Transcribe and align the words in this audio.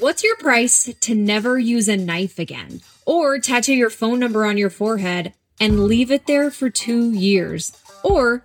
What's 0.00 0.22
your 0.22 0.36
price 0.36 0.94
to 1.00 1.14
never 1.16 1.58
use 1.58 1.88
a 1.88 1.96
knife 1.96 2.38
again? 2.38 2.82
Or 3.04 3.40
tattoo 3.40 3.74
your 3.74 3.90
phone 3.90 4.20
number 4.20 4.46
on 4.46 4.56
your 4.56 4.70
forehead 4.70 5.32
and 5.58 5.86
leave 5.86 6.12
it 6.12 6.28
there 6.28 6.52
for 6.52 6.70
two 6.70 7.10
years? 7.10 7.76
Or 8.04 8.44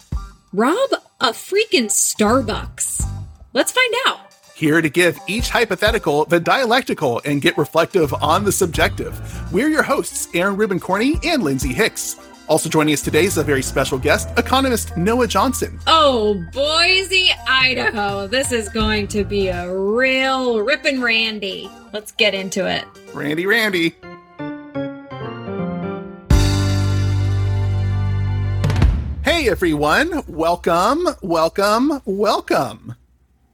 rob 0.52 0.90
a 1.22 1.28
freaking 1.28 1.92
Starbucks? 1.92 3.08
Let's 3.54 3.72
find 3.72 3.94
out. 4.08 4.34
Here 4.56 4.82
to 4.82 4.90
give 4.90 5.20
each 5.28 5.50
hypothetical 5.50 6.26
the 6.26 6.40
dialectical 6.40 7.22
and 7.24 7.40
get 7.40 7.56
reflective 7.56 8.16
on 8.16 8.46
the 8.46 8.52
subjective. 8.52 9.14
We're 9.54 9.70
your 9.70 9.84
hosts, 9.84 10.30
Aron 10.34 10.58
Rubin 10.58 10.80
Corney 10.80 11.20
and 11.24 11.44
Lindsay 11.44 11.72
Hicks. 11.72 12.16
Also 12.50 12.68
joining 12.70 12.94
us 12.94 13.02
today 13.02 13.24
is 13.24 13.38
a 13.38 13.44
very 13.44 13.62
special 13.62 13.98
guest, 13.98 14.28
economist 14.38 14.98
Noah 14.98 15.28
Johnson. 15.28 15.80
Oh, 15.88 16.44
Boise, 16.52 17.30
Idaho. 17.48 18.28
This 18.28 18.52
is 18.52 18.68
going 18.68 19.08
to 19.10 19.24
be 19.24 19.48
a 19.48 19.74
real 19.74 20.60
rippin' 20.60 21.02
Randy. 21.02 21.70
Let's 21.94 22.12
get 22.12 22.34
into 22.34 22.68
it. 22.68 22.84
Randy, 23.14 23.46
Randy. 23.46 23.96
Hey 29.24 29.48
everyone, 29.50 30.24
welcome, 30.28 31.08
welcome, 31.22 32.02
welcome. 32.04 32.96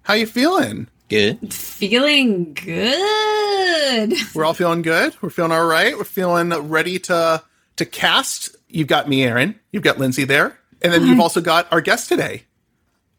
How 0.02 0.16
you 0.16 0.26
feeling? 0.26 0.88
Good. 1.10 1.54
Feeling 1.54 2.56
good. 2.56 4.14
We're 4.34 4.46
all 4.46 4.54
feeling 4.56 4.82
good. 4.82 5.16
We're 5.22 5.30
feeling 5.30 5.52
all 5.52 5.66
right. 5.66 5.96
We're 5.96 6.04
feeling 6.06 6.50
ready 6.70 6.98
to 7.00 7.44
to 7.76 7.86
cast. 7.86 8.56
You've 8.70 8.88
got 8.88 9.10
me, 9.10 9.24
Aron. 9.24 9.60
You've 9.72 9.84
got 9.84 9.98
Lindsay 9.98 10.24
there, 10.24 10.60
and 10.82 10.94
then 10.94 11.06
you've 11.06 11.20
also 11.20 11.42
got 11.42 11.72
our 11.72 11.82
guest 11.82 12.08
today. 12.08 12.44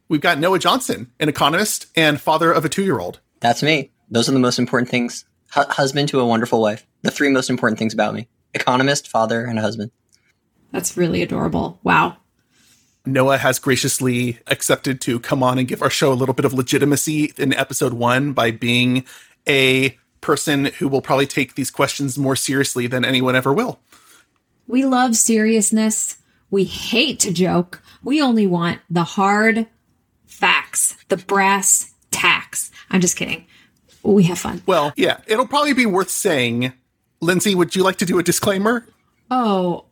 We've 0.09 0.21
got 0.21 0.39
Noah 0.39 0.59
Johnson, 0.59 1.11
an 1.21 1.29
economist 1.29 1.87
and 1.97 2.21
father 2.21 2.53
of 2.53 2.65
a 2.65 2.69
two-year-old. 2.69 3.21
That's 3.41 3.63
me. 3.63 3.91
Those 4.11 4.29
are 4.29 4.33
the 4.33 4.39
most 4.39 4.59
important 4.59 4.89
things. 4.89 5.25
Hu- 5.55 5.63
husband 5.63 6.09
to 6.09 6.21
a 6.21 6.27
wonderful 6.27 6.61
wife. 6.61 6.87
The 7.03 7.11
three 7.11 7.31
most 7.31 7.51
important 7.51 7.79
things 7.79 7.95
about 7.95 8.15
me. 8.15 8.29
Economist, 8.55 9.09
father, 9.09 9.45
and 9.45 9.59
husband. 9.59 9.91
That's 10.73 10.97
really 10.97 11.23
adorable. 11.23 11.81
Wow. 11.83 12.17
Noah 13.07 13.39
has 13.39 13.59
graciously 13.59 14.39
accepted 14.47 15.01
to 15.03 15.19
come 15.21 15.43
on 15.43 15.59
and 15.59 15.67
give 15.67 15.83
our 15.83 15.91
show 15.91 16.13
a 16.13 16.15
little 16.15 16.35
bit 16.35 16.45
of 16.45 16.53
legitimacy 16.53 17.33
in 17.37 17.55
episode 17.55 17.95
one 17.95 18.33
by 18.33 18.51
being 18.51 19.05
a 19.49 19.97
person 20.21 20.67
who 20.67 20.87
will 20.87 21.01
probably 21.01 21.27
take 21.27 21.55
these 21.55 21.71
questions 21.71 22.19
more 22.19 22.37
seriously 22.37 22.87
than 22.87 23.05
anyone 23.05 23.35
ever 23.35 23.53
will. 23.53 23.81
We 24.71 24.85
love 24.85 25.17
seriousness. 25.17 26.19
We 26.49 26.63
hate 26.63 27.19
to 27.21 27.33
joke. 27.33 27.83
We 28.05 28.23
only 28.23 28.47
want 28.47 28.79
the 28.89 29.03
hard 29.03 29.67
facts, 30.27 30.97
the 31.09 31.17
brass 31.17 31.93
tacks. 32.13 32.71
I'm 32.89 33.01
just 33.01 33.17
kidding. 33.17 33.47
We 34.05 34.23
have 34.25 34.39
fun. 34.39 34.63
Well, 34.67 34.93
yeah, 34.97 35.19
it'll 35.27 35.49
probably 35.49 35.73
be 35.73 35.87
worth 35.87 36.09
saying. 36.09 36.73
Lindsay, 37.21 37.57
would 37.57 37.75
you 37.75 37.83
like 37.83 37.97
to 37.97 38.07
do 38.07 38.21
a 38.21 38.23
disclaimer? 38.23 38.87
Oh, 39.29 39.87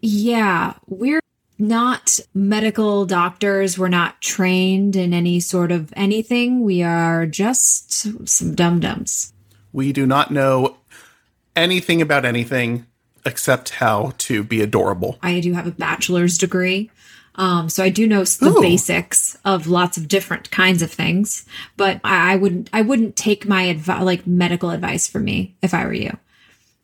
yeah. 0.00 0.74
We're 0.88 1.22
not 1.56 2.18
medical 2.34 3.06
doctors. 3.06 3.78
We're 3.78 3.88
not 3.88 4.20
trained 4.20 4.96
in 4.96 5.14
any 5.14 5.38
sort 5.38 5.70
of 5.70 5.92
anything. 5.94 6.62
We 6.62 6.82
are 6.82 7.26
just 7.26 7.92
some 8.28 8.56
dum 8.56 8.80
dums. 8.80 9.32
We 9.72 9.92
do 9.92 10.04
not 10.04 10.32
know 10.32 10.78
anything 11.54 12.02
about 12.02 12.24
anything 12.24 12.86
except 13.24 13.70
how 13.70 14.12
to 14.18 14.42
be 14.42 14.60
adorable. 14.60 15.18
I 15.22 15.40
do 15.40 15.52
have 15.52 15.66
a 15.66 15.72
bachelor's 15.72 16.38
degree. 16.38 16.90
Um, 17.36 17.68
so 17.68 17.82
I 17.82 17.88
do 17.88 18.06
know 18.06 18.22
the 18.22 18.54
Ooh. 18.56 18.60
basics 18.60 19.36
of 19.44 19.66
lots 19.66 19.96
of 19.96 20.06
different 20.06 20.52
kinds 20.52 20.82
of 20.82 20.92
things, 20.92 21.44
but 21.76 22.00
I, 22.04 22.34
I 22.34 22.36
wouldn't, 22.36 22.70
I 22.72 22.82
wouldn't 22.82 23.16
take 23.16 23.48
my 23.48 23.62
advice, 23.62 24.04
like 24.04 24.24
medical 24.24 24.70
advice 24.70 25.08
from 25.08 25.24
me 25.24 25.56
if 25.60 25.74
I 25.74 25.84
were 25.84 25.92
you, 25.92 26.16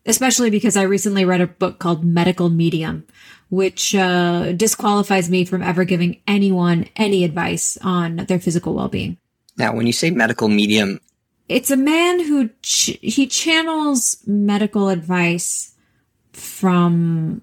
especially 0.05 0.49
because 0.49 0.75
I 0.75 0.81
recently 0.81 1.23
read 1.23 1.39
a 1.39 1.47
book 1.47 1.79
called 1.79 2.03
Medical 2.03 2.49
Medium, 2.49 3.05
which, 3.49 3.95
uh, 3.95 4.51
disqualifies 4.51 5.29
me 5.29 5.45
from 5.45 5.63
ever 5.63 5.85
giving 5.85 6.19
anyone 6.27 6.89
any 6.97 7.23
advice 7.23 7.77
on 7.81 8.17
their 8.27 8.39
physical 8.39 8.73
well-being. 8.73 9.17
Now, 9.55 9.73
when 9.73 9.87
you 9.87 9.93
say 9.93 10.11
medical 10.11 10.49
medium, 10.49 10.99
It's 11.47 11.71
a 11.71 11.77
man 11.77 12.19
who, 12.25 12.49
ch- 12.61 12.97
he 13.01 13.27
channels 13.27 14.17
medical 14.25 14.89
advice 14.89 15.70
from 16.33 17.41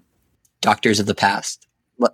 doctors 0.61 1.01
of 1.01 1.07
the 1.07 1.15
past, 1.15 1.67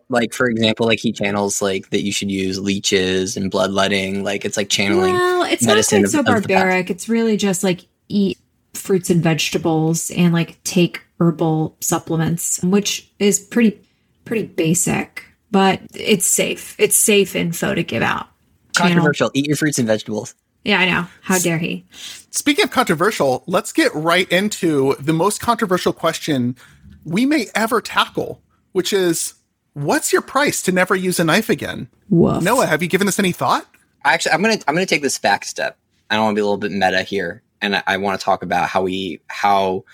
like 0.08 0.32
for 0.32 0.48
example, 0.48 0.86
like 0.86 0.98
he 0.98 1.12
channels 1.12 1.60
like 1.60 1.90
that 1.90 2.02
you 2.02 2.12
should 2.12 2.30
use 2.30 2.58
leeches 2.58 3.36
and 3.36 3.50
bloodletting. 3.50 4.24
Like 4.24 4.44
it's 4.44 4.56
like 4.56 4.68
channeling. 4.68 5.14
Well, 5.14 5.42
it's 5.42 5.64
not 5.64 5.74
quite 5.74 6.08
so 6.08 6.20
of 6.20 6.26
barbaric. 6.26 6.90
It's 6.90 7.08
really 7.08 7.36
just 7.36 7.62
like 7.64 7.86
eat 8.08 8.38
fruits 8.72 9.10
and 9.10 9.22
vegetables 9.22 10.10
and 10.10 10.32
like 10.32 10.62
take 10.64 11.02
herbal 11.20 11.76
supplements, 11.80 12.62
which 12.62 13.10
is 13.18 13.38
pretty 13.38 13.80
pretty 14.24 14.46
basic, 14.46 15.24
but 15.50 15.80
it's 15.94 16.26
safe. 16.26 16.74
It's 16.78 16.96
safe 16.96 17.36
info 17.36 17.74
to 17.74 17.82
give 17.82 18.02
out. 18.02 18.26
Channel. 18.74 18.94
Controversial. 18.94 19.30
Eat 19.34 19.46
your 19.46 19.56
fruits 19.56 19.78
and 19.78 19.86
vegetables. 19.86 20.34
Yeah, 20.64 20.80
I 20.80 20.86
know. 20.86 21.06
How 21.22 21.38
dare 21.38 21.58
he? 21.58 21.84
Speaking 22.30 22.64
of 22.64 22.70
controversial, 22.70 23.44
let's 23.46 23.72
get 23.72 23.94
right 23.94 24.28
into 24.30 24.96
the 24.98 25.12
most 25.12 25.40
controversial 25.40 25.92
question 25.92 26.56
we 27.04 27.26
may 27.26 27.46
ever 27.54 27.80
tackle, 27.80 28.42
which 28.72 28.92
is 28.92 29.34
what's 29.74 30.12
your 30.12 30.22
price 30.22 30.62
to 30.62 30.72
never 30.72 30.94
use 30.94 31.20
a 31.20 31.24
knife 31.24 31.50
again? 31.50 31.88
Woof. 32.08 32.42
Noah, 32.42 32.66
have 32.66 32.82
you 32.82 32.88
given 32.88 33.06
this 33.06 33.18
any 33.18 33.32
thought? 33.32 33.66
Actually, 34.04 34.32
I'm 34.32 34.42
gonna 34.42 34.58
I'm 34.66 34.74
gonna 34.74 34.86
take 34.86 35.02
this 35.02 35.18
back 35.18 35.44
step. 35.44 35.78
I 36.10 36.16
don't 36.16 36.24
want 36.24 36.34
to 36.34 36.38
be 36.38 36.42
a 36.42 36.44
little 36.44 36.58
bit 36.58 36.72
meta 36.72 37.02
here, 37.02 37.42
and 37.60 37.76
I, 37.76 37.82
I 37.86 37.96
want 37.98 38.18
to 38.18 38.24
talk 38.24 38.42
about 38.42 38.68
how 38.68 38.82
we 38.82 39.20
how 39.28 39.84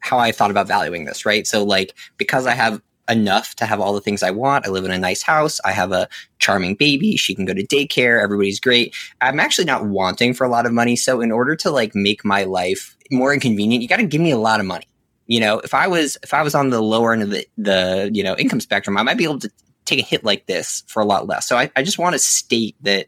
how 0.00 0.18
I 0.18 0.32
thought 0.32 0.50
about 0.50 0.68
valuing 0.68 1.04
this. 1.04 1.24
Right. 1.24 1.46
So 1.46 1.64
like 1.64 1.94
because 2.16 2.46
I 2.46 2.54
have 2.54 2.80
enough 3.08 3.54
to 3.56 3.66
have 3.66 3.80
all 3.80 3.92
the 3.92 4.00
things 4.00 4.22
I 4.22 4.30
want. 4.30 4.66
I 4.66 4.70
live 4.70 4.84
in 4.84 4.90
a 4.90 4.98
nice 4.98 5.22
house. 5.22 5.60
I 5.64 5.72
have 5.72 5.92
a 5.92 6.08
charming 6.38 6.74
baby. 6.74 7.16
She 7.16 7.34
can 7.34 7.44
go 7.44 7.54
to 7.54 7.66
daycare. 7.66 8.22
Everybody's 8.22 8.60
great. 8.60 8.94
I'm 9.20 9.40
actually 9.40 9.64
not 9.64 9.86
wanting 9.86 10.34
for 10.34 10.44
a 10.44 10.48
lot 10.48 10.66
of 10.66 10.72
money. 10.72 10.96
So 10.96 11.20
in 11.20 11.32
order 11.32 11.56
to 11.56 11.70
like 11.70 11.94
make 11.94 12.24
my 12.24 12.44
life 12.44 12.96
more 13.10 13.34
inconvenient, 13.34 13.82
you 13.82 13.88
got 13.88 13.96
to 13.96 14.06
give 14.06 14.20
me 14.20 14.30
a 14.30 14.38
lot 14.38 14.60
of 14.60 14.66
money. 14.66 14.86
You 15.26 15.40
know, 15.40 15.60
if 15.60 15.74
I 15.74 15.86
was 15.86 16.18
if 16.22 16.34
I 16.34 16.42
was 16.42 16.54
on 16.54 16.70
the 16.70 16.82
lower 16.82 17.12
end 17.12 17.22
of 17.22 17.30
the 17.30 17.46
the 17.56 18.10
you 18.12 18.22
know 18.22 18.36
income 18.36 18.60
spectrum, 18.60 18.96
I 18.96 19.02
might 19.02 19.18
be 19.18 19.24
able 19.24 19.38
to 19.40 19.50
take 19.84 19.98
a 19.98 20.02
hit 20.02 20.24
like 20.24 20.46
this 20.46 20.84
for 20.86 21.00
a 21.00 21.06
lot 21.06 21.26
less. 21.26 21.46
So 21.46 21.56
I, 21.56 21.70
I 21.74 21.82
just 21.82 21.98
want 21.98 22.14
to 22.14 22.18
state 22.18 22.76
that 22.82 23.06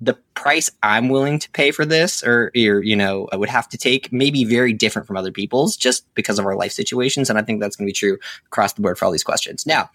the 0.00 0.14
price 0.34 0.70
I'm 0.82 1.08
willing 1.08 1.38
to 1.38 1.50
pay 1.50 1.70
for 1.70 1.84
this, 1.84 2.22
or, 2.22 2.50
or 2.54 2.82
you 2.82 2.96
know, 2.96 3.28
I 3.32 3.36
would 3.36 3.48
have 3.48 3.68
to 3.70 3.78
take, 3.78 4.12
may 4.12 4.30
be 4.30 4.44
very 4.44 4.72
different 4.72 5.06
from 5.06 5.16
other 5.16 5.32
people's, 5.32 5.76
just 5.76 6.12
because 6.14 6.38
of 6.38 6.46
our 6.46 6.56
life 6.56 6.72
situations. 6.72 7.30
And 7.30 7.38
I 7.38 7.42
think 7.42 7.60
that's 7.60 7.76
going 7.76 7.86
to 7.86 7.88
be 7.88 7.94
true 7.94 8.18
across 8.46 8.72
the 8.72 8.82
board 8.82 8.98
for 8.98 9.04
all 9.04 9.12
these 9.12 9.24
questions. 9.24 9.66
Now, 9.66 9.90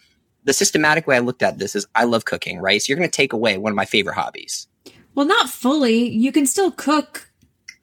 the 0.45 0.53
systematic 0.53 1.05
way 1.05 1.17
I 1.17 1.19
looked 1.19 1.43
at 1.43 1.59
this 1.59 1.75
is 1.75 1.85
I 1.95 2.05
love 2.05 2.25
cooking, 2.25 2.59
right? 2.59 2.81
So 2.81 2.89
you're 2.89 2.97
going 2.97 3.09
to 3.09 3.15
take 3.15 3.33
away 3.33 3.57
one 3.57 3.71
of 3.71 3.75
my 3.75 3.85
favorite 3.85 4.15
hobbies. 4.15 4.67
Well, 5.15 5.25
not 5.25 5.49
fully. 5.49 6.09
You 6.09 6.31
can 6.31 6.45
still 6.45 6.71
cook. 6.71 7.29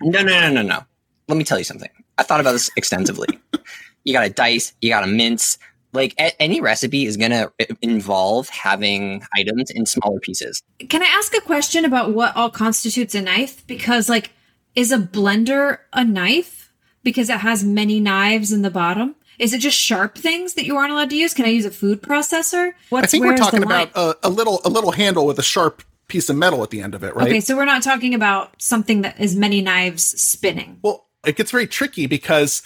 No, 0.00 0.22
no, 0.22 0.40
no, 0.40 0.50
no, 0.50 0.62
no. 0.62 0.82
Let 1.28 1.38
me 1.38 1.44
tell 1.44 1.58
you 1.58 1.64
something. 1.64 1.90
I 2.18 2.22
thought 2.22 2.40
about 2.40 2.52
this 2.52 2.70
extensively. 2.76 3.28
you 4.04 4.12
got 4.12 4.24
to 4.24 4.30
dice, 4.30 4.72
you 4.80 4.88
got 4.88 5.00
to 5.00 5.06
mince. 5.06 5.58
Like 5.96 6.14
a- 6.18 6.40
any 6.40 6.60
recipe 6.60 7.06
is 7.06 7.16
going 7.16 7.32
to 7.32 7.52
uh, 7.60 7.74
involve 7.82 8.48
having 8.50 9.24
items 9.34 9.70
in 9.70 9.86
smaller 9.86 10.20
pieces. 10.20 10.62
Can 10.88 11.02
I 11.02 11.06
ask 11.06 11.34
a 11.36 11.40
question 11.40 11.84
about 11.84 12.12
what 12.12 12.36
all 12.36 12.50
constitutes 12.50 13.14
a 13.14 13.22
knife? 13.22 13.66
Because, 13.66 14.08
like, 14.08 14.30
is 14.76 14.92
a 14.92 14.98
blender 14.98 15.78
a 15.92 16.04
knife 16.04 16.72
because 17.02 17.30
it 17.30 17.40
has 17.40 17.64
many 17.64 17.98
knives 17.98 18.52
in 18.52 18.62
the 18.62 18.70
bottom? 18.70 19.16
Is 19.38 19.52
it 19.52 19.58
just 19.58 19.76
sharp 19.76 20.16
things 20.16 20.54
that 20.54 20.64
you 20.64 20.76
aren't 20.76 20.92
allowed 20.92 21.10
to 21.10 21.16
use? 21.16 21.34
Can 21.34 21.44
I 21.44 21.48
use 21.48 21.64
a 21.64 21.70
food 21.70 22.02
processor? 22.02 22.72
What's 22.88 23.04
I 23.04 23.06
think 23.08 23.24
we're 23.24 23.36
talking 23.36 23.62
about 23.62 23.90
a, 23.94 24.16
a 24.22 24.30
little 24.30 24.60
a 24.64 24.70
little 24.70 24.92
handle 24.92 25.26
with 25.26 25.38
a 25.38 25.42
sharp 25.42 25.82
piece 26.08 26.30
of 26.30 26.36
metal 26.36 26.62
at 26.62 26.70
the 26.70 26.80
end 26.80 26.94
of 26.94 27.02
it, 27.02 27.14
right? 27.14 27.28
Okay, 27.28 27.40
so 27.40 27.56
we're 27.56 27.64
not 27.64 27.82
talking 27.82 28.14
about 28.14 28.60
something 28.62 29.02
that 29.02 29.20
is 29.20 29.36
many 29.36 29.60
knives 29.60 30.04
spinning. 30.04 30.78
Well, 30.82 31.06
it 31.26 31.36
gets 31.36 31.50
very 31.50 31.66
tricky 31.66 32.06
because 32.06 32.62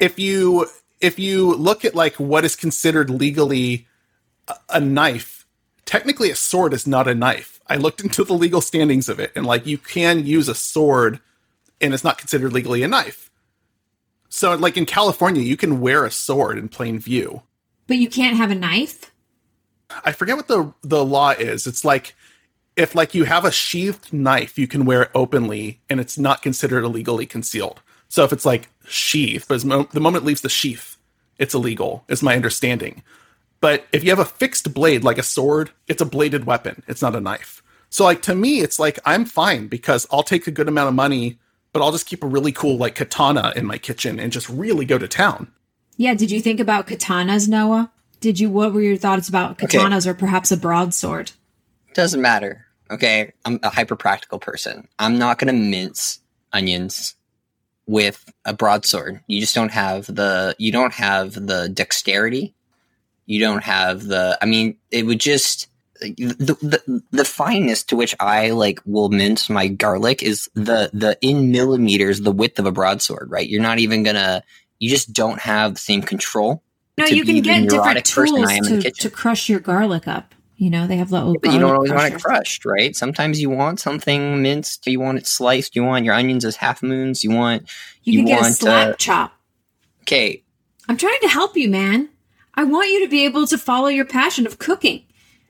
if 0.00 0.18
you 0.18 0.66
if 1.00 1.18
you 1.18 1.54
look 1.54 1.84
at 1.84 1.94
like 1.94 2.16
what 2.16 2.44
is 2.44 2.56
considered 2.56 3.10
legally 3.10 3.86
a, 4.46 4.54
a 4.70 4.80
knife, 4.80 5.46
technically 5.84 6.30
a 6.30 6.36
sword 6.36 6.72
is 6.72 6.86
not 6.86 7.08
a 7.08 7.14
knife. 7.14 7.60
I 7.66 7.76
looked 7.76 8.00
into 8.04 8.24
the 8.24 8.34
legal 8.34 8.60
standings 8.60 9.08
of 9.08 9.20
it 9.20 9.32
and 9.34 9.46
like 9.46 9.66
you 9.66 9.78
can 9.78 10.26
use 10.26 10.48
a 10.48 10.54
sword 10.54 11.20
and 11.80 11.94
it's 11.94 12.04
not 12.04 12.18
considered 12.18 12.52
legally 12.52 12.82
a 12.82 12.88
knife. 12.88 13.30
So 14.28 14.54
like 14.54 14.76
in 14.76 14.86
California, 14.86 15.42
you 15.42 15.56
can 15.56 15.80
wear 15.80 16.04
a 16.04 16.10
sword 16.10 16.58
in 16.58 16.68
plain 16.68 16.98
view. 16.98 17.42
But 17.86 17.96
you 17.96 18.08
can't 18.08 18.36
have 18.36 18.50
a 18.50 18.54
knife? 18.54 19.10
I 20.04 20.12
forget 20.12 20.36
what 20.36 20.48
the 20.48 20.74
the 20.82 21.02
law 21.02 21.30
is. 21.30 21.66
It's 21.66 21.84
like 21.84 22.14
if 22.76 22.94
like 22.94 23.14
you 23.14 23.24
have 23.24 23.44
a 23.44 23.50
sheathed 23.50 24.12
knife, 24.12 24.58
you 24.58 24.68
can 24.68 24.84
wear 24.84 25.02
it 25.02 25.10
openly 25.14 25.80
and 25.88 25.98
it's 25.98 26.18
not 26.18 26.42
considered 26.42 26.84
illegally 26.84 27.24
concealed. 27.24 27.80
So 28.08 28.24
if 28.24 28.32
it's 28.32 28.46
like 28.46 28.68
sheath, 28.86 29.46
but 29.48 29.64
mo- 29.64 29.88
the 29.92 30.00
moment 30.00 30.24
it 30.24 30.26
leaves 30.26 30.40
the 30.40 30.48
sheath, 30.48 30.96
it's 31.38 31.54
illegal, 31.54 32.04
is 32.08 32.22
my 32.22 32.34
understanding. 32.34 33.02
But 33.60 33.86
if 33.92 34.04
you 34.04 34.10
have 34.10 34.18
a 34.18 34.24
fixed 34.24 34.72
blade 34.72 35.04
like 35.04 35.18
a 35.18 35.22
sword, 35.22 35.70
it's 35.88 36.00
a 36.02 36.06
bladed 36.06 36.44
weapon. 36.46 36.82
It's 36.88 37.02
not 37.02 37.16
a 37.16 37.20
knife. 37.20 37.62
So 37.90 38.04
like 38.04 38.22
to 38.22 38.34
me, 38.34 38.60
it's 38.60 38.78
like 38.78 38.98
I'm 39.04 39.24
fine 39.24 39.66
because 39.68 40.06
I'll 40.10 40.22
take 40.22 40.46
a 40.46 40.50
good 40.52 40.68
amount 40.68 40.88
of 40.88 40.94
money 40.94 41.38
but 41.72 41.82
I'll 41.82 41.92
just 41.92 42.06
keep 42.06 42.24
a 42.24 42.26
really 42.26 42.50
cool 42.50 42.76
like 42.76 42.94
katana 42.94 43.52
in 43.54 43.66
my 43.66 43.78
kitchen 43.78 44.18
and 44.18 44.32
just 44.32 44.48
really 44.48 44.84
go 44.84 44.98
to 44.98 45.06
town. 45.06 45.52
Yeah. 45.96 46.14
Did 46.14 46.30
you 46.30 46.40
think 46.40 46.60
about 46.60 46.86
katanas, 46.86 47.46
Noah? 47.48 47.92
Did 48.20 48.40
you? 48.40 48.48
What 48.50 48.72
were 48.72 48.80
your 48.80 48.96
thoughts 48.96 49.28
about 49.28 49.62
Okay. 49.62 49.66
katanas 49.78 50.06
or 50.06 50.14
perhaps 50.14 50.50
a 50.50 50.56
broadsword? 50.56 51.32
Doesn't 51.94 52.22
matter. 52.22 52.64
Okay. 52.90 53.32
I'm 53.44 53.60
a 53.62 53.68
hyper 53.70 53.96
practical 53.96 54.38
person. 54.38 54.88
I'm 54.98 55.18
not 55.18 55.38
going 55.38 55.54
to 55.54 55.60
mince 55.60 56.20
onions 56.52 57.14
with 57.88 58.30
a 58.44 58.52
broadsword. 58.52 59.20
You 59.26 59.40
just 59.40 59.54
don't 59.54 59.72
have 59.72 60.06
the, 60.06 60.54
you 60.58 60.70
don't 60.70 60.92
have 60.92 61.34
the 61.34 61.68
dexterity. 61.68 62.54
You 63.26 63.40
don't 63.40 63.64
have 63.64 64.04
the, 64.04 64.38
I 64.40 64.46
mean, 64.46 64.76
it 64.90 65.06
would 65.06 65.18
just, 65.18 65.68
the, 66.00 66.56
the, 66.60 67.02
the 67.10 67.24
fineness 67.24 67.82
to 67.84 67.96
which 67.96 68.14
I 68.20 68.50
like 68.50 68.80
will 68.84 69.08
mince 69.08 69.50
my 69.50 69.66
garlic 69.66 70.22
is 70.22 70.48
the, 70.54 70.90
the 70.92 71.18
in 71.22 71.50
millimeters, 71.50 72.20
the 72.20 72.30
width 72.30 72.58
of 72.58 72.66
a 72.66 72.72
broadsword, 72.72 73.30
right? 73.30 73.48
You're 73.48 73.62
not 73.62 73.78
even 73.78 74.02
gonna, 74.04 74.44
you 74.78 74.90
just 74.90 75.12
don't 75.12 75.40
have 75.40 75.74
the 75.74 75.80
same 75.80 76.02
control. 76.02 76.62
No, 76.98 77.06
you 77.06 77.24
can 77.24 77.40
get 77.40 77.68
different 77.68 78.04
tools 78.04 78.48
I 78.48 78.54
am 78.54 78.64
in 78.66 78.76
the 78.76 78.82
to, 78.82 78.90
to 78.90 79.10
crush 79.10 79.48
your 79.48 79.60
garlic 79.60 80.06
up. 80.06 80.34
You 80.58 80.70
know, 80.70 80.88
they 80.88 80.96
have 80.96 81.12
little. 81.12 81.36
But 81.40 81.52
you 81.52 81.60
don't 81.60 81.72
always 81.72 81.92
garlic 81.92 82.12
want 82.12 82.20
it 82.20 82.24
crushed, 82.24 82.64
right? 82.64 82.94
Sometimes 82.94 83.40
you 83.40 83.48
want 83.48 83.78
something 83.78 84.42
minced. 84.42 84.86
You 84.88 84.98
want 84.98 85.18
it 85.18 85.26
sliced. 85.26 85.76
You 85.76 85.84
want 85.84 86.04
your 86.04 86.14
onions 86.14 86.44
as 86.44 86.56
half 86.56 86.82
moons. 86.82 87.22
You 87.22 87.30
want 87.30 87.62
You, 88.02 88.14
You 88.14 88.18
can 88.18 88.26
get 88.26 88.38
a 88.38 88.42
want, 88.42 88.54
slap 88.56 88.88
uh, 88.88 88.94
chop. 88.94 89.32
okay. 90.02 90.42
I'm 90.88 90.96
trying 90.96 91.20
to 91.20 91.28
help 91.28 91.56
you, 91.56 91.68
man. 91.68 92.08
I 92.54 92.64
want 92.64 92.88
you 92.90 93.04
to 93.04 93.08
be 93.08 93.24
able 93.24 93.46
to 93.46 93.56
follow 93.56 93.86
your 93.86 94.04
passion 94.04 94.46
of 94.46 94.58
cooking. 94.58 95.04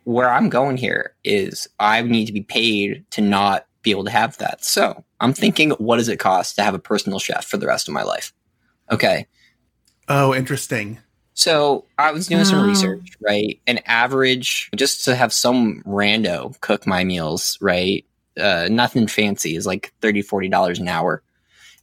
Where 0.04 0.30
I'm 0.30 0.50
going 0.50 0.76
here 0.76 1.14
is 1.24 1.66
I 1.80 2.02
need 2.02 2.26
to 2.26 2.32
be 2.32 2.42
paid 2.42 3.06
to 3.12 3.22
not 3.22 3.66
be 3.82 3.90
able 3.90 4.04
to 4.04 4.10
have 4.10 4.36
that. 4.38 4.62
So 4.62 5.04
I'm 5.20 5.32
thinking, 5.32 5.70
what 5.72 5.96
does 5.96 6.08
it 6.08 6.18
cost 6.18 6.56
to 6.56 6.62
have 6.62 6.74
a 6.74 6.78
personal 6.78 7.18
chef 7.18 7.46
for 7.46 7.56
the 7.56 7.66
rest 7.66 7.88
of 7.88 7.94
my 7.94 8.02
life? 8.02 8.34
Okay. 8.90 9.26
Oh, 10.06 10.34
interesting. 10.34 10.98
So 11.38 11.84
I 11.98 12.10
was 12.10 12.26
doing 12.26 12.44
some 12.44 12.58
Oh. 12.58 12.64
research, 12.64 13.12
right? 13.20 13.60
An 13.68 13.78
average, 13.86 14.70
just 14.74 15.04
to 15.04 15.14
have 15.14 15.32
some 15.32 15.84
rando 15.86 16.60
cook 16.62 16.84
my 16.84 17.04
meals, 17.04 17.56
right? 17.60 18.04
Uh, 18.36 18.66
nothing 18.68 19.06
fancy 19.06 19.54
is 19.54 19.64
like 19.64 19.92
$30, 20.02 20.24
$40 20.24 20.80
an 20.80 20.88
hour. 20.88 21.22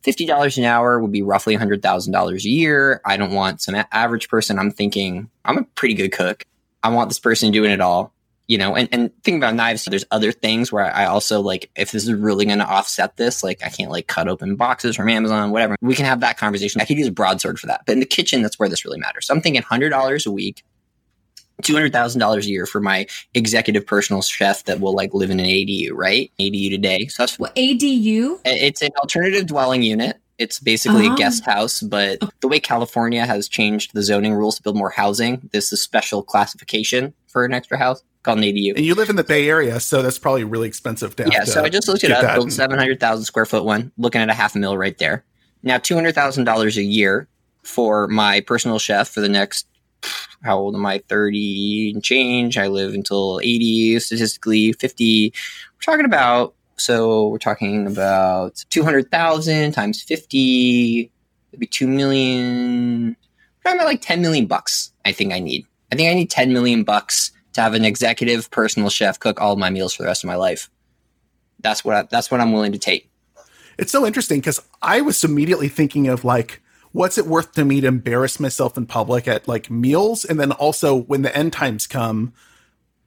$50 0.04 0.57
an 0.57 0.66
hour 0.66 1.00
would 1.00 1.13
be 1.13 1.22
roughly 1.22 1.56
$100,000 1.56 2.44
a 2.44 2.50
year. 2.50 3.00
I 3.06 3.16
don't 3.16 3.31
want 3.31 3.62
some 3.62 3.81
average 3.94 4.28
person. 4.28 4.60
I'm 4.60 4.72
thinking 4.72 5.30
I'm 5.46 5.58
a 5.58 5.63
pretty 5.63 5.94
good 5.94 6.12
cook. 6.12 6.44
I 6.84 6.90
want 6.90 7.10
this 7.10 7.19
person 7.19 7.51
doing 7.54 7.72
it 7.72 7.80
all, 7.80 8.12
you 8.47 8.57
know, 8.57 8.75
and, 8.75 8.88
and 8.92 9.12
think 9.24 9.38
about 9.38 9.56
knives. 9.56 9.86
There's 9.86 10.06
other 10.12 10.31
things 10.31 10.71
where 10.71 10.86
I 10.86 11.06
also 11.06 11.42
like, 11.42 11.69
if 11.75 11.92
this 11.92 12.03
is 12.03 12.13
really 12.13 12.45
going 12.45 12.59
to 12.59 12.65
offset 12.68 13.18
this, 13.18 13.44
like 13.44 13.63
I 13.63 13.69
can't 13.69 13.89
like 13.89 14.07
cut 14.07 14.27
open 14.27 14.56
boxes 14.56 14.95
from 14.95 15.09
Amazon, 15.09 15.51
whatever. 15.51 15.75
We 15.81 15.95
can 15.95 16.06
have 16.06 16.19
that 16.19 16.38
conversation. 16.38 16.80
I 16.81 16.86
could 16.86 16.97
use 16.97 17.07
a 17.07 17.12
broadsword 17.12 17.59
for 17.59 17.68
that. 17.68 17.81
But 17.86 17.94
in 17.94 18.00
the 18.00 18.06
kitchen, 18.06 18.42
that's 18.44 18.59
where 18.59 18.69
this 18.69 18.86
really 18.86 19.00
matters. 19.00 19.25
So 19.27 19.33
I'm 19.33 19.42
thinking 19.42 19.63
$100 19.63 20.25
a 20.27 20.31
week, 20.31 20.63
$200,000 21.63 22.38
a 22.38 22.45
year 22.45 22.65
for 22.68 22.81
my 22.81 23.07
executive 23.33 23.86
personal 23.88 24.21
chef 24.21 24.63
that 24.65 24.80
will 24.80 24.94
like 24.94 25.13
live 25.13 25.31
in 25.31 25.39
an 25.39 25.45
ADU, 25.48 25.91
right? 25.94 26.31
ADU 26.39 26.69
today. 26.69 27.07
So 27.07 27.24
that's 27.24 27.39
What 27.39 27.56
ADU? 27.56 28.39
it's 28.45 28.81
an 28.83 28.91
alternative 29.00 29.48
dwelling 29.48 29.81
unit. 29.81 30.18
It's 30.38 30.59
basically 30.59 31.07
Oh. 31.07 31.13
a 31.13 31.18
guest 31.18 31.45
house, 31.45 31.81
but 31.81 32.19
oh. 32.21 32.30
the 32.41 32.50
way 32.50 32.59
California 32.59 33.25
has 33.25 33.48
changed 33.48 33.91
the 33.94 34.03
zoning 34.03 34.33
rules 34.33 34.57
to 34.57 34.63
build 34.63 34.75
more 34.75 34.89
housing, 34.89 35.50
this 35.53 35.68
is 35.68 35.74
a 35.74 35.77
special 35.77 36.21
classification 36.21 37.13
for 37.27 37.45
an 37.45 37.53
extra 37.53 37.77
house 37.77 38.03
called 38.25 38.39
ADU. 38.39 38.75
And 38.75 38.86
you 38.86 38.95
live 38.95 39.10
in 39.10 39.16
the 39.16 39.24
Bay 39.24 39.48
Area, 39.48 39.80
so 39.80 40.01
that's 40.01 40.19
probably 40.19 40.44
really 40.44 40.68
expensive 40.68 41.18
have 41.18 41.31
Yeah, 41.31 41.44
so 41.45 41.63
I 41.63 41.69
just 41.69 41.88
looked 41.88 42.04
it 42.04 42.12
up. 42.12 42.22
that. 42.24 42.36
Built 42.36 42.51
seven 42.51 42.77
hundred 42.77 43.00
thousand 43.00 43.25
square 43.25 43.45
foot 43.45 43.63
one, 43.63 43.92
looking 43.98 44.22
at 44.22 44.30
a 44.30 44.33
half 44.33 44.56
a 44.56 44.60
mil 44.60 44.77
right 44.77 44.98
there. 44.98 45.24
Now 45.63 45.77
two 45.77 45.95
hundred 45.95 46.16
thousand 46.16 46.44
dollars 46.44 46.75
a 46.77 46.83
year 46.83 47.27
for 47.63 48.07
my 48.07 48.42
personal 48.42 48.80
chef 48.80 49.07
for 49.07 49.22
the 49.22 49.30
next. 49.30 49.68
How 50.44 50.57
old 50.57 50.75
am 50.75 50.86
I? 50.86 51.00
Thirty 51.07 51.92
and 51.94 52.04
change. 52.04 52.57
I 52.57 52.68
live 52.68 52.94
until 52.94 53.39
eighty. 53.44 53.98
Statistically, 54.00 54.74
fifty. 54.74 55.33
We're 55.75 55.94
talking 55.94 56.06
about. 56.06 56.54
So 56.77 57.30
we're 57.30 57.38
talking 57.38 57.88
about 57.88 58.66
two 58.69 58.83
hundred 58.83 59.10
thousand 59.10 59.72
times 59.72 60.01
fifty. 60.04 61.12
It'd 61.51 61.60
be 61.60 61.68
two 61.68 61.88
million. 61.88 63.16
We're 63.16 63.63
talking 63.63 63.80
about 63.80 63.88
like 63.88 64.01
ten 64.01 64.22
million 64.22 64.45
bucks. 64.45 64.92
I 65.06 65.12
think 65.12 65.31
I 65.31 65.39
need. 65.39 65.66
I 65.92 65.95
think 65.95 66.10
I 66.10 66.13
need 66.13 66.30
ten 66.30 66.51
million 66.51 66.83
bucks 66.83 67.31
to 67.56 67.62
have 67.62 67.74
an 67.74 67.84
executive 67.86 68.52
personal 68.52 68.90
chef 68.90 69.19
cook 69.19 69.42
all 69.42 69.56
my 69.56 69.69
meals 69.69 69.94
for 69.94 70.04
the 70.04 70.07
rest 70.07 70.24
of 70.24 70.28
my 70.28 70.36
life. 70.36 70.69
That's 71.60 71.84
what 71.84 71.96
I, 71.96 72.02
that's 72.04 72.30
what 72.30 72.42
I'm 72.42 72.52
willing 72.52 72.74
to 72.74 72.78
take. 72.78 73.10
It's 73.78 73.92
so 73.92 74.06
interesting 74.06 74.40
because 74.40 74.62
I 74.81 75.02
was 75.02 75.24
immediately 75.24 75.68
thinking 75.68 76.07
of 76.07 76.24
like, 76.24 76.62
what's 76.92 77.18
it 77.18 77.25
worth 77.25 77.54
to 77.54 77.66
me 77.66 77.81
to 77.81 77.88
embarrass 77.88 78.40
myself 78.40 78.78
in 78.78 78.86
public 78.86 79.28
at 79.28 79.48
like 79.48 79.69
meals? 79.69 80.24
And 80.25 80.40
then 80.40 80.52
also 80.52 80.96
when 80.96 81.24
the 81.24 81.36
end 81.36 81.54
times 81.54 81.88
come, 81.88 82.34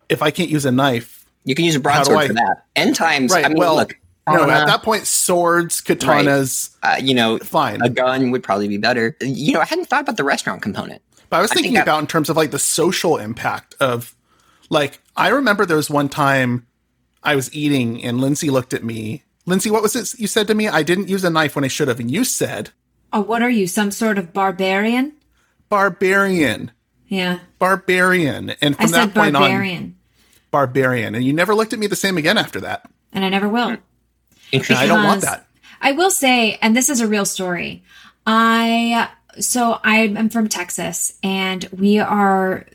if 0.09 0.23
I 0.23 0.31
can't 0.31 0.51
use 0.51 0.65
a 0.65 0.73
knife, 0.73 1.27
You 1.45 1.55
can 1.55 1.65
use 1.65 1.77
a 1.77 1.81
broadsword 1.81 2.19
I- 2.19 2.27
for 2.27 2.33
that. 2.35 2.65
End 2.75 2.95
times. 2.95 3.33
Right, 3.33 3.45
I 3.45 3.49
mean, 3.49 3.59
well, 3.59 3.77
look, 3.77 3.99
no, 4.27 4.49
at 4.51 4.67
that 4.67 4.83
point, 4.83 5.07
swords, 5.07 5.81
katanas, 5.81 6.75
uh, 6.83 6.97
you 7.01 7.15
know, 7.15 7.39
fine. 7.39 7.81
a 7.81 7.89
gun 7.89 8.31
would 8.31 8.43
probably 8.43 8.69
be 8.69 8.77
better. 8.77 9.17
You 9.23 9.55
know, 9.55 9.61
I 9.61 9.65
hadn't 9.65 9.87
thought 9.87 10.03
about 10.03 10.19
the 10.19 10.25
restaurant 10.25 10.61
component. 10.61 11.01
But 11.31 11.39
I 11.39 11.41
was 11.43 11.51
I 11.51 11.55
think 11.55 11.65
thinking 11.67 11.83
about 11.83 12.01
in 12.01 12.07
terms 12.07 12.29
of 12.29 12.37
like 12.37 12.51
the 12.51 12.59
social 12.59 13.17
impact 13.17 13.75
of 13.81 14.15
like 14.69 15.01
I 15.17 15.29
remember 15.29 15.65
there 15.67 15.77
was 15.77 15.91
one 15.91 16.09
time 16.09 16.67
I 17.23 17.35
was 17.37 17.53
eating 17.55 18.03
and 18.05 18.21
Lindsay 18.21 18.51
looked 18.51 18.73
at 18.75 18.85
me. 18.85 19.23
Lindsay, 19.47 19.71
what 19.71 19.83
was 19.83 19.97
it 19.97 20.19
you 20.19 20.27
said 20.27 20.47
to 20.49 20.55
me? 20.55 20.69
I 20.69 20.83
didn't 20.83 21.09
use 21.09 21.25
a 21.25 21.31
knife 21.31 21.55
when 21.57 21.65
I 21.65 21.69
should 21.69 21.89
have. 21.89 22.01
And 22.01 22.11
you 22.11 22.25
said, 22.25 22.71
Oh, 23.13 23.21
what 23.23 23.43
are 23.43 23.51
you? 23.51 23.67
Some 23.67 23.91
sort 23.91 24.19
of 24.19 24.33
barbarian? 24.33 25.15
barbarian, 25.71 26.71
Yeah. 27.09 27.41
barbarian. 27.59 28.51
And 28.63 28.75
I 28.79 28.83
from 28.83 28.89
said 28.89 29.07
that 29.09 29.15
point 29.15 29.37
on, 29.37 29.43
barbarian. 29.43 29.97
barbarian. 30.51 31.15
And 31.15 31.25
you 31.25 31.33
never 31.33 31.55
looked 31.55 31.73
at 31.73 31.79
me 31.79 31.87
the 31.87 31.97
same 31.97 32.17
again 32.17 32.39
after 32.39 32.61
that. 32.61 32.89
And 33.13 33.25
I 33.25 33.29
never 33.29 33.49
will. 33.49 33.69
And 33.69 33.79
Interesting. 34.53 34.77
I 34.83 34.87
don't 34.87 35.05
want 35.05 35.23
that. 35.23 35.47
I 35.81 35.93
will 35.93 36.11
say, 36.11 36.59
and 36.63 36.75
this 36.77 36.89
is 36.89 37.01
a 37.01 37.07
real 37.07 37.25
story. 37.25 37.83
I 38.27 39.09
so 39.39 39.79
I 39.85 39.99
am 40.01 40.29
from 40.31 40.49
Texas, 40.49 41.17
and 41.23 41.65
we 41.71 41.99
are 42.01 42.67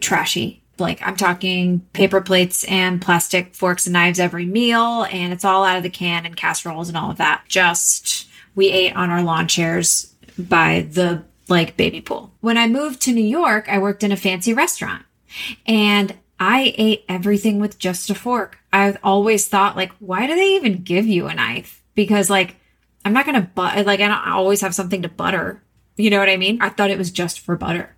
trashy. 0.00 0.62
Like 0.78 1.00
I'm 1.06 1.16
talking 1.16 1.80
paper 1.92 2.20
plates 2.20 2.64
and 2.64 3.00
plastic 3.00 3.54
forks 3.54 3.86
and 3.86 3.92
knives 3.92 4.20
every 4.20 4.46
meal, 4.46 5.06
and 5.10 5.32
it's 5.32 5.44
all 5.44 5.64
out 5.64 5.76
of 5.76 5.82
the 5.82 5.90
can 5.90 6.26
and 6.26 6.36
casseroles 6.36 6.88
and 6.88 6.96
all 6.96 7.10
of 7.10 7.18
that. 7.18 7.44
Just 7.48 8.28
we 8.54 8.70
ate 8.70 8.96
on 8.96 9.10
our 9.10 9.22
lawn 9.22 9.48
chairs 9.48 10.14
by 10.38 10.86
the 10.90 11.24
like 11.48 11.76
baby 11.76 12.00
pool. 12.00 12.32
When 12.40 12.58
I 12.58 12.68
moved 12.68 13.00
to 13.02 13.12
New 13.12 13.24
York, 13.24 13.68
I 13.68 13.78
worked 13.78 14.02
in 14.02 14.12
a 14.12 14.16
fancy 14.16 14.52
restaurant 14.52 15.04
and 15.66 16.14
I 16.40 16.74
ate 16.76 17.04
everything 17.08 17.58
with 17.58 17.78
just 17.78 18.10
a 18.10 18.14
fork. 18.14 18.58
I've 18.72 18.98
always 19.02 19.48
thought 19.48 19.76
like, 19.76 19.92
why 19.98 20.26
do 20.26 20.34
they 20.34 20.54
even 20.56 20.82
give 20.82 21.06
you 21.06 21.26
a 21.26 21.34
knife? 21.34 21.82
Because 21.94 22.30
like, 22.30 22.56
I'm 23.04 23.12
not 23.12 23.26
gonna 23.26 23.50
but 23.54 23.86
like 23.86 24.00
I 24.00 24.08
don't 24.08 24.28
always 24.28 24.60
have 24.60 24.74
something 24.74 25.02
to 25.02 25.08
butter. 25.08 25.62
You 25.96 26.10
know 26.10 26.18
what 26.18 26.28
I 26.28 26.36
mean? 26.36 26.60
I 26.60 26.68
thought 26.68 26.90
it 26.90 26.98
was 26.98 27.10
just 27.10 27.40
for 27.40 27.56
butter. 27.56 27.94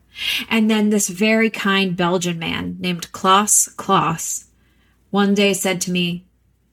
And 0.49 0.71
then 0.71 0.91
this 0.91 1.09
very 1.09 1.51
kind 1.51 1.97
Belgian 1.97 2.39
man 2.39 2.77
named 2.79 3.13
Klaus 3.13 3.69
Klaus 3.69 4.47
one 5.11 5.35
day 5.35 5.53
said 5.53 5.81
to 5.83 5.91
me, 5.91 6.27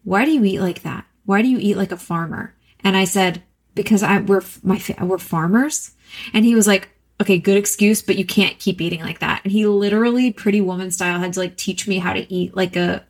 "Why 0.03 0.25
do 0.25 0.31
you 0.31 0.43
eat 0.43 0.59
like 0.59 0.83
that? 0.83 1.05
Why 1.25 1.41
do 1.41 1.47
you 1.47 1.57
eat 1.59 1.77
like 1.77 1.91
a 1.91 1.97
farmer?" 1.97 2.55
And 2.83 2.95
I 2.95 3.05
said, 3.05 3.43
"Because 3.75 4.03
I 4.03 4.19
we're 4.19 4.43
my 4.63 4.81
we're 5.01 5.17
farmers." 5.17 5.91
And 6.33 6.45
he 6.45 6.55
was 6.55 6.67
like, 6.67 6.89
"Okay, 7.21 7.37
good 7.37 7.57
excuse, 7.57 8.01
but 8.01 8.17
you 8.17 8.25
can't 8.25 8.59
keep 8.59 8.81
eating 8.81 9.01
like 9.01 9.19
that." 9.19 9.41
And 9.43 9.51
he 9.51 9.65
literally, 9.65 10.31
Pretty 10.31 10.61
Woman 10.61 10.91
style, 10.91 11.19
had 11.19 11.33
to 11.33 11.39
like 11.39 11.57
teach 11.57 11.87
me 11.87 11.99
how 11.99 12.13
to 12.13 12.31
eat 12.33 12.55
like 12.55 12.75
a 12.75 13.05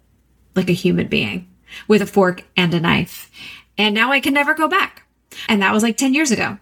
like 0.56 0.70
a 0.70 0.74
human 0.74 1.08
being 1.08 1.48
with 1.88 2.02
a 2.02 2.08
fork 2.08 2.44
and 2.56 2.74
a 2.74 2.80
knife. 2.80 3.30
And 3.78 3.94
now 3.94 4.12
I 4.12 4.20
can 4.20 4.34
never 4.34 4.54
go 4.54 4.68
back. 4.68 5.04
And 5.48 5.62
that 5.62 5.74
was 5.74 5.84
like 5.84 5.98
10 5.98 6.14
years 6.14 6.32
ago. 6.32 6.58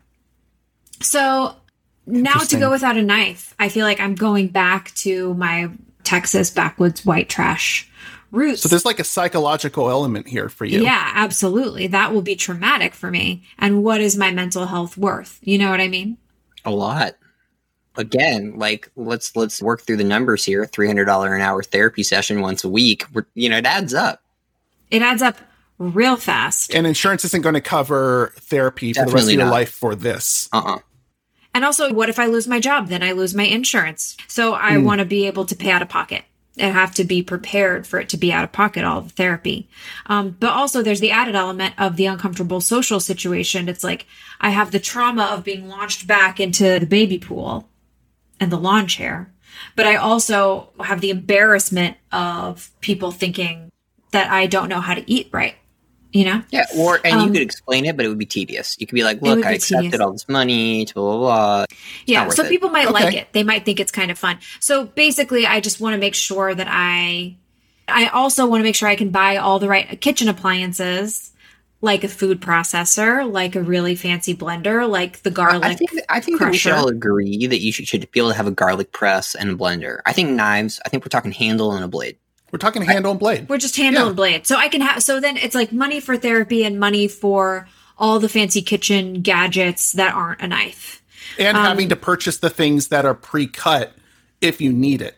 So 1.02 1.56
now 2.06 2.40
to 2.40 2.60
go 2.60 2.70
without 2.72 2.98
a 2.98 3.02
knife, 3.02 3.56
I 3.60 3.70
feel 3.70 3.86
like 3.86 4.00
I'm 4.00 4.16
going 4.16 4.48
back 4.48 4.94
to 4.96 5.34
my 5.36 5.70
Texas 6.04 6.50
backwoods 6.50 7.06
white 7.06 7.30
trash 7.30 7.90
roots. 8.32 8.62
So 8.62 8.70
there's 8.70 8.86
like 8.86 9.00
a 9.00 9.04
psychological 9.04 9.90
element 9.90 10.28
here 10.28 10.50
for 10.50 10.66
you. 10.66 10.84
Yeah, 10.84 11.12
absolutely. 11.16 11.88
That 11.88 12.14
will 12.14 12.22
be 12.22 12.36
traumatic 12.36 12.94
for 12.94 13.10
me. 13.10 13.44
And 13.58 13.84
what 13.84 14.02
is 14.02 14.18
my 14.18 14.32
mental 14.32 14.66
health 14.66 14.98
worth? 14.98 15.40
You 15.42 15.58
know 15.58 15.72
what 15.72 15.82
I 15.82 15.88
mean? 15.88 16.18
A 16.64 16.72
lot. 16.72 17.16
Again, 17.98 18.58
like 18.58 18.92
let's 18.96 19.36
let's 19.36 19.62
work 19.62 19.82
through 19.82 19.98
the 19.98 20.04
numbers 20.04 20.44
here. 20.44 20.66
Three 20.66 20.88
hundred 20.88 21.06
dollar 21.06 21.34
an 21.34 21.42
hour 21.42 21.64
therapy 21.64 22.04
session 22.04 22.42
once 22.42 22.64
a 22.64 22.70
week. 22.70 23.06
We're, 23.14 23.26
you 23.36 23.50
know, 23.50 23.58
it 23.58 23.66
adds 23.66 23.94
up. 23.94 24.22
It 24.92 25.02
adds 25.02 25.22
up 25.22 25.38
real 25.78 26.18
fast. 26.18 26.76
And 26.76 26.86
insurance 26.86 27.24
isn't 27.24 27.42
going 27.42 27.56
to 27.56 27.62
cover 27.62 28.34
therapy 28.38 28.92
for 28.94 29.06
the 29.06 29.12
rest 29.12 29.28
of 29.28 29.34
your 29.34 29.46
not. 29.46 29.52
life 29.52 29.72
for 29.72 29.96
this. 29.96 30.50
Uh 30.52 30.62
uh 30.66 30.78
And 31.56 31.64
also, 31.64 31.92
what 31.94 32.10
if 32.10 32.20
I 32.20 32.26
lose 32.26 32.48
my 32.48 32.60
job? 32.60 32.90
Then 32.90 33.02
I 33.02 33.14
lose 33.14 33.34
my 33.34 33.46
insurance. 33.46 34.18
So 34.28 34.54
I 34.54 34.78
want 34.78 35.00
to 35.00 35.06
be 35.06 35.26
able 35.26 35.46
to 35.46 35.56
pay 35.56 35.72
out 35.72 35.82
of 35.82 35.88
pocket. 35.90 36.24
and 36.58 36.74
have 36.74 36.94
to 36.96 37.04
be 37.04 37.22
prepared 37.22 37.86
for 37.86 38.00
it 38.00 38.10
to 38.10 38.18
be 38.18 38.32
out 38.32 38.44
of 38.44 38.52
pocket 38.52 38.84
all 38.84 39.02
the 39.02 39.10
therapy. 39.10 39.68
Um, 40.06 40.36
but 40.40 40.52
also 40.52 40.82
there's 40.82 41.02
the 41.02 41.12
added 41.12 41.36
element 41.36 41.74
of 41.78 41.98
the 41.98 42.06
uncomfortable 42.06 42.62
social 42.62 43.00
situation. 43.00 43.68
It's 43.68 43.84
like 43.84 44.06
I 44.40 44.52
have 44.52 44.72
the 44.72 44.80
trauma 44.80 45.26
of 45.26 45.44
being 45.44 45.68
launched 45.68 46.08
back 46.08 46.40
into 46.40 46.80
the 46.80 46.86
baby 46.86 47.20
pool 47.20 47.70
and 48.40 48.52
the 48.52 48.58
lawn 48.58 48.88
chair, 48.88 49.34
but 49.76 49.86
I 49.86 49.96
also 49.96 50.70
have 50.80 51.02
the 51.02 51.10
embarrassment 51.10 51.98
of 52.12 52.72
people 52.82 53.12
thinking 53.12 53.72
that 54.12 54.32
I 54.32 54.48
don't 54.48 54.70
know 54.70 54.82
how 54.82 54.94
to 54.94 55.10
eat 55.12 55.30
right. 55.32 55.56
You 56.16 56.24
know? 56.24 56.42
Yeah, 56.50 56.66
or 56.78 57.02
and 57.04 57.20
Um, 57.20 57.28
you 57.28 57.34
could 57.34 57.42
explain 57.42 57.86
it, 57.86 57.98
but 57.98 58.06
it 58.06 58.10
would 58.10 58.18
be 58.18 58.26
tedious. 58.26 58.78
You 58.80 58.88
could 58.88 58.96
be 58.96 59.04
like, 59.04 59.22
"Look, 59.22 59.46
I 59.46 59.52
accepted 59.52 59.92
tedious. 59.92 60.00
all 60.02 60.14
this 60.14 60.30
money, 60.30 60.86
to 60.86 60.94
blah 60.94 61.04
blah 61.04 61.20
blah." 61.20 61.66
Yeah, 62.06 62.30
so 62.30 62.44
it. 62.46 62.50
people 62.50 62.70
might 62.70 62.88
Okay. 62.88 62.94
like 62.94 63.14
it. 63.14 63.28
They 63.34 63.44
might 63.44 63.66
think 63.66 63.82
it's 63.82 63.92
kind 63.92 64.10
of 64.10 64.18
fun. 64.18 64.38
So 64.62 64.86
basically, 64.86 65.46
I 65.46 65.60
just 65.60 65.82
want 65.82 65.94
to 65.94 65.98
make 66.00 66.16
sure 66.16 66.56
that 66.56 66.68
I 66.70 67.36
I 67.90 68.08
also 68.08 68.48
want 68.48 68.62
to 68.62 68.64
make 68.64 68.76
sure 68.76 68.88
I 68.88 68.96
can 68.96 69.10
buy 69.10 69.36
all 69.36 69.60
the 69.60 69.68
right 69.68 70.00
kitchen 70.00 70.30
appliances 70.30 71.32
like 71.82 72.04
a 72.04 72.08
food 72.08 72.42
processor, 72.42 73.30
like 73.30 73.56
a 73.56 73.62
really 73.62 73.96
fancy 73.96 74.34
blender, 74.34 74.90
like 74.90 75.22
the 75.24 75.32
garlic. 75.32 75.64
I 75.66 75.76
think 75.76 75.92
I 76.10 76.20
think 76.22 76.40
we 76.40 76.58
should 76.58 76.72
all 76.72 76.88
agree 76.88 77.46
that 77.46 77.60
you 77.60 77.72
should, 77.72 77.88
should 77.88 78.10
be 78.12 78.20
able 78.20 78.30
to 78.30 78.36
have 78.36 78.48
a 78.48 78.52
garlic 78.52 78.92
press 78.92 79.36
and 79.36 79.50
a 79.52 79.56
blender. 79.56 80.00
I 80.06 80.14
think 80.14 80.30
knives. 80.32 80.80
I 80.86 80.90
think 80.90 81.04
we're 81.04 81.10
talking 81.10 81.34
handle 81.34 81.74
and 81.74 81.84
a 81.84 81.88
blade. 81.88 82.18
We're 82.56 82.60
talking 82.60 82.84
hand 82.84 83.06
on 83.06 83.18
blade. 83.18 83.50
We're 83.50 83.58
just 83.58 83.76
handle 83.76 84.08
Yeah. 84.08 84.14
blade. 84.14 84.48
So 84.48 84.56
I 84.56 84.70
can 84.70 84.80
have 84.80 85.04
so 85.04 85.20
then 85.20 85.36
it's 85.36 85.54
like 85.54 85.74
money 85.74 86.00
for 86.00 86.16
therapy 86.16 86.64
and 86.64 86.80
money 86.80 87.10
for 87.10 87.68
all 87.98 88.18
the 88.18 88.30
fancy 88.30 88.62
kitchen 88.62 89.22
gadgets 89.22 89.92
that 89.92 90.14
aren't 90.16 90.40
a 90.40 90.48
knife. 90.48 91.02
And 91.38 91.58
Um, 91.58 91.66
having 91.66 91.90
to 91.90 91.98
purchase 91.98 92.38
the 92.38 92.50
things 92.50 92.88
that 92.88 93.04
are 93.04 93.14
pre-cut 93.14 93.92
if 94.40 94.62
you 94.62 94.72
need 94.72 95.02
it. 95.02 95.18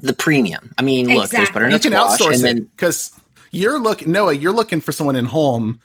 The 0.00 0.12
premium. 0.12 0.72
I 0.76 0.82
mean, 0.82 1.06
look, 1.06 1.30
there's 1.30 1.42
Exactly. 1.48 1.52
butternut 1.60 1.84
You 1.84 1.90
can 1.92 2.00
outsource 2.00 2.26
and 2.34 2.40
it 2.40 2.42
then 2.42 2.62
because 2.74 3.12
you're 3.52 3.78
looking 3.78 4.10
Noah, 4.10 4.32
you're 4.32 4.52
looking 4.52 4.80
for 4.80 4.90
someone 4.90 5.14
in 5.14 5.26
home. 5.26 5.78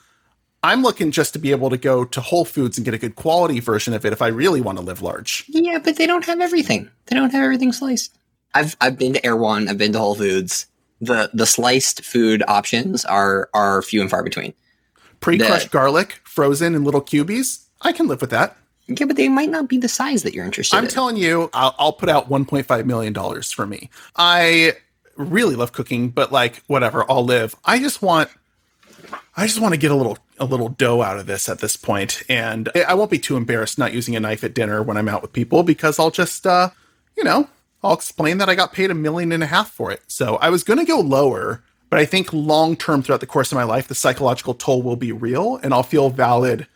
I'm 0.64 0.82
looking 0.82 1.12
just 1.12 1.34
to 1.34 1.38
be 1.38 1.52
able 1.52 1.70
to 1.70 1.76
go 1.76 2.04
to 2.04 2.20
Whole 2.20 2.44
Foods 2.44 2.78
and 2.78 2.84
get 2.84 2.94
a 2.94 2.98
good 2.98 3.14
quality 3.14 3.60
version 3.60 3.94
of 3.94 4.04
it 4.04 4.12
if 4.12 4.20
I 4.20 4.26
really 4.26 4.60
want 4.60 4.78
to 4.78 4.84
live 4.84 5.02
large. 5.02 5.44
yeah, 5.46 5.78
but 5.78 5.94
they 5.98 6.06
don't 6.08 6.24
have 6.24 6.40
everything. 6.40 6.88
They 7.06 7.14
don't 7.14 7.30
have 7.30 7.44
everything 7.44 7.72
sliced. 7.72 8.12
I've 8.54 8.76
I've 8.80 8.98
been 8.98 9.14
to 9.14 9.26
Erewhon. 9.26 9.68
I've 9.68 9.78
been 9.78 9.92
to 9.92 9.98
Whole 9.98 10.14
Foods. 10.14 10.66
The 11.00 11.30
the 11.34 11.46
sliced 11.46 12.04
food 12.04 12.42
options 12.48 13.04
are 13.04 13.48
are 13.54 13.82
few 13.82 14.00
and 14.00 14.08
far 14.10 14.22
between. 14.22 14.54
Pre-crushed 15.20 15.70
The- 15.70 15.78
garlic, 15.78 16.20
frozen 16.24 16.74
in 16.74 16.84
little 16.84 17.00
cubies. 17.00 17.66
I 17.82 17.92
can 17.92 18.06
live 18.08 18.20
with 18.20 18.30
that. 18.30 18.56
Yeah, 18.86 19.06
but 19.06 19.16
they 19.16 19.28
might 19.28 19.48
not 19.50 19.68
be 19.68 19.78
the 19.78 19.88
size 19.88 20.22
that 20.24 20.34
you're 20.34 20.44
interested 20.44 20.76
in. 20.76 20.78
I'm 20.78 20.84
in. 20.84 20.90
telling 20.90 21.16
you, 21.16 21.48
I'll, 21.54 21.74
I'll 21.78 21.92
put 21.94 22.10
out 22.10 22.28
1.5 22.28 22.84
million 22.84 23.12
dollars 23.14 23.50
for 23.50 23.66
me. 23.66 23.88
I 24.16 24.74
really 25.16 25.56
love 25.56 25.72
cooking, 25.72 26.10
but 26.10 26.30
like 26.32 26.62
whatever, 26.66 27.10
I'll 27.10 27.24
live. 27.24 27.54
I 27.64 27.78
just 27.78 28.02
want, 28.02 28.28
I 29.36 29.46
just 29.46 29.60
want 29.60 29.72
to 29.72 29.78
get 29.80 29.90
a 29.90 29.94
little 29.94 30.18
a 30.38 30.44
little 30.44 30.68
dough 30.68 31.00
out 31.02 31.18
of 31.18 31.26
this 31.26 31.48
at 31.48 31.60
this 31.60 31.76
point, 31.76 32.22
and 32.28 32.68
I- 32.74 32.82
I 32.82 32.94
won't 32.94 33.10
be 33.10 33.18
too 33.18 33.36
embarrassed 33.36 33.78
not 33.78 33.94
using 33.94 34.16
a 34.16 34.20
knife 34.20 34.44
at 34.44 34.52
dinner 34.54 34.82
when 34.82 34.96
I'm 34.98 35.08
out 35.08 35.22
with 35.22 35.32
people 35.32 35.62
because 35.62 35.98
I'll 35.98 36.10
just, 36.10 36.46
uh, 36.46 36.70
you 37.16 37.24
know, 37.24 37.48
I'll 37.84 37.94
explain 37.94 38.38
that 38.38 38.48
I 38.48 38.54
got 38.54 38.72
paid 38.72 38.90
a 38.90 38.94
million 38.94 39.30
and 39.30 39.42
a 39.42 39.46
half 39.46 39.70
for 39.70 39.90
it. 39.90 40.02
So 40.08 40.36
I 40.36 40.50
was 40.50 40.64
going 40.64 40.78
to 40.78 40.84
go 40.84 41.00
lower. 41.00 41.62
But 41.90 42.00
I 42.00 42.06
think 42.06 42.32
long 42.32 42.74
term 42.74 43.02
throughout 43.02 43.20
the 43.20 43.26
course 43.26 43.52
of 43.52 43.56
my 43.56 43.62
life, 43.62 43.86
the 43.86 43.94
psychological 43.94 44.54
toll 44.54 44.82
will 44.82 44.96
be 44.96 45.12
real, 45.12 45.60
and 45.62 45.72
I'll 45.72 45.84
feel 45.84 46.10
valid 46.10 46.66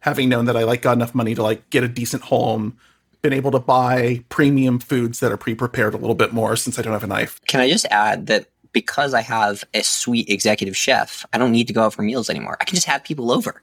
having 0.00 0.28
known 0.28 0.44
that 0.44 0.56
I 0.56 0.62
like 0.62 0.82
got 0.82 0.92
enough 0.92 1.16
money 1.16 1.34
to 1.34 1.42
like 1.42 1.68
get 1.70 1.82
a 1.82 1.88
decent 1.88 2.22
home, 2.22 2.78
been 3.20 3.32
able 3.32 3.50
to 3.50 3.58
buy 3.58 4.22
premium 4.28 4.78
foods 4.78 5.18
that 5.18 5.32
are 5.32 5.36
pre-prepared 5.36 5.94
a 5.94 5.96
little 5.96 6.14
bit 6.14 6.32
more 6.32 6.54
since 6.54 6.78
I 6.78 6.82
don't 6.82 6.92
have 6.92 7.02
a 7.02 7.08
knife. 7.08 7.40
Can 7.46 7.60
I 7.60 7.68
just 7.68 7.86
add 7.86 8.28
that 8.28 8.46
because 8.70 9.14
I 9.14 9.22
have 9.22 9.64
a 9.74 9.82
sweet 9.82 10.28
executive 10.28 10.76
chef, 10.76 11.26
I 11.32 11.38
don't 11.38 11.50
need 11.50 11.66
to 11.66 11.72
go 11.72 11.82
out 11.86 11.94
for 11.94 12.02
meals 12.02 12.30
anymore. 12.30 12.56
I 12.60 12.64
can 12.64 12.76
just 12.76 12.86
have 12.86 13.02
people 13.02 13.32
over, 13.32 13.62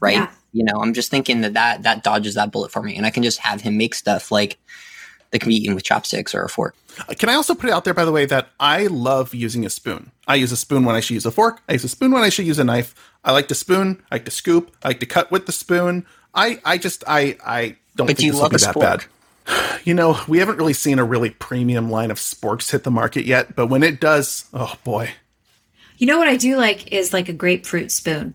right? 0.00 0.14
Yeah. 0.14 0.30
You 0.52 0.64
know, 0.64 0.80
I'm 0.80 0.94
just 0.94 1.12
thinking 1.12 1.42
that, 1.42 1.54
that 1.54 1.84
that 1.84 2.02
dodges 2.02 2.34
that 2.34 2.50
bullet 2.50 2.72
for 2.72 2.82
me, 2.82 2.96
and 2.96 3.06
I 3.06 3.10
can 3.10 3.22
just 3.22 3.38
have 3.38 3.60
him 3.60 3.76
make 3.76 3.94
stuff 3.94 4.32
like 4.32 4.58
that 5.30 5.40
can 5.40 5.48
be 5.48 5.56
eaten 5.56 5.74
with 5.74 5.84
chopsticks 5.84 6.34
or 6.34 6.42
a 6.42 6.48
fork. 6.48 6.74
Uh, 7.08 7.14
Can 7.16 7.28
I 7.28 7.34
also 7.34 7.54
put 7.54 7.68
it 7.70 7.72
out 7.72 7.84
there, 7.84 7.94
by 7.94 8.04
the 8.04 8.12
way, 8.12 8.26
that 8.26 8.48
I 8.58 8.86
love 8.88 9.34
using 9.34 9.64
a 9.64 9.70
spoon. 9.70 10.10
I 10.26 10.34
use 10.34 10.52
a 10.52 10.56
spoon 10.56 10.84
when 10.84 10.96
I 10.96 11.00
should 11.00 11.14
use 11.14 11.26
a 11.26 11.30
fork. 11.30 11.60
I 11.68 11.74
use 11.74 11.84
a 11.84 11.88
spoon 11.88 12.10
when 12.12 12.22
I 12.22 12.28
should 12.28 12.46
use 12.46 12.58
a 12.58 12.64
knife. 12.64 12.94
I 13.24 13.32
like 13.32 13.48
to 13.48 13.54
spoon. 13.54 14.02
I 14.10 14.16
like 14.16 14.24
to 14.24 14.30
scoop. 14.30 14.74
I 14.82 14.88
like 14.88 15.00
to 15.00 15.06
cut 15.06 15.30
with 15.30 15.46
the 15.46 15.52
spoon. 15.52 16.04
I, 16.34 16.60
I 16.64 16.78
just, 16.78 17.04
I, 17.06 17.36
I 17.44 17.76
don't 17.96 18.06
But 18.06 18.16
think 18.16 18.18
do 18.20 18.26
you 18.26 18.32
this 18.32 18.40
will 18.40 18.48
be 18.48 18.56
that 18.56 18.74
spork? 18.74 18.80
bad. 18.80 19.04
You 19.84 19.94
know, 19.94 20.18
we 20.28 20.38
haven't 20.38 20.58
really 20.58 20.74
seen 20.74 20.98
a 20.98 21.04
really 21.04 21.30
premium 21.30 21.90
line 21.90 22.10
of 22.10 22.18
sporks 22.18 22.70
hit 22.70 22.84
the 22.84 22.90
market 22.90 23.24
yet, 23.24 23.56
but 23.56 23.66
when 23.66 23.82
it 23.82 24.00
does, 24.00 24.44
oh 24.52 24.74
boy. 24.84 25.10
You 25.98 26.06
know 26.06 26.18
what 26.18 26.28
I 26.28 26.36
do 26.36 26.56
like 26.56 26.92
is 26.92 27.12
like 27.12 27.28
a 27.28 27.32
grapefruit 27.32 27.90
spoon. 27.90 28.34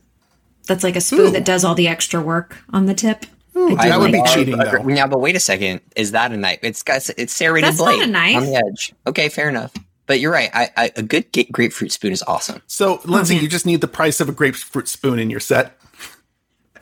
That's 0.67 0.83
like 0.83 0.95
a 0.95 1.01
spoon 1.01 1.27
Ooh. 1.27 1.31
that 1.31 1.45
does 1.45 1.63
all 1.63 1.75
the 1.75 1.87
extra 1.87 2.21
work 2.21 2.57
on 2.73 2.85
the 2.85 2.93
tip. 2.93 3.25
Ooh, 3.57 3.77
I 3.77 3.89
that 3.89 3.99
would 3.99 4.11
be 4.11 4.21
cheating, 4.33 4.57
though. 4.57 4.83
Now, 4.83 5.07
but 5.07 5.19
wait 5.21 5.35
a 5.35 5.39
second. 5.39 5.81
Is 5.95 6.11
that 6.11 6.31
a 6.31 6.37
knife? 6.37 6.59
It's 6.61 6.83
got 6.83 7.09
it's 7.17 7.33
serrated 7.33 7.69
That's 7.69 7.79
not 7.79 7.85
blade 7.95 8.03
a 8.03 8.07
knife. 8.07 8.35
on 8.37 8.45
the 8.45 8.55
edge. 8.55 8.93
Okay, 9.07 9.29
fair 9.29 9.47
enough. 9.49 9.73
But 10.07 10.19
you're 10.19 10.31
right. 10.31 10.49
I, 10.53 10.69
I, 10.77 10.91
a 10.97 11.01
good 11.01 11.31
ga- 11.31 11.47
grapefruit 11.51 11.91
spoon 11.91 12.11
is 12.11 12.21
awesome. 12.27 12.61
So, 12.67 13.01
Lindsay, 13.05 13.35
man. 13.35 13.43
you 13.43 13.49
just 13.49 13.65
need 13.65 13.81
the 13.81 13.87
price 13.87 14.19
of 14.19 14.29
a 14.29 14.31
grapefruit 14.31 14.87
spoon 14.87 15.17
in 15.19 15.29
your 15.29 15.39
set. 15.39 15.79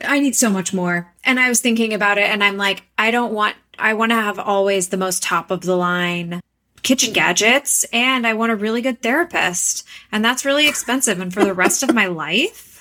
I 0.02 0.20
need 0.20 0.36
so 0.36 0.50
much 0.50 0.74
more. 0.74 1.12
And 1.24 1.40
I 1.40 1.48
was 1.48 1.60
thinking 1.60 1.94
about 1.94 2.18
it 2.18 2.24
and 2.28 2.44
I'm 2.44 2.56
like, 2.58 2.82
I 2.98 3.10
don't 3.10 3.32
want, 3.32 3.56
I 3.78 3.94
want 3.94 4.10
to 4.10 4.16
have 4.16 4.38
always 4.38 4.88
the 4.88 4.96
most 4.98 5.22
top 5.22 5.50
of 5.50 5.62
the 5.62 5.76
line 5.76 6.42
kitchen 6.82 7.14
gadgets 7.14 7.84
and 7.94 8.26
I 8.26 8.34
want 8.34 8.52
a 8.52 8.56
really 8.56 8.82
good 8.82 9.00
therapist. 9.00 9.86
And 10.12 10.22
that's 10.22 10.44
really 10.44 10.68
expensive. 10.68 11.18
And 11.20 11.32
for 11.32 11.42
the 11.44 11.54
rest 11.54 11.82
of 11.82 11.94
my 11.94 12.06
life, 12.08 12.73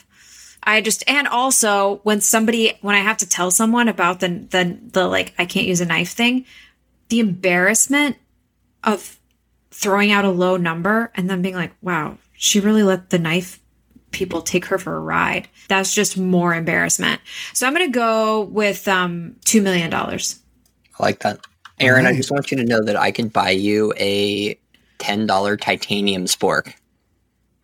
I 0.64 0.82
just, 0.82 1.04
and 1.08 1.28
also 1.28 2.00
when 2.04 2.22
somebody, 2.22 2.78
when 2.82 2.96
I 2.96 3.00
have 3.00 3.18
to 3.18 3.30
tell 3.30 3.52
someone 3.52 3.88
about 3.88 4.20
the, 4.20 4.30
the, 4.30 4.78
the 4.92 5.08
like, 5.08 5.34
I 5.38 5.46
can't 5.46 5.68
use 5.68 5.82
a 5.82 5.86
knife 5.86 6.12
thing, 6.12 6.46
the 7.10 7.20
embarrassment 7.20 8.18
of 8.84 9.20
throwing 9.72 10.12
out 10.12 10.26
a 10.26 10.30
low 10.30 10.58
number 10.58 11.12
and 11.16 11.30
then 11.30 11.42
being 11.42 11.56
like, 11.56 11.74
wow, 11.82 12.18
she 12.34 12.60
really 12.60 12.84
let 12.84 13.10
the 13.10 13.20
knife 13.20 13.60
people 14.12 14.42
take 14.42 14.66
her 14.66 14.78
for 14.78 14.96
a 14.96 15.00
ride. 15.00 15.48
That's 15.68 15.94
just 15.94 16.18
more 16.18 16.54
embarrassment. 16.54 17.20
So 17.54 17.68
I'm 17.68 17.74
going 17.74 17.88
to 17.88 17.92
go 17.92 18.42
with 18.42 18.88
um 18.88 19.36
$2 19.46 19.62
million. 19.62 19.94
I 19.94 20.18
like 21.00 21.20
that. 21.20 21.40
Aron, 21.80 22.06
I 22.06 22.16
just 22.16 22.32
want 22.32 22.52
you 22.52 22.58
to 22.58 22.64
know 22.64 22.84
that 22.84 22.96
I 22.96 23.12
could 23.12 23.34
buy 23.34 23.50
you 23.50 23.94
a 23.98 24.56
$10 25.00 25.60
titanium 25.60 26.26
spork 26.26 26.74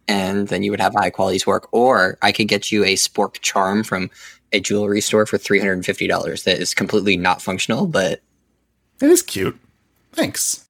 and 0.09 0.47
then 0.47 0.63
you 0.63 0.71
would 0.71 0.81
have 0.81 0.93
high 0.95 1.11
quality 1.11 1.37
spork. 1.37 1.67
Or 1.71 2.17
I 2.21 2.31
could 2.33 2.47
get 2.47 2.71
you 2.71 2.83
a 2.83 2.95
spork 2.95 3.39
charm 3.41 3.83
from 3.83 4.09
a 4.51 4.59
jewelry 4.59 4.99
store 4.99 5.27
for 5.27 5.37
$350 5.37 6.43
that 6.43 6.57
is 6.59 6.73
completely 6.73 7.15
not 7.15 7.41
functional, 7.41 7.85
but 7.85 8.21
It 8.99 9.09
is 9.09 9.21
cute. 9.21 9.57
Thanks. 10.11 10.65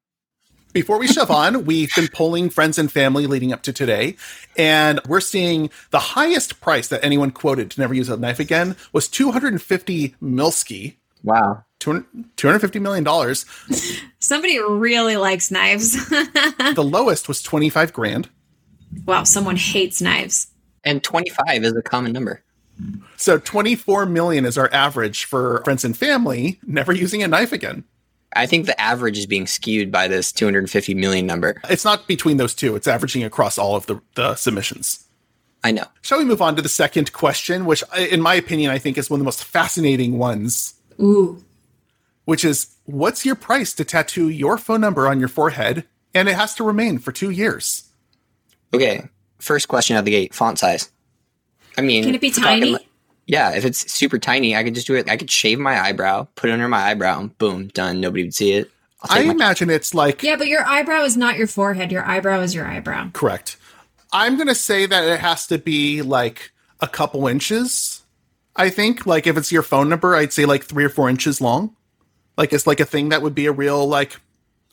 Before 0.73 0.99
we 0.99 1.07
shove 1.07 1.31
on, 1.31 1.65
we've 1.69 1.89
been 1.95 2.09
polling 2.09 2.49
friends 2.49 2.77
and 2.77 2.91
family 2.91 3.25
leading 3.25 3.53
up 3.53 3.63
to 3.63 3.73
today, 3.73 4.17
and 4.57 4.99
we're 5.07 5.21
seeing 5.21 5.69
the 5.91 5.99
highest 5.99 6.59
price 6.59 6.89
that 6.89 7.03
anyone 7.03 7.31
quoted 7.31 7.71
to 7.71 7.79
never 7.79 7.93
use 7.93 8.09
a 8.09 8.17
knife 8.17 8.39
again 8.39 8.75
was 8.91 9.07
250 9.07 10.15
milski, 10.21 10.97
wow. 11.23 11.63
250 11.79 12.79
million. 12.79 13.05
dollars. 13.05 13.45
Somebody 14.19 14.59
really 14.59 15.15
likes 15.15 15.49
knives. 15.49 15.93
the 16.09 16.83
lowest 16.85 17.29
was 17.29 17.41
25 17.41 17.93
grand. 17.93 18.29
Wow, 19.05 19.23
someone 19.23 19.55
hates 19.55 20.01
knives. 20.01 20.47
And 20.83 21.03
25 21.03 21.63
is 21.63 21.75
a 21.75 21.81
common 21.81 22.13
number. 22.13 22.41
So 23.17 23.37
24 23.37 24.05
million 24.05 24.45
is 24.45 24.57
our 24.57 24.69
average 24.73 25.25
for 25.25 25.61
friends 25.65 25.83
and 25.83 25.97
family 25.97 26.59
never 26.65 26.93
using 26.93 27.21
a 27.21 27.27
knife 27.27 27.51
again. 27.51 27.83
I 28.35 28.45
think 28.45 28.65
the 28.65 28.79
average 28.79 29.17
is 29.17 29.25
being 29.25 29.47
skewed 29.47 29.91
by 29.91 30.07
this 30.07 30.31
250 30.31 30.93
million 30.93 31.25
number. 31.25 31.59
It's 31.69 31.83
not 31.83 32.07
between 32.07 32.37
those 32.37 32.53
two, 32.53 32.75
it's 32.75 32.87
averaging 32.87 33.23
across 33.23 33.57
all 33.57 33.75
of 33.75 33.87
the, 33.87 33.99
the 34.15 34.35
submissions. 34.35 35.05
I 35.63 35.71
know. 35.71 35.85
Shall 36.01 36.19
we 36.19 36.25
move 36.25 36.41
on 36.41 36.55
to 36.55 36.61
the 36.61 36.69
second 36.69 37.11
question, 37.11 37.65
which, 37.65 37.83
uh, 37.95 37.99
in 37.99 38.21
my 38.21 38.35
opinion, 38.35 38.71
I 38.71 38.77
think 38.77 38.97
is 38.97 39.09
one 39.09 39.19
of 39.19 39.21
the 39.21 39.25
most 39.25 39.43
fascinating 39.43 40.17
ones, 40.17 40.75
Ooh. 41.01 41.43
which 42.25 42.45
is 42.45 42.75
what's 42.85 43.25
your 43.25 43.35
price 43.35 43.73
to 43.73 43.83
tattoo 43.83 44.29
your 44.29 44.57
phone 44.57 44.79
number 44.79 45.07
on 45.07 45.19
your 45.19 45.27
forehead 45.27 45.85
and 46.13 46.29
it 46.29 46.35
has 46.35 46.55
to 46.55 46.63
remain 46.63 46.97
for 46.97 47.11
two 47.11 47.29
years? 47.29 47.88
Okay. 48.73 49.07
First 49.39 49.67
question 49.67 49.95
out 49.95 49.99
of 49.99 50.05
the 50.05 50.11
gate 50.11 50.33
font 50.33 50.59
size. 50.59 50.91
I 51.77 51.81
mean, 51.81 52.03
Can 52.03 52.15
it 52.15 52.21
be 52.21 52.27
if 52.27 52.37
we're 52.37 52.43
talking 52.43 52.73
tiny? 52.73 52.87
yeah, 53.25 53.51
if 53.55 53.63
it's 53.65 53.91
super 53.91 54.19
tiny, 54.19 54.55
I 54.55 54.63
could 54.63 54.75
just 54.75 54.87
do 54.87 54.95
it. 54.95 55.09
I 55.09 55.15
could 55.17 55.31
shave 55.31 55.59
my 55.59 55.79
eyebrow, 55.79 56.27
put 56.35 56.49
it 56.49 56.53
under 56.53 56.67
my 56.67 56.79
eyebrow, 56.89 57.19
and 57.19 57.37
boom, 57.37 57.67
done. 57.69 58.01
Nobody 58.01 58.23
would 58.23 58.35
see 58.35 58.51
it. 58.53 58.69
I'll 59.03 59.25
my- 59.25 59.31
imagine 59.31 59.69
it's 59.69 59.93
like 59.93 60.21
Yeah, 60.23 60.35
but 60.35 60.47
your 60.47 60.65
eyebrow 60.65 61.03
is 61.03 61.15
not 61.15 61.37
your 61.37 61.47
forehead. 61.47 61.91
Your 61.91 62.05
eyebrow 62.05 62.41
is 62.41 62.53
your 62.53 62.65
eyebrow. 62.67 63.09
correct. 63.13 63.55
I'm 64.11 64.35
going 64.35 64.47
to 64.47 64.55
say 64.55 64.85
that 64.87 65.03
it 65.07 65.19
has 65.19 65.47
to 65.47 65.57
be 65.59 66.01
like 66.01 66.51
a 66.81 66.87
couple 66.87 67.27
inches. 67.27 68.03
I 68.55 68.69
think 68.69 69.05
like 69.05 69.25
if 69.27 69.37
it's 69.37 69.51
your 69.51 69.61
phone 69.63 69.87
number, 69.87 70.15
I'd 70.15 70.33
say 70.33 70.45
like 70.45 70.65
three 70.65 70.83
or 70.83 70.89
four 70.89 71.09
inches 71.09 71.39
long. 71.39 71.75
Like 72.35 72.51
it's 72.51 72.65
like 72.67 72.79
a 72.79 72.85
thing 72.85 73.09
that 73.09 73.21
would 73.21 73.35
be 73.35 73.45
a 73.45 73.51
real 73.51 73.87
like 73.87 74.19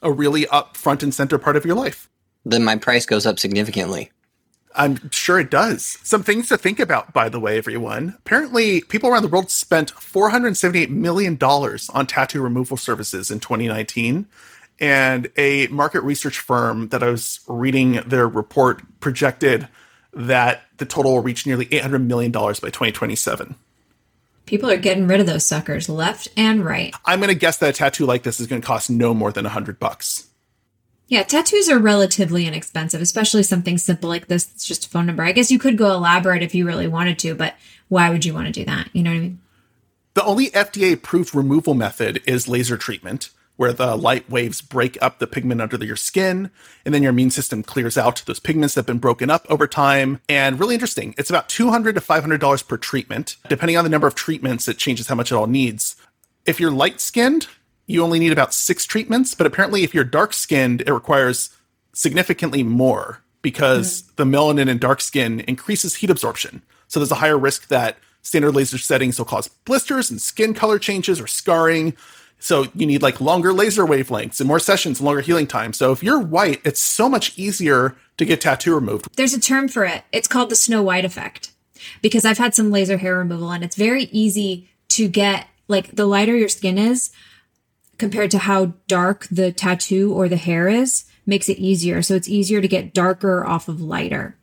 a 0.03 0.11
really 0.11 0.47
up 0.49 0.76
front 0.76 1.03
and 1.03 1.12
center 1.15 1.37
part 1.38 1.55
of 1.57 1.65
your 1.65 1.76
life. 1.76 2.09
Then 2.47 2.65
my 2.65 2.76
price 2.76 3.05
goes 3.05 3.26
up 3.26 3.38
significantly. 3.38 4.11
I'm 4.76 5.11
sure 5.11 5.41
it 5.41 5.50
does. 5.50 5.99
Some 6.03 6.23
things 6.23 6.49
to 6.49 6.57
think 6.57 6.79
about, 6.79 7.12
by 7.12 7.29
the 7.29 7.41
way, 7.41 7.59
everyone. 7.59 8.15
Apparently, 8.19 8.83
people 8.83 9.11
around 9.11 9.23
the 9.23 9.29
world 9.29 9.50
spent 9.50 9.93
$478 9.95 10.91
million 10.91 11.38
on 11.43 12.07
tattoo 12.07 12.43
removal 12.43 12.76
services 12.76 13.31
in 13.31 13.41
2019. 13.41 14.26
And 14.79 15.31
a 15.37 15.67
market 15.69 16.03
research 16.03 16.38
firm 16.38 16.88
that 16.88 17.03
I 17.03 17.11
was 17.11 17.41
reading 17.49 17.95
their 18.07 18.29
report 18.29 18.83
projected 19.00 19.69
that 20.12 20.62
the 20.76 20.87
total 20.87 21.15
will 21.15 21.23
reach 21.23 21.47
nearly 21.47 21.67
$800 21.67 22.05
million 22.05 22.31
by 22.31 22.53
2027. 22.53 23.57
People 24.45 24.71
are 24.71 24.76
getting 24.76 25.09
rid 25.09 25.19
of 25.19 25.26
those 25.26 25.45
suckers 25.45 25.88
left 25.88 26.29
and 26.37 26.65
right. 26.65 26.95
I'm 27.07 27.19
going 27.19 27.33
to 27.33 27.35
guess 27.35 27.57
that 27.57 27.71
a 27.71 27.73
tattoo 27.73 28.07
like 28.07 28.23
this 28.23 28.38
is 28.38 28.47
going 28.47 28.61
to 28.61 28.67
cost 28.67 28.91
no 28.91 29.15
more 29.15 29.33
than 29.33 29.45
100 29.45 29.81
bucks. 29.81 30.29
Yeah, 31.09 31.23
tattoos 31.23 31.69
are 31.69 31.79
relatively 31.79 32.47
inexpensive, 32.47 33.01
especially 33.01 33.45
something 33.45 33.79
simple 33.79 34.09
like 34.09 34.27
this. 34.27 34.51
It's 34.55 34.67
just 34.67 34.87
a 34.87 34.89
phone 34.89 35.07
number. 35.07 35.23
I 35.23 35.33
guess 35.33 35.53
you 35.53 35.59
could 35.59 35.79
go 35.79 35.93
elaborate 35.93 36.43
if 36.43 36.55
you 36.55 36.67
really 36.67 36.89
wanted 36.89 37.19
to, 37.21 37.35
but 37.35 37.55
why 37.89 38.11
would 38.11 38.25
you 38.25 38.35
want 38.35 38.47
to 38.47 38.53
do 38.53 38.65
that? 38.65 38.89
You 38.93 39.05
know 39.05 39.11
what 39.11 39.17
I 39.17 39.21
mean? 39.21 39.41
The 40.15 40.25
only 40.25 40.51
FDA 40.51 40.95
approved 40.95 41.35
removal 41.35 41.75
method 41.75 42.23
is 42.27 42.49
laser 42.49 42.77
treatment, 42.77 43.31
where 43.57 43.73
the 43.73 43.95
light 43.97 44.29
waves 44.29 44.61
break 44.61 44.99
up 45.01 45.19
the 45.19 45.27
pigment 45.27 45.61
under 45.61 45.83
your 45.85 45.95
skin, 45.95 46.51
and 46.85 46.93
then 46.93 47.03
your 47.03 47.11
immune 47.11 47.31
system 47.31 47.63
clears 47.63 47.97
out 47.97 48.23
those 48.27 48.41
pigments 48.41 48.75
that 48.75 48.81
have 48.81 48.87
been 48.87 48.99
broken 48.99 49.31
up 49.31 49.47
over 49.49 49.67
time. 49.67 50.21
And 50.29 50.59
really 50.59 50.75
interesting, 50.75 51.15
it's 51.17 51.31
about 51.31 51.49
$200 51.49 51.95
to 51.95 52.01
$500 52.01 52.67
per 52.67 52.77
treatment. 52.77 53.37
Depending 53.49 53.77
on 53.77 53.85
the 53.85 53.91
number 53.91 54.07
of 54.07 54.15
treatments, 54.15 54.67
it 54.67 54.79
changes 54.79 55.07
how 55.07 55.15
much 55.15 55.31
it 55.31 55.37
all 55.37 55.47
needs. 55.47 55.97
If 56.45 56.59
you're 56.59 56.71
light 56.71 57.01
skinned, 57.01 57.47
you 57.87 58.02
only 58.02 58.19
need 58.19 58.33
about 58.33 58.52
six 58.52 58.85
treatments, 58.85 59.35
but 59.35 59.47
apparently, 59.47 59.85
if 59.85 59.95
you're 59.95 60.05
dark 60.05 60.33
skinned, 60.33 60.83
it 60.83 60.93
requires 60.93 61.50
significantly 61.93 62.62
more 62.62 63.23
because 63.43 64.02
mm-hmm. 64.02 64.12
the 64.16 64.37
melanin 64.37 64.69
in 64.69 64.78
dark 64.78 65.00
skin 65.00 65.40
increases 65.40 65.97
heat 65.97 66.11
absorption. 66.11 66.62
So 66.88 67.00
there's 67.00 67.12
a 67.12 67.16
higher 67.16 67.38
risk 67.38 67.69
that 67.69 67.97
standard 68.23 68.52
laser 68.52 68.78
settings 68.78 69.19
will 69.19 69.25
cause 69.25 69.49
blisters 69.49 70.11
and 70.11 70.21
skin 70.21 70.52
color 70.52 70.78
changes 70.78 71.21
or 71.21 71.26
scarring. 71.26 71.97
So 72.38 72.66
you 72.75 72.87
need 72.87 73.02
like 73.02 73.21
longer 73.21 73.52
laser 73.52 73.85
wavelengths 73.85 74.40
and 74.40 74.49
more 74.49 74.59
sessions 74.59 74.99
and 74.99 75.07
longer 75.07 75.21
healing 75.21 75.47
time. 75.47 75.73
So 75.73 75.93
if 75.93 76.02
you're 76.02 76.21
white, 76.21 76.61
it's 76.64 76.81
so 76.81 77.09
much 77.09 77.38
easier 77.38 77.97
to 78.19 78.25
get 78.25 78.40
tattoo 78.40 78.75
removed. 78.75 79.16
There's 79.16 79.35
a 79.35 79.40
term 79.40 79.69
for 79.69 79.85
it. 79.85 80.02
It's 80.12 80.28
called 80.28 80.50
the 80.50 80.57
Snow 80.57 80.83
White 80.83 81.05
effect. 81.05 81.52
Because 82.02 82.25
I've 82.25 82.38
had 82.38 82.55
some 82.55 82.73
laser 82.73 82.97
hair 82.97 83.16
removal 83.16 83.52
and 83.52 83.62
it's 83.62 83.76
very 83.76 84.05
easy 84.05 84.69
to 84.88 85.09
get 85.09 85.47
like 85.69 85.95
the 85.95 86.07
lighter 86.07 86.37
your 86.37 86.49
skin 86.49 86.78
is, 86.78 87.11
compared 87.99 88.31
to 88.33 88.38
how 88.38 88.75
dark 88.88 89.26
the 89.31 89.53
tattoo 89.53 90.12
or 90.12 90.29
the 90.29 90.37
hair 90.37 90.69
is 90.69 91.05
makes 91.25 91.49
it 91.49 91.59
easier. 91.59 92.03
So 92.03 92.15
it's 92.15 92.29
easier 92.29 92.61
to 92.61 92.69
get 92.69 92.95
darker 92.95 93.45
off 93.45 93.69
of 93.69 93.81
lighter. 93.81 94.37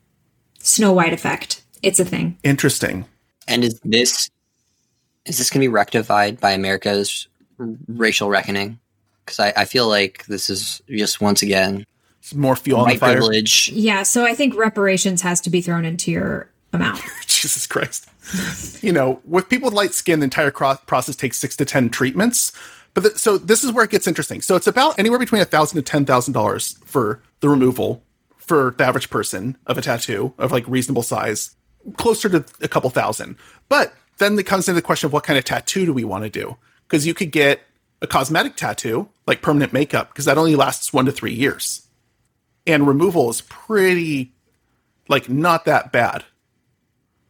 Snow 0.60 0.94
White 0.94 1.14
effect. 1.14 1.62
It's 1.82 2.00
a 2.00 2.06
thing. 2.06 2.38
Interesting. 2.44 3.06
And 3.48 3.64
is 3.64 3.80
this 3.84 4.30
is 5.26 5.38
this 5.38 5.50
going 5.50 5.62
to 5.62 5.68
be 5.68 5.74
rectified 5.74 6.40
by 6.40 6.52
America's 6.52 7.28
racial 7.58 8.30
reckoning? 8.30 8.80
Because 9.26 9.40
I, 9.40 9.54
I 9.56 9.66
feel 9.66 9.88
like 9.88 10.26
this 10.26 10.50
is 10.50 10.82
just 10.90 11.22
once 11.22 11.42
again 11.42 11.86
it's 12.24 12.34
more 12.34 12.56
fuel 12.56 12.80
on 12.80 12.90
the 12.90 12.96
fire. 12.96 13.18
Privilege. 13.18 13.70
Yeah, 13.74 14.04
so 14.04 14.26
I 14.26 14.34
think 14.34 14.56
reparations 14.56 15.22
has 15.24 15.42
to 15.42 15.50
be 15.50 15.60
thrown 15.60 15.84
into 15.84 16.10
your 16.10 16.50
amount. 16.72 17.02
Jesus 17.28 17.68
Christ. 17.68 18.08
you 18.82 18.94
know, 18.94 19.20
with 19.26 19.50
people 19.50 19.66
with 19.66 19.74
light 19.74 19.94
skin, 19.94 20.22
the 20.22 20.24
entire 20.24 20.50
process 20.50 21.18
takes 21.18 21.38
six 21.38 21.58
to 21.58 21.66
ten 21.66 21.90
treatments. 21.90 22.54
But 22.94 23.04
the, 23.04 23.20
so 23.20 23.38
this 23.38 23.64
is 23.64 23.72
where 23.72 23.86
it 23.86 23.92
gets 23.92 24.08
interesting. 24.08 24.42
So 24.42 24.56
it's 24.56 24.68
about 24.68 25.00
anywhere 25.00 25.20
between 25.20 25.42
a 25.42 25.46
thousand 25.46 25.78
to 25.78 25.82
ten 25.82 26.06
thousand 26.06 26.34
dollars 26.34 26.78
for 26.86 27.22
the 27.40 27.50
removal 27.50 28.04
for 28.38 28.76
the 28.78 28.86
average 28.86 29.10
person 29.10 29.58
of 29.66 29.78
a 29.78 29.82
tattoo 29.82 30.34
of 30.38 30.52
like 30.52 30.68
reasonable 30.68 31.04
size, 31.04 31.56
closer 31.98 32.30
to 32.30 32.46
a 32.62 32.68
couple 32.68 32.90
thousand. 32.90 33.38
But 33.70 33.94
then 34.18 34.38
it 34.38 34.46
comes 34.46 34.68
into 34.68 34.80
the 34.80 34.86
question 34.86 35.08
of 35.08 35.14
what 35.14 35.24
kind 35.24 35.40
of 35.40 35.46
tattoo 35.46 35.86
do 35.86 35.94
we 35.94 36.04
want 36.04 36.24
to 36.24 36.30
do? 36.30 36.58
Because 36.88 37.08
you 37.08 37.14
could 37.14 37.32
get 37.32 37.62
a 38.02 38.08
cosmetic 38.08 38.56
tattoo, 38.56 39.10
like 39.26 39.42
permanent 39.42 39.74
makeup, 39.74 40.10
because 40.10 40.26
that 40.26 40.38
only 40.38 40.56
lasts 40.56 40.94
one 40.94 41.06
to 41.06 41.12
three 41.12 41.34
years. 41.34 41.88
And 42.68 42.88
removal 42.88 43.30
is 43.30 43.42
pretty, 43.42 44.34
like, 45.08 45.30
not 45.30 45.66
that 45.66 45.92
bad. 45.92 46.26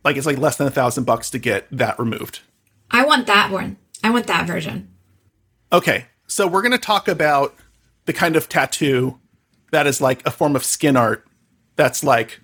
Like, 0.03 0.17
it's 0.17 0.25
like 0.25 0.37
less 0.37 0.57
than 0.57 0.67
a 0.67 0.71
thousand 0.71 1.05
bucks 1.05 1.29
to 1.29 1.39
get 1.39 1.67
that 1.71 1.97
removed. 1.97 2.41
I 2.91 3.05
want 3.05 3.27
that 3.27 3.51
one. 3.51 3.77
I 4.03 4.09
want 4.09 4.27
that 4.27 4.45
version. 4.45 4.89
Okay, 5.73 6.05
so 6.27 6.45
we're 6.45 6.61
going 6.61 6.71
to 6.71 6.77
talk 6.77 7.07
about 7.07 7.55
the 8.05 8.13
kind 8.13 8.35
of 8.35 8.47
tattoo 8.47 9.19
that 9.71 9.87
is 9.87 9.99
like 9.99 10.23
a 10.23 10.29
form 10.29 10.55
of 10.55 10.63
skin 10.63 10.95
art 10.95 11.25
that's 11.77 12.03
like 12.03 12.41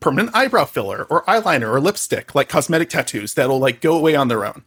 permanent 0.00 0.34
eyebrow 0.34 0.64
filler 0.64 1.04
or 1.04 1.22
eyeliner 1.26 1.72
or 1.72 1.80
lipstick, 1.80 2.34
like 2.34 2.48
cosmetic 2.48 2.90
tattoos 2.90 3.34
that'll 3.34 3.60
like 3.60 3.80
go 3.80 3.96
away 3.96 4.16
on 4.16 4.26
their 4.26 4.44
own. 4.44 4.64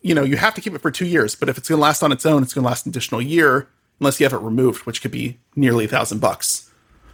You 0.00 0.14
know, 0.14 0.24
you 0.24 0.38
have 0.38 0.54
to 0.54 0.62
keep 0.62 0.72
it 0.72 0.80
for 0.80 0.90
two 0.90 1.04
years, 1.04 1.34
but 1.34 1.50
if 1.50 1.58
it's 1.58 1.68
going 1.68 1.76
to 1.76 1.82
last 1.82 2.02
on 2.02 2.12
its 2.12 2.24
own, 2.24 2.42
it's 2.42 2.54
going 2.54 2.62
to 2.62 2.68
last 2.68 2.86
an 2.86 2.90
additional 2.90 3.20
year 3.20 3.68
unless 4.00 4.18
you 4.18 4.24
have 4.24 4.32
it 4.32 4.38
removed, 4.38 4.86
which 4.86 5.02
could 5.02 5.10
be 5.10 5.38
nearly 5.54 5.84
a 5.84 5.88
thousand 5.88 6.20
bucks. 6.20 6.70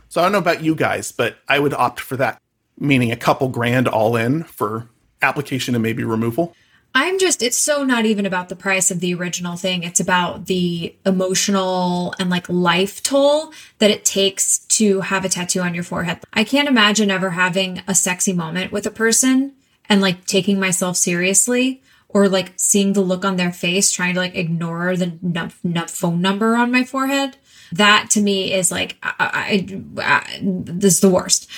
So 0.09 0.21
I 0.21 0.25
don't 0.25 0.33
know 0.33 0.39
about 0.39 0.63
you 0.63 0.77
guys, 0.77 1.11
but 1.11 1.39
I 1.49 1.59
would 1.59 1.75
opt 1.75 1.99
for 1.99 2.17
that, 2.19 2.41
meaning 2.79 3.11
a 3.11 3.17
couple 3.17 3.49
grand 3.49 3.89
all 3.89 4.15
in 4.15 4.45
for 4.45 4.89
application 5.23 5.75
and 5.75 5.83
maybe 5.83 6.05
removal. 6.05 6.55
I'm 6.97 7.19
just, 7.19 7.43
it's 7.43 7.57
so 7.57 7.83
not 7.83 8.05
even 8.05 8.25
about 8.25 8.49
the 8.49 8.57
price 8.57 8.93
of 8.93 9.01
the 9.01 9.15
original 9.15 9.57
thing. 9.57 9.83
It's 9.83 9.99
about 9.99 10.47
the 10.47 10.95
emotional 11.05 12.15
and 12.21 12.31
like 12.31 12.49
life 12.49 13.03
toll 13.03 13.53
that 13.79 13.91
it 13.91 14.05
takes 14.05 14.59
to 14.59 15.01
have 15.01 15.25
a 15.25 15.29
tattoo 15.29 15.61
on 15.61 15.75
your 15.75 15.83
forehead. 15.83 16.21
I 16.33 16.45
can't 16.45 16.69
imagine 16.69 17.11
ever 17.11 17.31
having 17.31 17.83
a 17.89 17.97
sexy 17.97 18.33
moment 18.33 18.71
with 18.71 18.87
a 18.87 18.93
person 18.93 19.55
and 19.89 20.01
like 20.01 20.25
taking 20.25 20.61
myself 20.61 20.97
seriously 20.97 21.83
or 22.09 22.29
like 22.29 22.53
seeing 22.57 22.93
the 22.93 23.01
look 23.01 23.25
on 23.25 23.37
their 23.37 23.53
face, 23.53 23.91
trying 23.91 24.15
to 24.15 24.21
like 24.21 24.37
ignore 24.37 24.97
the 24.97 25.07
n- 25.07 25.53
n- 25.65 25.87
phone 25.89 26.21
number 26.21 26.55
on 26.55 26.71
my 26.71 26.85
forehead. 26.85 27.37
That 27.73 28.09
to 28.11 28.21
me 28.21 28.53
is 28.53 28.71
like, 28.71 28.97
I, 29.03 29.15
I, 29.19 29.81
I, 30.01 30.39
this 30.41 30.95
is 30.95 31.01
the 31.01 31.09
worst. 31.09 31.51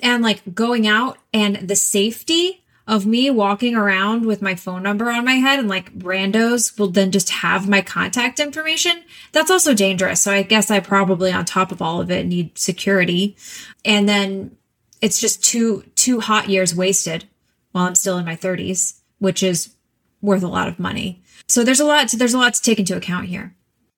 And 0.00 0.22
like 0.22 0.54
going 0.54 0.86
out 0.86 1.16
and 1.32 1.56
the 1.68 1.76
safety 1.76 2.61
of 2.86 3.06
me 3.06 3.30
walking 3.30 3.76
around 3.76 4.26
with 4.26 4.42
my 4.42 4.54
phone 4.54 4.82
number 4.82 5.10
on 5.10 5.24
my 5.24 5.34
head 5.34 5.58
and 5.58 5.68
like 5.68 5.96
randos 5.98 6.78
will 6.78 6.90
then 6.90 7.12
just 7.12 7.30
have 7.30 7.68
my 7.68 7.80
contact 7.80 8.40
information. 8.40 9.02
That's 9.32 9.50
also 9.50 9.72
dangerous. 9.72 10.20
So 10.22 10.32
I 10.32 10.42
guess 10.42 10.70
I 10.70 10.80
probably 10.80 11.32
on 11.32 11.44
top 11.44 11.70
of 11.70 11.80
all 11.80 12.00
of 12.00 12.10
it 12.10 12.26
need 12.26 12.58
security. 12.58 13.36
And 13.84 14.08
then 14.08 14.56
it's 15.00 15.20
just 15.20 15.44
two 15.44 15.84
two 15.94 16.20
hot 16.20 16.48
years 16.48 16.74
wasted 16.74 17.28
while 17.70 17.86
I'm 17.86 17.94
still 17.94 18.18
in 18.18 18.24
my 18.24 18.36
30s, 18.36 19.00
which 19.18 19.42
is 19.42 19.74
worth 20.20 20.42
a 20.42 20.48
lot 20.48 20.68
of 20.68 20.78
money. 20.78 21.22
So 21.48 21.64
there's 21.64 21.80
a 21.80 21.84
lot 21.84 22.08
to, 22.08 22.16
there's 22.16 22.34
a 22.34 22.38
lot 22.38 22.54
to 22.54 22.62
take 22.62 22.78
into 22.78 22.96
account 22.96 23.26
here. 23.26 23.54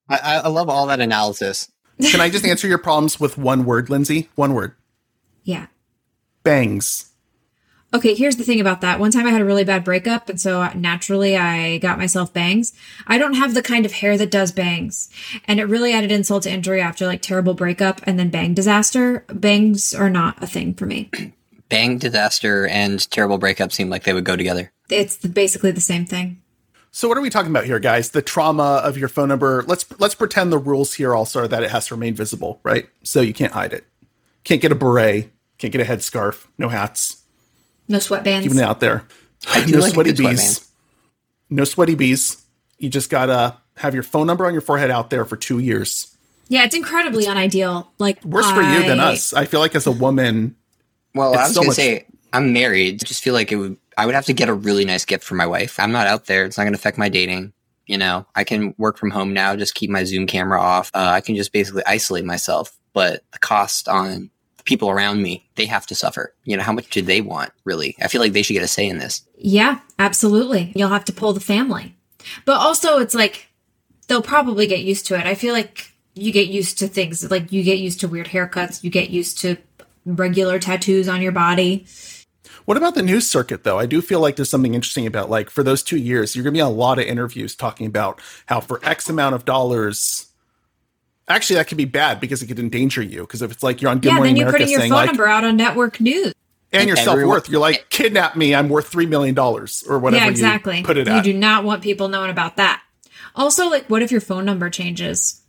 I, 0.09 0.40
I 0.44 0.49
love 0.49 0.68
all 0.68 0.87
that 0.87 1.01
analysis. 1.01 1.70
Can 2.01 2.20
I 2.20 2.29
just 2.29 2.44
answer 2.44 2.66
your 2.66 2.79
problems 2.79 3.20
with 3.20 3.38
one 3.38 3.64
word, 3.64 3.88
Lindsay? 3.88 4.29
One 4.35 4.55
word. 4.55 4.75
Yeah. 5.47 5.66
Bangs. 6.42 7.12
Okay, 7.94 8.12
here's 8.14 8.35
the 8.35 8.42
thing 8.42 8.61
about 8.61 8.80
that. 8.80 8.98
One 8.98 9.12
time 9.12 9.24
I 9.24 9.30
had 9.30 9.40
a 9.40 9.44
really 9.44 9.62
bad 9.62 9.85
breakup, 9.85 10.28
and 10.28 10.40
so 10.40 10.68
naturally 10.74 11.37
I 11.37 11.78
got 11.78 11.96
myself 11.96 12.33
bangs. 12.33 12.72
I 13.07 13.18
don't 13.18 13.35
have 13.35 13.54
the 13.54 13.62
kind 13.62 13.87
of 13.87 13.92
hair 13.92 14.18
that 14.18 14.33
does 14.33 14.50
bangs. 14.50 15.09
And 15.46 15.61
it 15.61 15.66
really 15.66 15.92
added 15.92 16.11
insult 16.11 16.42
to 16.42 16.50
injury 16.50 16.80
after 16.80 17.07
like 17.07 17.22
terrible 17.22 17.54
breakup 17.54 18.00
and 18.02 18.18
then 18.18 18.30
bang 18.30 18.52
disaster. 18.52 19.24
Bangs 19.33 19.94
are 19.94 20.11
not 20.11 20.42
a 20.42 20.46
thing 20.48 20.74
for 20.74 20.87
me. 20.87 21.09
bang 21.68 21.98
disaster 21.98 22.66
and 22.66 23.09
terrible 23.12 23.38
breakup 23.38 23.70
seem 23.70 23.90
like 23.90 24.02
they 24.02 24.12
would 24.12 24.24
go 24.24 24.35
together. 24.35 24.72
It's 24.90 25.16
basically 25.18 25.70
the 25.70 25.80
same 25.80 26.04
thing. 26.04 26.42
So 26.90 27.07
what 27.07 27.16
are 27.16 27.20
we 27.20 27.30
talking 27.30 27.50
about 27.50 27.64
here, 27.64 27.78
guys? 27.78 28.11
The 28.11 28.22
trauma 28.22 28.80
of 28.83 28.98
your 28.98 29.09
phone 29.09 29.28
number. 29.28 29.62
Let's 29.68 29.87
let's 30.00 30.16
pretend 30.16 30.50
the 30.50 30.59
rules 30.59 30.94
here 30.94 31.14
also 31.14 31.44
are 31.44 31.48
that 31.48 31.62
it 31.62 31.70
has 31.70 31.87
to 31.87 31.94
remain 31.94 32.14
visible, 32.14 32.59
right? 32.64 32.88
So 33.04 33.20
you 33.20 33.33
can't 33.33 33.52
hide 33.52 33.72
it. 33.72 33.85
Can't 34.42 34.61
get 34.61 34.72
a 34.72 34.76
beret. 34.76 35.30
Can't 35.59 35.72
get 35.72 35.80
a 35.80 35.85
headscarf. 35.85 36.46
No 36.59 36.68
hats 36.68 37.23
no 37.88 37.99
sweatbands. 37.99 38.42
Keeping 38.42 38.59
it 38.59 38.64
out 38.64 38.81
there. 38.81 39.05
no 39.68 39.79
like 39.79 39.92
sweaty 39.92 40.12
bees. 40.12 40.70
No 41.51 41.64
sweaty 41.64 41.94
bees. 41.94 42.44
You 42.79 42.88
just 42.88 43.11
gotta 43.11 43.59
have 43.77 43.94
your 43.94 44.03
phone 44.03 44.27
number 44.27 44.47
on 44.47 44.53
your 44.53 44.62
forehead 44.62 44.90
out 44.90 45.11
there 45.11 45.25
for 45.25 45.37
two 45.37 45.59
years. 45.59 46.16
Yeah, 46.49 46.64
it's 46.64 46.75
incredibly 46.75 47.25
unideal. 47.25 47.90
Like 47.99 48.25
worse 48.25 48.47
I... 48.47 48.55
for 48.55 48.62
you 48.62 48.88
than 48.88 49.01
us. 49.01 49.33
I 49.33 49.44
feel 49.44 49.61
like 49.61 49.75
as 49.75 49.87
a 49.87 49.92
woman. 49.92 50.57
Well, 51.14 51.35
I 51.35 51.44
was 51.44 51.55
so 51.55 51.61
gonna 51.61 51.68
much... 51.68 51.77
say 51.77 52.07
I'm 52.33 52.53
married. 52.53 53.03
I 53.03 53.07
just 53.07 53.23
feel 53.23 53.35
like 53.35 53.53
it 53.53 53.57
would. 53.57 53.77
I 53.97 54.07
would 54.07 54.14
have 54.14 54.27
to 54.27 54.33
get 54.33 54.49
a 54.49 54.55
really 54.55 54.85
nice 54.85 55.05
gift 55.05 55.25
for 55.25 55.37
my 55.37 55.47
wife. 55.47 55.79
I'm 55.79 55.92
not 55.92 56.07
out 56.07 56.27
there. 56.27 56.44
It's 56.44 56.59
not 56.59 56.64
gonna 56.64 56.75
affect 56.75 56.99
my 56.99 57.09
dating. 57.09 57.53
You 57.87 57.99
know, 57.99 58.27
I 58.35 58.44
can 58.44 58.75
work 58.79 58.97
from 58.97 59.11
home 59.11 59.33
now. 59.33 59.55
Just 59.57 59.75
keep 59.75 59.90
my 59.90 60.05
Zoom 60.05 60.27
camera 60.27 60.61
off. 60.61 60.90
Uh, 60.94 61.11
I 61.12 61.20
can 61.20 61.37
just 61.37 61.53
basically 61.53 61.83
isolate 61.87 62.25
myself. 62.25 62.77
But 62.94 63.25
the 63.33 63.38
cost 63.38 63.88
on 63.88 64.31
people 64.64 64.90
around 64.90 65.22
me, 65.22 65.46
they 65.57 65.66
have 65.66 65.87
to 65.87 65.94
suffer. 65.94 66.35
You 66.44 66.57
know, 66.57 66.62
how 66.62 66.72
much 66.72 66.88
do 66.90 67.03
they 67.03 67.20
want, 67.20 67.53
really? 67.64 67.96
I 68.00 68.09
feel 68.09 68.20
like 68.20 68.33
they 68.33 68.42
should 68.42 68.55
get 68.55 68.62
a 68.62 68.68
say 68.68 68.88
in 68.88 68.98
this. 68.98 69.22
Yeah, 69.37 69.81
absolutely. 69.98 70.72
You'll 70.74 70.88
have 70.88 71.05
to 71.07 71.12
pull 71.12 71.33
the 71.33 71.40
family. 71.40 71.94
But 72.44 72.57
also, 72.57 72.98
it's 72.98 73.14
like 73.14 73.48
they'll 74.09 74.22
probably 74.22 74.66
get 74.66 74.81
used 74.81 75.07
to 75.07 75.18
it. 75.18 75.27
I 75.27 75.35
feel 75.35 75.53
like 75.53 75.92
you 76.14 76.33
get 76.33 76.48
used 76.48 76.79
to 76.79 76.88
things 76.88 77.31
like 77.31 77.53
you 77.53 77.62
get 77.62 77.79
used 77.79 78.00
to 78.00 78.09
weird 78.09 78.29
haircuts, 78.29 78.85
you 78.85 78.90
get 78.90 79.11
used 79.11 79.38
to 79.40 79.57
regular 80.07 80.59
tattoos 80.59 81.09
on 81.09 81.20
your 81.20 81.33
body. 81.33 81.87
What 82.64 82.77
about 82.79 82.94
the 82.94 83.03
news 83.03 83.29
circuit, 83.29 83.64
though? 83.64 83.79
I 83.79 83.85
do 83.85 84.00
feel 84.00 84.20
like 84.20 84.37
there's 84.37 84.48
something 84.48 84.74
interesting 84.74 85.07
about, 85.07 85.29
like, 85.29 85.50
for 85.50 85.62
those 85.62 85.83
two 85.83 85.98
years, 85.98 86.35
you're 86.35 86.44
going 86.44 86.55
to 86.55 86.59
be 86.59 86.62
on 86.62 86.72
a 86.72 86.74
lot 86.74 86.98
of 86.98 87.05
interviews 87.05 87.55
talking 87.55 87.87
about 87.87 88.22
how 88.46 88.61
for 88.61 88.81
X 88.83 89.11
amount 89.11 89.35
of 89.35 89.44
dollars, 89.44 90.29
actually, 91.28 91.56
that 91.56 91.68
could 91.68 91.78
be 91.78 91.84
bad 91.84 92.20
because 92.20 92.42
it 92.42 92.46
could 92.46 92.58
endanger 92.58 93.02
you. 93.02 93.22
Because 93.22 93.42
if 93.42 93.50
it's 93.50 93.62
like 93.62 93.80
you're 93.80 93.90
on 93.90 93.98
Good 93.98 94.08
yeah, 94.08 94.14
Morning 94.16 94.34
then 94.34 94.40
you're 94.40 94.48
America 94.48 94.64
putting 94.64 94.72
your 94.72 94.80
saying, 94.80 94.90
phone 94.90 94.96
like, 94.98 95.06
number 95.06 95.26
out 95.26 95.44
on 95.44 95.56
network 95.56 96.00
news. 96.00 96.34
and 96.72 96.88
your 96.88 96.96
self 96.96 97.20
worth. 97.22 97.48
you're 97.48 97.60
like, 97.60 97.87
kidnap 97.90 98.37
me, 98.37 98.54
I'm 98.54 98.68
worth 98.68 98.90
$3 98.90 99.08
million 99.08 99.38
or 99.38 99.98
whatever 99.98 100.24
yeah, 100.24 100.30
exactly. 100.30 100.78
you 100.78 100.84
put 100.84 100.96
it 100.96 101.06
you 101.06 101.12
at. 101.14 101.24
do 101.24 101.32
not 101.32 101.64
want 101.64 101.82
people 101.82 102.08
knowing 102.08 102.30
about 102.30 102.56
that. 102.56 102.82
Also, 103.34 103.68
like, 103.68 103.88
what 103.90 104.02
if 104.02 104.12
your 104.12 104.20
phone 104.20 104.44
number 104.44 104.70
changes? 104.70 105.42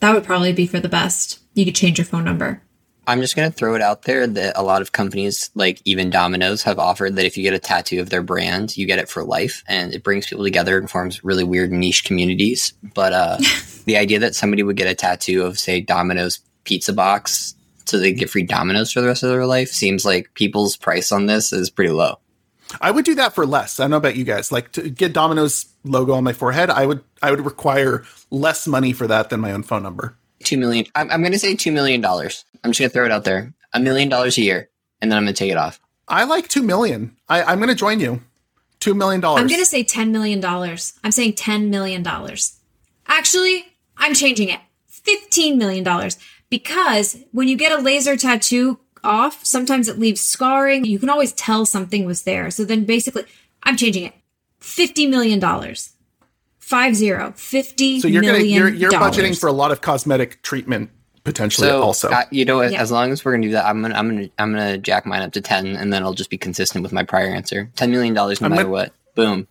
That 0.00 0.14
would 0.14 0.24
probably 0.24 0.52
be 0.52 0.66
for 0.66 0.80
the 0.80 0.88
best. 0.88 1.38
You 1.54 1.64
could 1.64 1.74
change 1.74 1.98
your 1.98 2.04
phone 2.04 2.24
number. 2.24 2.62
I'm 3.06 3.20
just 3.20 3.36
going 3.36 3.50
to 3.50 3.56
throw 3.56 3.74
it 3.74 3.82
out 3.82 4.02
there 4.02 4.26
that 4.26 4.58
a 4.58 4.62
lot 4.62 4.82
of 4.82 4.92
companies, 4.92 5.50
like 5.54 5.80
even 5.84 6.10
Domino's, 6.10 6.62
have 6.62 6.78
offered 6.78 7.16
that 7.16 7.26
if 7.26 7.36
you 7.36 7.42
get 7.42 7.52
a 7.52 7.58
tattoo 7.58 8.00
of 8.00 8.10
their 8.10 8.22
brand, 8.22 8.76
you 8.76 8.86
get 8.86 8.98
it 8.98 9.08
for 9.08 9.24
life. 9.24 9.62
And 9.68 9.94
it 9.94 10.02
brings 10.02 10.26
people 10.26 10.44
together 10.44 10.78
and 10.78 10.90
forms 10.90 11.22
really 11.22 11.44
weird 11.44 11.70
niche 11.70 12.04
communities. 12.04 12.72
But 12.94 13.12
uh, 13.12 13.38
the 13.84 13.96
idea 13.96 14.18
that 14.18 14.34
somebody 14.34 14.62
would 14.62 14.76
get 14.76 14.90
a 14.90 14.94
tattoo 14.94 15.44
of, 15.44 15.58
say, 15.58 15.80
Domino's 15.80 16.40
pizza 16.64 16.92
box 16.92 17.54
so 17.86 17.98
they 17.98 18.12
get 18.12 18.30
free 18.30 18.42
Domino's 18.42 18.92
for 18.92 19.00
the 19.00 19.06
rest 19.06 19.22
of 19.22 19.30
their 19.30 19.46
life 19.46 19.68
seems 19.68 20.04
like 20.04 20.32
people's 20.34 20.76
price 20.76 21.12
on 21.12 21.26
this 21.26 21.52
is 21.52 21.70
pretty 21.70 21.92
low. 21.92 22.18
I 22.80 22.90
would 22.90 23.04
do 23.04 23.14
that 23.16 23.34
for 23.34 23.46
less. 23.46 23.78
I 23.78 23.84
don't 23.84 23.90
know 23.90 23.98
about 23.98 24.16
you 24.16 24.24
guys. 24.24 24.50
Like 24.50 24.72
to 24.72 24.88
get 24.88 25.12
Domino's 25.12 25.66
logo 25.84 26.14
on 26.14 26.24
my 26.24 26.32
forehead, 26.32 26.70
I 26.70 26.86
would 26.86 27.04
I 27.22 27.30
would 27.30 27.44
require 27.44 28.04
less 28.30 28.66
money 28.66 28.92
for 28.92 29.06
that 29.06 29.30
than 29.30 29.40
my 29.40 29.52
own 29.52 29.62
phone 29.62 29.82
number. 29.82 30.16
Two 30.42 30.56
million. 30.56 30.86
I'm, 30.94 31.10
I'm 31.10 31.20
going 31.20 31.32
to 31.32 31.38
say 31.38 31.54
$2 31.54 31.72
million. 31.72 32.04
I'm 32.04 32.20
just 32.20 32.44
going 32.62 32.72
to 32.72 32.88
throw 32.88 33.04
it 33.04 33.12
out 33.12 33.24
there. 33.24 33.54
A 33.72 33.80
million 33.80 34.08
dollars 34.08 34.36
a 34.36 34.42
year. 34.42 34.68
And 35.00 35.10
then 35.10 35.18
I'm 35.18 35.24
going 35.24 35.34
to 35.34 35.38
take 35.38 35.50
it 35.50 35.56
off. 35.56 35.80
I 36.08 36.24
like 36.24 36.48
two 36.48 36.62
million. 36.62 37.16
I, 37.28 37.42
I'm 37.42 37.58
going 37.58 37.68
to 37.70 37.74
join 37.74 38.00
you. 38.00 38.20
Two 38.80 38.94
million 38.94 39.20
dollars. 39.20 39.40
I'm 39.40 39.46
going 39.46 39.60
to 39.60 39.66
say 39.66 39.84
$10 39.84 40.10
million. 40.10 40.44
I'm 40.44 41.12
saying 41.12 41.34
$10 41.34 41.68
million. 41.68 42.06
Actually, 43.06 43.64
I'm 43.96 44.14
changing 44.14 44.48
it. 44.48 44.60
$15 44.90 45.56
million. 45.56 46.10
Because 46.50 47.16
when 47.32 47.48
you 47.48 47.56
get 47.56 47.72
a 47.78 47.82
laser 47.82 48.16
tattoo 48.16 48.78
off, 49.02 49.44
sometimes 49.44 49.88
it 49.88 49.98
leaves 49.98 50.20
scarring. 50.20 50.84
You 50.84 50.98
can 50.98 51.10
always 51.10 51.32
tell 51.32 51.66
something 51.66 52.04
was 52.04 52.22
there. 52.22 52.50
So 52.50 52.64
then 52.64 52.84
basically, 52.84 53.24
I'm 53.62 53.76
changing 53.76 54.04
it. 54.04 54.14
$50 54.60 55.08
million. 55.10 55.40
Five 56.58 56.94
zero. 56.96 57.30
$50 57.36 58.00
So 58.00 58.08
you're 58.08 58.22
gonna 58.22 58.38
you're 58.38 58.70
you're 58.70 58.90
budgeting 58.90 59.38
for 59.38 59.48
a 59.48 59.52
lot 59.52 59.70
of 59.70 59.82
cosmetic 59.82 60.40
treatment 60.42 60.90
potentially 61.22 61.68
So 61.68 61.82
also. 61.82 62.08
uh, 62.08 62.24
you 62.30 62.46
know? 62.46 62.62
Yeah. 62.62 62.80
As 62.80 62.90
long 62.90 63.12
as 63.12 63.22
we're 63.22 63.32
gonna 63.32 63.42
do 63.48 63.52
that, 63.52 63.66
I'm 63.66 63.82
gonna 63.82 63.94
I'm 63.94 64.08
gonna 64.08 64.28
I'm 64.38 64.52
gonna 64.52 64.78
jack 64.78 65.04
mine 65.04 65.20
up 65.20 65.32
to 65.32 65.42
ten, 65.42 65.66
and 65.76 65.92
then 65.92 66.02
I'll 66.02 66.14
just 66.14 66.30
be 66.30 66.38
consistent 66.38 66.82
with 66.82 66.92
my 66.92 67.02
prior 67.02 67.28
answer. 67.28 67.70
Ten 67.76 67.90
million 67.90 68.14
dollars, 68.14 68.40
no 68.40 68.46
I'm 68.46 68.50
matter 68.52 68.62
gonna- 68.62 68.72
what. 68.72 68.92
Boom. 69.14 69.46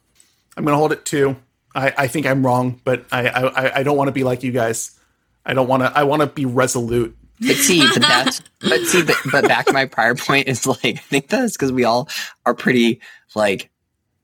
I'm 0.58 0.64
going 0.66 0.74
to 0.74 0.78
hold 0.78 0.92
it 0.92 1.04
two. 1.06 1.36
I, 1.76 1.94
I 1.98 2.08
think 2.08 2.26
I'm 2.26 2.46
wrong, 2.46 2.80
but 2.84 3.06
I 3.12 3.28
I, 3.30 3.80
I 3.80 3.84
don't 3.84 3.98
want 3.98 4.08
to 4.10 4.12
be 4.14 4.24
like 4.24 4.44
you 4.44 4.52
guys. 4.52 4.98
I 5.46 5.54
don't 5.54 5.68
want 5.68 5.84
to. 5.84 5.92
I 5.98 6.04
want 6.04 6.22
to 6.22 6.28
be 6.28 6.46
resolute. 6.46 7.16
But 7.40 7.56
see, 7.58 7.80
but 7.94 8.02
that's 8.02 8.42
but 8.62 8.82
see, 8.86 9.04
but, 9.04 9.18
but 9.32 9.48
back 9.48 9.66
to 9.66 9.74
my 9.74 9.86
prior 9.86 10.16
point 10.16 10.48
is 10.48 10.66
like 10.66 10.86
I 10.86 10.94
think 10.94 11.28
that's 11.28 11.54
because 11.58 11.72
we 11.72 11.84
all 11.84 12.08
are 12.46 12.54
pretty 12.54 13.02
like 13.36 13.70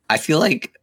I 0.09 0.17
feel 0.17 0.39
like 0.39 0.73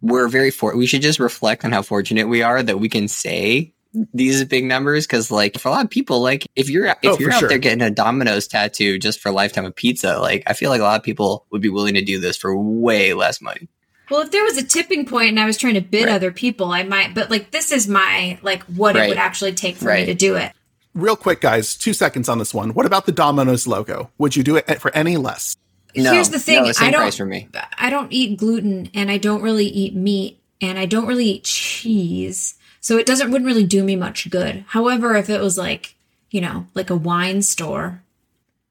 we're 0.00 0.28
very 0.28 0.50
for 0.50 0.74
we 0.76 0.86
should 0.86 1.02
just 1.02 1.18
reflect 1.20 1.64
on 1.64 1.72
how 1.72 1.82
fortunate 1.82 2.26
we 2.28 2.42
are 2.42 2.62
that 2.62 2.80
we 2.80 2.88
can 2.88 3.06
say 3.06 3.72
these 4.12 4.42
big 4.44 4.64
numbers 4.64 5.06
because 5.06 5.30
like 5.30 5.56
for 5.58 5.68
a 5.68 5.70
lot 5.70 5.84
of 5.84 5.90
people 5.90 6.20
like 6.20 6.46
if 6.56 6.68
you're 6.68 6.86
if 6.86 6.96
Oh, 7.04 7.18
you're 7.20 7.30
out 7.32 7.40
sure. 7.40 7.48
there 7.48 7.58
getting 7.58 7.80
a 7.82 7.90
Domino's 7.90 8.48
tattoo 8.48 8.98
just 8.98 9.20
for 9.20 9.28
a 9.28 9.32
lifetime 9.32 9.64
of 9.64 9.76
pizza 9.76 10.18
like 10.18 10.42
I 10.48 10.52
feel 10.54 10.70
like 10.70 10.80
a 10.80 10.84
lot 10.84 10.98
of 10.98 11.04
people 11.04 11.46
would 11.52 11.62
be 11.62 11.68
willing 11.68 11.94
to 11.94 12.02
do 12.02 12.18
this 12.18 12.36
for 12.36 12.56
way 12.58 13.14
less 13.14 13.40
money. 13.40 13.68
Well, 14.10 14.20
if 14.20 14.30
there 14.30 14.44
was 14.44 14.56
a 14.58 14.62
tipping 14.64 15.06
point 15.06 15.30
and 15.30 15.40
I 15.40 15.46
was 15.46 15.56
trying 15.56 15.74
to 15.74 15.80
bid 15.80 16.06
Right. 16.06 16.14
other 16.14 16.30
people, 16.30 16.70
I 16.72 16.82
might. 16.82 17.14
But 17.14 17.30
like, 17.30 17.50
this 17.50 17.72
is 17.72 17.88
my 17.88 18.38
like 18.42 18.62
what 18.64 18.96
it 18.96 19.08
would 19.08 19.16
actually 19.18 19.52
take 19.54 19.76
for 19.76 19.92
me 19.92 20.06
to 20.06 20.14
do 20.14 20.36
it. 20.36 20.52
Real 20.94 21.16
quick, 21.16 21.40
guys, 21.40 21.74
two 21.74 21.92
seconds 21.92 22.28
on 22.28 22.38
this 22.38 22.54
one. 22.54 22.74
What 22.74 22.86
about 22.86 23.06
the 23.06 23.12
Domino's 23.12 23.66
logo? 23.66 24.10
Would 24.18 24.36
you 24.36 24.44
do 24.44 24.56
it 24.56 24.80
for 24.80 24.94
any 24.94 25.16
less? 25.16 25.56
No, 25.96 26.12
Here's 26.12 26.28
the 26.30 26.38
thing: 26.38 26.62
no, 26.62 26.68
the 26.68 26.74
same 26.74 26.88
I 26.88 26.90
don't. 26.90 27.00
price 27.00 27.16
for 27.16 27.24
me. 27.26 27.48
I 27.78 27.88
don't 27.90 28.12
eat 28.12 28.36
gluten, 28.38 28.90
and 28.94 29.10
I 29.10 29.16
don't 29.18 29.42
really 29.42 29.66
eat 29.66 29.94
meat, 29.94 30.40
and 30.60 30.78
I 30.78 30.86
don't 30.86 31.06
really 31.06 31.26
eat 31.26 31.44
cheese, 31.44 32.54
so 32.80 32.96
it 32.98 33.06
doesn't 33.06 33.30
wouldn't 33.30 33.46
really 33.46 33.64
do 33.64 33.82
me 33.84 33.94
much 33.96 34.28
good. 34.30 34.64
However, 34.68 35.14
if 35.16 35.28
it 35.30 35.40
was 35.40 35.56
like 35.58 35.94
you 36.30 36.40
know, 36.40 36.66
like 36.74 36.90
a 36.90 36.96
wine 36.96 37.42
store, 37.42 38.02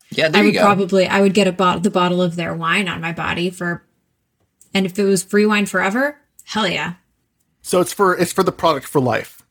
Yeah, 0.09 0.27
there 0.27 0.41
I 0.41 0.43
you 0.45 0.51
would 0.51 0.55
go. 0.55 0.61
probably 0.65 1.07
I 1.07 1.21
would 1.21 1.33
get 1.33 1.47
a 1.47 1.51
bottle 1.53 1.79
the 1.81 1.89
bottle 1.89 2.21
of 2.21 2.35
their 2.35 2.53
wine 2.53 2.89
on 2.89 2.99
my 2.99 3.13
body 3.13 3.49
for, 3.49 3.83
and 4.73 4.85
if 4.85 4.97
it 4.97 5.03
was 5.03 5.23
free 5.23 5.45
wine 5.45 5.65
forever, 5.65 6.17
hell 6.45 6.67
yeah, 6.67 6.95
So 7.61 7.81
it's 7.81 7.93
for 7.93 8.17
it's 8.17 8.31
for 8.33 8.43
the 8.43 8.51
product 8.51 8.87
for 8.87 8.99
life. 9.01 9.41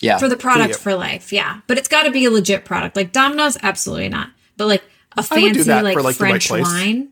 yeah, 0.00 0.18
for 0.18 0.28
the 0.28 0.36
product 0.36 0.70
you. 0.70 0.76
for 0.76 0.94
life, 0.94 1.32
yeah. 1.32 1.60
But 1.66 1.78
it's 1.78 1.88
got 1.88 2.04
to 2.04 2.10
be 2.10 2.24
a 2.24 2.30
legit 2.30 2.64
product. 2.64 2.96
Like 2.96 3.12
Domino's, 3.12 3.56
absolutely 3.62 4.08
not. 4.08 4.30
But 4.56 4.66
like 4.66 4.84
a 5.16 5.22
fancy 5.22 5.64
like, 5.64 5.94
for, 5.94 6.02
like, 6.02 6.16
the 6.16 6.24
right 6.24 6.42
French 6.42 6.50
wine 6.50 7.08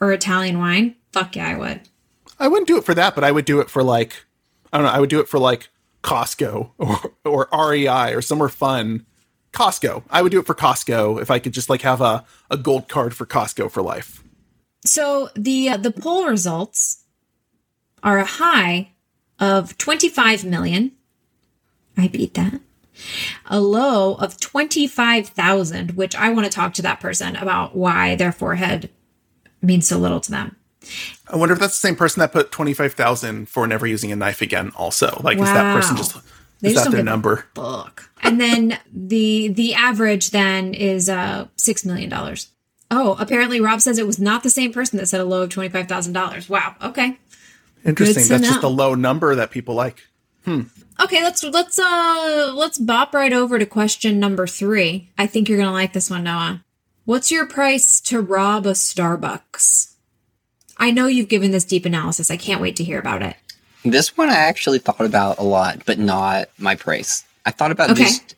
or 0.00 0.12
Italian 0.12 0.58
wine, 0.58 0.96
fuck 1.12 1.36
yeah, 1.36 1.48
I 1.48 1.56
would. 1.56 1.80
I 2.38 2.48
wouldn't 2.48 2.66
do 2.66 2.76
it 2.76 2.84
for 2.84 2.94
that, 2.94 3.14
but 3.14 3.24
I 3.24 3.30
would 3.30 3.44
do 3.44 3.60
it 3.60 3.70
for 3.70 3.82
like 3.82 4.24
I 4.72 4.78
don't 4.78 4.86
know. 4.86 4.92
I 4.92 5.00
would 5.00 5.10
do 5.10 5.20
it 5.20 5.28
for 5.28 5.38
like 5.38 5.68
Costco 6.02 6.70
or 7.24 7.48
or 7.48 7.70
REI 7.70 8.14
or 8.14 8.22
somewhere 8.22 8.48
fun. 8.48 9.06
Costco. 9.52 10.02
I 10.08 10.22
would 10.22 10.32
do 10.32 10.40
it 10.40 10.46
for 10.46 10.54
Costco 10.54 11.20
if 11.20 11.30
I 11.30 11.38
could 11.38 11.52
just 11.52 11.68
like 11.68 11.82
have 11.82 12.00
a, 12.00 12.24
a 12.50 12.56
gold 12.56 12.88
card 12.88 13.14
for 13.14 13.26
Costco 13.26 13.70
for 13.70 13.82
life. 13.82 14.21
So 14.84 15.30
the 15.34 15.70
uh, 15.70 15.76
the 15.76 15.92
poll 15.92 16.26
results 16.26 17.04
are 18.02 18.18
a 18.18 18.24
high 18.24 18.90
of 19.38 19.78
25 19.78 20.44
million. 20.44 20.92
I 21.96 22.08
beat 22.08 22.34
that. 22.34 22.60
A 23.46 23.60
low 23.60 24.14
of 24.14 24.38
25,000, 24.38 25.92
which 25.92 26.14
I 26.14 26.30
want 26.30 26.44
to 26.46 26.50
talk 26.50 26.74
to 26.74 26.82
that 26.82 27.00
person 27.00 27.36
about 27.36 27.74
why 27.74 28.14
their 28.16 28.32
forehead 28.32 28.90
means 29.60 29.88
so 29.88 29.98
little 29.98 30.20
to 30.20 30.30
them. 30.30 30.56
I 31.28 31.36
wonder 31.36 31.54
if 31.54 31.60
that's 31.60 31.74
the 31.80 31.86
same 31.86 31.96
person 31.96 32.20
that 32.20 32.32
put 32.32 32.50
twenty 32.50 32.74
five 32.74 32.94
thousand 32.94 33.48
for 33.48 33.66
never 33.66 33.86
using 33.86 34.10
a 34.10 34.16
knife 34.16 34.42
again. 34.42 34.72
Also, 34.76 35.20
like 35.22 35.38
is 35.38 35.44
that 35.44 35.80
person 35.80 35.96
just 35.96 36.16
They 36.60 36.68
is 36.68 36.74
just 36.74 36.86
that 36.86 36.96
their 36.96 37.04
number? 37.04 37.46
Book. 37.54 38.10
And 38.22 38.40
then 38.40 38.78
the 38.92 39.48
the 39.48 39.74
average 39.74 40.30
then 40.30 40.74
is 40.74 41.08
uh 41.08 41.46
six 41.56 41.84
million 41.84 42.10
dollars. 42.10 42.48
Oh, 42.94 43.16
apparently 43.18 43.58
Rob 43.58 43.80
says 43.80 43.96
it 43.98 44.06
was 44.06 44.18
not 44.18 44.42
the 44.42 44.50
same 44.50 44.70
person 44.70 44.98
that 44.98 45.06
said 45.06 45.20
a 45.20 45.24
low 45.24 45.42
of 45.42 45.48
twenty 45.50 45.70
five 45.70 45.88
thousand 45.88 46.12
dollars. 46.12 46.46
Wow. 46.48 46.74
Okay. 46.82 47.18
Interesting. 47.86 48.22
to 48.24 48.28
That's 48.28 48.44
just 48.46 48.62
know. 48.62 48.68
a 48.68 48.70
low 48.70 48.94
number 48.94 49.34
that 49.34 49.50
people 49.50 49.74
like. 49.74 50.02
Hmm. 50.44 50.62
Okay, 51.00 51.22
let's 51.22 51.42
let's 51.42 51.78
uh 51.78 52.52
let's 52.54 52.76
bop 52.76 53.14
right 53.14 53.32
over 53.32 53.58
to 53.58 53.64
question 53.64 54.20
number 54.20 54.46
three. 54.46 55.08
I 55.16 55.26
think 55.26 55.48
you're 55.48 55.58
gonna 55.58 55.72
like 55.72 55.94
this 55.94 56.10
one, 56.10 56.24
Noah. 56.24 56.62
What's 57.06 57.30
your 57.32 57.46
price 57.46 57.98
to 58.02 58.20
rob 58.20 58.66
a 58.66 58.72
Starbucks? 58.72 59.94
I 60.76 60.90
know 60.90 61.06
you've 61.06 61.28
given 61.28 61.50
this 61.50 61.64
deep 61.64 61.86
analysis. 61.86 62.30
I 62.30 62.36
can't 62.36 62.60
wait 62.60 62.76
to 62.76 62.84
hear 62.84 62.98
about 62.98 63.22
it. 63.22 63.36
This 63.84 64.16
one 64.16 64.28
I 64.28 64.34
actually 64.36 64.78
thought 64.80 65.00
about 65.00 65.38
a 65.38 65.42
lot, 65.42 65.84
but 65.86 65.98
not 65.98 66.50
my 66.58 66.74
price. 66.76 67.24
I 67.46 67.50
thought 67.52 67.72
about 67.72 67.90
Okay. 67.90 68.04
just 68.04 68.36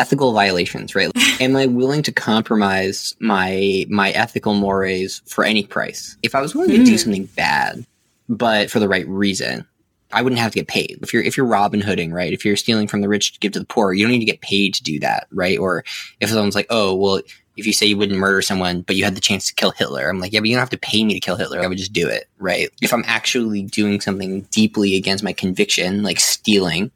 ethical 0.00 0.32
violations, 0.32 0.94
right? 0.94 1.10
Am 1.40 1.54
I 1.56 1.66
willing 1.66 2.02
to 2.04 2.12
compromise 2.12 3.14
my 3.20 3.84
my 3.90 4.10
ethical 4.12 4.54
mores 4.54 5.20
for 5.26 5.44
any 5.44 5.64
price? 5.64 6.16
If 6.22 6.34
I 6.34 6.40
was 6.40 6.54
willing 6.54 6.70
to 6.70 6.84
do 6.84 6.92
hmm. 6.92 6.96
something 6.96 7.26
bad, 7.26 7.86
but 8.28 8.70
for 8.70 8.80
the 8.80 8.88
right 8.88 9.06
reason, 9.06 9.66
I 10.10 10.22
wouldn't 10.22 10.40
have 10.40 10.52
to 10.52 10.58
get 10.58 10.68
paid. 10.68 10.98
If 11.02 11.12
you're 11.12 11.22
if 11.22 11.36
you're 11.36 11.46
Robin 11.46 11.82
Hooding, 11.82 12.12
right? 12.12 12.32
If 12.32 12.46
you're 12.46 12.56
stealing 12.56 12.88
from 12.88 13.02
the 13.02 13.08
rich 13.08 13.34
to 13.34 13.40
give 13.40 13.52
to 13.52 13.58
the 13.60 13.66
poor, 13.66 13.92
you 13.92 14.04
don't 14.04 14.12
need 14.12 14.20
to 14.20 14.32
get 14.32 14.40
paid 14.40 14.72
to 14.74 14.82
do 14.82 14.98
that, 15.00 15.26
right? 15.32 15.58
Or 15.58 15.84
if 16.18 16.30
someone's 16.30 16.54
like, 16.54 16.66
oh, 16.70 16.94
well, 16.94 17.20
if 17.56 17.66
you 17.66 17.74
say 17.74 17.84
you 17.84 17.98
wouldn't 17.98 18.18
murder 18.18 18.40
someone, 18.40 18.80
but 18.80 18.96
you 18.96 19.04
had 19.04 19.16
the 19.16 19.20
chance 19.20 19.46
to 19.48 19.54
kill 19.54 19.72
Hitler, 19.72 20.08
I'm 20.08 20.18
like, 20.18 20.32
yeah, 20.32 20.40
but 20.40 20.48
you 20.48 20.54
don't 20.54 20.62
have 20.62 20.70
to 20.70 20.78
pay 20.78 21.04
me 21.04 21.12
to 21.12 21.20
kill 21.20 21.36
Hitler. 21.36 21.60
I 21.60 21.66
would 21.66 21.76
just 21.76 21.92
do 21.92 22.08
it, 22.08 22.26
right? 22.38 22.70
If 22.80 22.94
I'm 22.94 23.04
actually 23.06 23.64
doing 23.64 24.00
something 24.00 24.42
deeply 24.50 24.96
against 24.96 25.22
my 25.22 25.34
conviction, 25.34 26.02
like 26.02 26.20
stealing, 26.20 26.90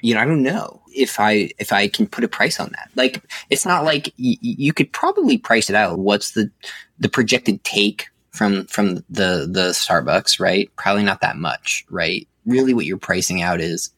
you 0.00 0.14
know, 0.14 0.20
I 0.20 0.24
don't 0.24 0.42
know 0.42 0.83
if 0.94 1.18
I 1.20 1.50
if 1.58 1.72
I 1.72 1.88
can 1.88 2.06
put 2.06 2.24
a 2.24 2.28
price 2.28 2.60
on 2.60 2.70
that. 2.72 2.90
Like, 2.94 3.22
it's 3.50 3.66
not 3.66 3.84
like 3.84 4.06
y- 4.18 4.38
you 4.40 4.72
could 4.72 4.92
probably 4.92 5.38
price 5.38 5.68
it 5.68 5.76
out. 5.76 5.98
What's 5.98 6.32
the 6.32 6.50
the 6.98 7.08
projected 7.08 7.62
take 7.64 8.08
from 8.30 8.66
from 8.66 8.96
the 9.10 9.48
the 9.50 9.70
Starbucks, 9.72 10.40
right? 10.40 10.70
Probably 10.76 11.04
not 11.04 11.20
that 11.20 11.36
much, 11.36 11.84
right? 11.90 12.26
Really, 12.46 12.74
what 12.74 12.86
you're 12.86 12.98
pricing 12.98 13.42
out 13.42 13.60
is 13.60 13.90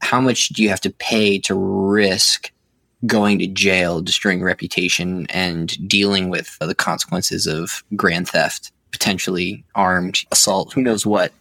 how 0.00 0.20
much 0.20 0.48
do 0.50 0.62
you 0.62 0.68
have 0.68 0.80
to 0.82 0.90
pay 0.90 1.38
to 1.40 1.54
risk 1.54 2.52
going 3.06 3.38
to 3.38 3.46
jail, 3.46 4.00
destroying 4.00 4.42
reputation, 4.42 5.26
and 5.30 5.88
dealing 5.88 6.28
with 6.28 6.58
the 6.58 6.74
consequences 6.74 7.46
of 7.46 7.82
grand 7.96 8.28
theft, 8.28 8.72
potentially 8.92 9.64
armed 9.74 10.20
assault, 10.30 10.72
who 10.72 10.82
knows 10.82 11.06
what. 11.06 11.32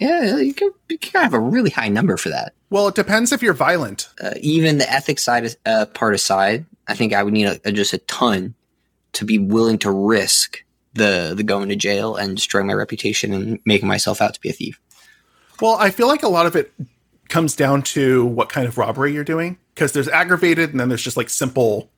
Yeah, 0.00 0.38
you 0.38 0.54
can, 0.54 0.70
you 0.88 0.98
can 0.98 1.20
have 1.20 1.34
a 1.34 1.38
really 1.38 1.70
high 1.70 1.88
number 1.88 2.16
for 2.16 2.30
that. 2.30 2.54
Well, 2.70 2.88
it 2.88 2.94
depends 2.94 3.32
if 3.32 3.42
you're 3.42 3.52
violent. 3.52 4.08
Uh, 4.20 4.32
even 4.40 4.78
the 4.78 4.90
ethics 4.90 5.22
side 5.22 5.54
uh, 5.66 5.86
part 5.92 6.14
aside, 6.14 6.64
I 6.88 6.94
think 6.94 7.12
I 7.12 7.22
would 7.22 7.34
need 7.34 7.46
a, 7.46 7.60
a, 7.66 7.72
just 7.72 7.92
a 7.92 7.98
ton 7.98 8.54
to 9.12 9.24
be 9.24 9.38
willing 9.38 9.78
to 9.78 9.90
risk 9.90 10.64
the 10.94 11.34
the 11.36 11.44
going 11.44 11.68
to 11.68 11.76
jail 11.76 12.16
and 12.16 12.34
destroying 12.34 12.66
my 12.66 12.72
reputation 12.72 13.32
and 13.32 13.60
making 13.64 13.86
myself 13.86 14.20
out 14.20 14.34
to 14.34 14.40
be 14.40 14.48
a 14.48 14.52
thief. 14.52 14.80
Well, 15.60 15.76
I 15.76 15.90
feel 15.90 16.08
like 16.08 16.22
a 16.22 16.28
lot 16.28 16.46
of 16.46 16.56
it 16.56 16.72
comes 17.28 17.54
down 17.54 17.82
to 17.82 18.24
what 18.24 18.48
kind 18.48 18.66
of 18.66 18.78
robbery 18.78 19.12
you're 19.12 19.22
doing 19.22 19.58
because 19.74 19.92
there's 19.92 20.08
aggravated 20.08 20.70
and 20.70 20.80
then 20.80 20.88
there's 20.88 21.02
just 21.02 21.16
like 21.16 21.28
simple 21.28 21.90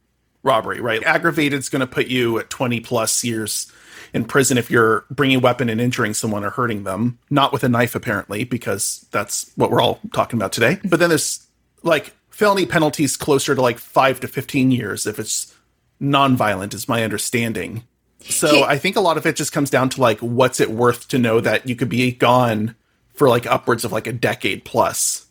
robbery, 0.42 0.80
right? 0.80 1.02
Aggravated 1.04 1.58
is 1.58 1.68
going 1.68 1.80
to 1.80 1.86
put 1.86 2.08
you 2.08 2.38
at 2.38 2.50
20 2.50 2.80
plus 2.80 3.24
years 3.24 3.70
in 4.14 4.24
prison 4.24 4.58
if 4.58 4.70
you're 4.70 5.04
bringing 5.10 5.38
a 5.38 5.40
weapon 5.40 5.68
and 5.68 5.80
injuring 5.80 6.14
someone 6.14 6.44
or 6.44 6.50
hurting 6.50 6.84
them, 6.84 7.18
not 7.30 7.52
with 7.52 7.64
a 7.64 7.68
knife, 7.68 7.94
apparently, 7.94 8.44
because 8.44 9.06
that's 9.10 9.50
what 9.56 9.70
we're 9.70 9.80
all 9.80 10.00
talking 10.12 10.38
about 10.38 10.52
today. 10.52 10.78
But 10.84 11.00
then 11.00 11.08
there's 11.08 11.46
like 11.82 12.12
felony 12.30 12.66
penalties 12.66 13.16
closer 13.16 13.54
to 13.54 13.62
like 13.62 13.78
five 13.78 14.20
to 14.20 14.28
15 14.28 14.70
years 14.70 15.06
if 15.06 15.18
it's 15.18 15.54
non-violent, 16.00 16.74
is 16.74 16.88
my 16.88 17.04
understanding. 17.04 17.84
So 18.20 18.64
I 18.64 18.78
think 18.78 18.96
a 18.96 19.00
lot 19.00 19.16
of 19.16 19.26
it 19.26 19.34
just 19.36 19.52
comes 19.52 19.70
down 19.70 19.88
to 19.90 20.00
like, 20.00 20.18
what's 20.20 20.60
it 20.60 20.70
worth 20.70 21.08
to 21.08 21.18
know 21.18 21.40
that 21.40 21.68
you 21.68 21.74
could 21.74 21.88
be 21.88 22.12
gone 22.12 22.76
for 23.14 23.28
like 23.28 23.46
upwards 23.46 23.84
of 23.84 23.92
like 23.92 24.06
a 24.06 24.12
decade 24.12 24.64
plus, 24.64 25.26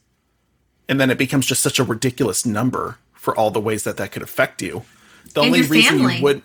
and 0.89 1.00
then 1.00 1.10
it 1.10 1.17
becomes 1.17 1.46
just 1.46 1.62
such 1.62 1.80
a 1.80 1.84
ridiculous 1.84 2.46
number 2.46 2.98
for 3.13 3.36
all 3.36 3.50
the 3.52 3.62
ways 3.62 3.84
that 3.86 3.98
that 3.98 4.12
could 4.12 4.22
affect 4.22 4.62
you. 4.62 4.84
The 5.34 5.41
And 5.41 5.48
only 5.48 5.62
reason 5.62 6.00
family. 6.00 6.17
you 6.17 6.24
would, 6.24 6.41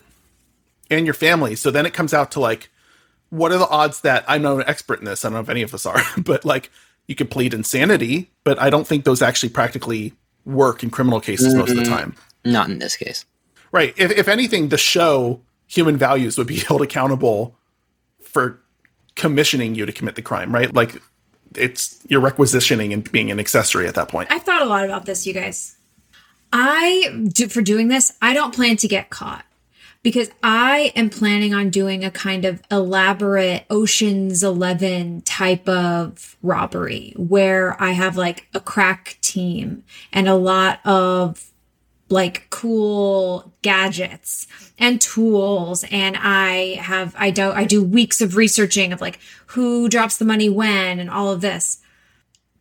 and 0.90 1.06
your 1.06 1.14
family. 1.14 1.54
So 1.54 1.70
then 1.70 1.86
it 1.86 1.94
comes 1.94 2.14
out 2.14 2.32
to 2.32 2.40
like, 2.40 2.70
what 3.30 3.52
are 3.52 3.58
the 3.58 3.68
odds 3.68 4.00
that 4.02 4.24
I'm 4.28 4.42
not 4.42 4.58
an 4.58 4.64
expert 4.66 4.98
in 4.98 5.04
this? 5.04 5.24
I 5.24 5.28
don't 5.28 5.34
know 5.34 5.40
if 5.40 5.48
any 5.48 5.62
of 5.62 5.74
us 5.74 5.86
are, 5.86 6.00
but 6.18 6.44
like 6.44 6.70
you 7.06 7.14
could 7.14 7.30
plead 7.30 7.54
insanity, 7.54 8.30
but 8.44 8.60
I 8.60 8.70
don't 8.70 8.86
think 8.86 9.04
those 9.04 9.22
actually 9.22 9.50
practically 9.50 10.14
work 10.44 10.82
in 10.82 10.90
criminal 10.90 11.20
cases 11.20 11.54
most 11.54 11.70
of 11.70 11.76
the 11.76 11.82
mm-hmm. 11.82 11.92
time. 11.92 12.16
Not 12.44 12.70
in 12.70 12.78
this 12.78 12.96
case. 12.96 13.24
Right. 13.72 13.94
If, 13.96 14.12
if 14.12 14.28
anything, 14.28 14.68
the 14.68 14.78
show 14.78 15.40
Human 15.66 15.96
Values 15.96 16.38
would 16.38 16.46
be 16.46 16.56
held 16.68 16.82
accountable 16.82 17.56
for 18.22 18.60
commissioning 19.16 19.74
you 19.74 19.86
to 19.86 19.92
commit 19.92 20.14
the 20.14 20.22
crime, 20.22 20.52
right? 20.54 20.72
Like 20.72 21.00
it's 21.56 21.98
you're 22.08 22.20
requisitioning 22.20 22.92
and 22.92 23.10
being 23.10 23.30
an 23.30 23.40
accessory 23.40 23.86
at 23.86 23.94
that 23.94 24.08
point. 24.08 24.30
I 24.30 24.38
thought 24.38 24.62
a 24.62 24.66
lot 24.66 24.84
about 24.84 25.06
this, 25.06 25.26
you 25.26 25.32
guys. 25.32 25.76
I 26.52 27.26
do 27.28 27.48
for 27.48 27.60
doing 27.60 27.88
this, 27.88 28.12
I 28.22 28.34
don't 28.34 28.54
plan 28.54 28.76
to 28.78 28.88
get 28.88 29.10
caught 29.10 29.44
because 30.06 30.30
I 30.40 30.92
am 30.94 31.10
planning 31.10 31.52
on 31.52 31.68
doing 31.68 32.04
a 32.04 32.12
kind 32.12 32.44
of 32.44 32.62
elaborate 32.70 33.66
Ocean's 33.68 34.44
11 34.44 35.22
type 35.22 35.68
of 35.68 36.36
robbery 36.44 37.12
where 37.16 37.76
I 37.82 37.90
have 37.90 38.16
like 38.16 38.46
a 38.54 38.60
crack 38.60 39.18
team 39.20 39.82
and 40.12 40.28
a 40.28 40.36
lot 40.36 40.78
of 40.86 41.50
like 42.08 42.48
cool 42.50 43.52
gadgets 43.62 44.46
and 44.78 45.00
tools 45.00 45.84
and 45.90 46.16
I 46.16 46.76
have 46.80 47.12
I 47.18 47.32
do 47.32 47.50
I 47.50 47.64
do 47.64 47.82
weeks 47.82 48.20
of 48.20 48.36
researching 48.36 48.92
of 48.92 49.00
like 49.00 49.18
who 49.46 49.88
drops 49.88 50.18
the 50.18 50.24
money 50.24 50.48
when 50.48 51.00
and 51.00 51.10
all 51.10 51.32
of 51.32 51.40
this 51.40 51.78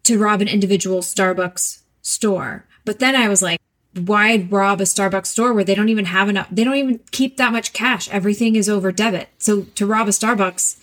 to 0.05 0.17
rob 0.17 0.41
an 0.41 0.47
individual 0.47 1.01
Starbucks 1.01 1.84
store. 2.01 2.65
But 2.86 2.97
then 2.97 3.15
I 3.15 3.29
was 3.29 3.43
like, 3.43 3.62
why 3.95 4.47
rob 4.49 4.81
a 4.81 4.84
Starbucks 4.84 5.27
store 5.27 5.53
where 5.53 5.63
they 5.63 5.75
don't 5.75 5.89
even 5.89 6.05
have 6.05 6.27
enough? 6.29 6.47
They 6.51 6.63
don't 6.63 6.75
even 6.75 6.99
keep 7.12 7.38
that 7.38 7.51
much 7.51 7.73
cash. 7.73 8.10
Everything 8.10 8.55
is 8.55 8.67
over 8.67 8.91
debit. 8.91 9.29
So 9.38 9.63
to 9.75 9.86
rob 9.86 10.08
a 10.08 10.12
Starbucks, 10.12 10.79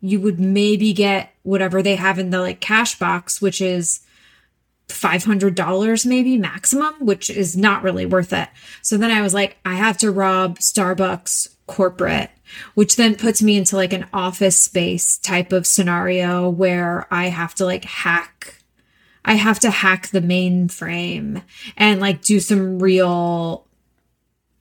you 0.00 0.20
would 0.20 0.38
maybe 0.38 0.92
get 0.92 1.34
whatever 1.42 1.82
they 1.82 1.96
have 1.96 2.18
in 2.18 2.30
the 2.30 2.40
like 2.40 2.60
cash 2.60 2.98
box, 2.98 3.40
which 3.40 3.60
is 3.60 4.00
$500 4.88 6.06
maybe 6.06 6.36
maximum, 6.36 6.94
which 7.00 7.30
is 7.30 7.56
not 7.56 7.82
really 7.82 8.06
worth 8.06 8.32
it. 8.32 8.48
So 8.82 8.96
then 8.96 9.10
I 9.10 9.22
was 9.22 9.32
like, 9.32 9.56
I 9.64 9.74
have 9.74 9.96
to 9.98 10.10
rob 10.10 10.58
Starbucks 10.58 11.54
corporate, 11.66 12.30
which 12.74 12.96
then 12.96 13.14
puts 13.14 13.40
me 13.40 13.56
into 13.56 13.76
like 13.76 13.92
an 13.92 14.06
office 14.12 14.58
space 14.58 15.16
type 15.18 15.52
of 15.52 15.66
scenario 15.66 16.48
where 16.48 17.06
I 17.10 17.28
have 17.28 17.54
to 17.56 17.64
like 17.64 17.84
hack 17.84 18.59
I 19.24 19.34
have 19.34 19.60
to 19.60 19.70
hack 19.70 20.08
the 20.08 20.20
mainframe 20.20 21.42
and 21.76 22.00
like 22.00 22.22
do 22.22 22.40
some 22.40 22.78
real 22.78 23.66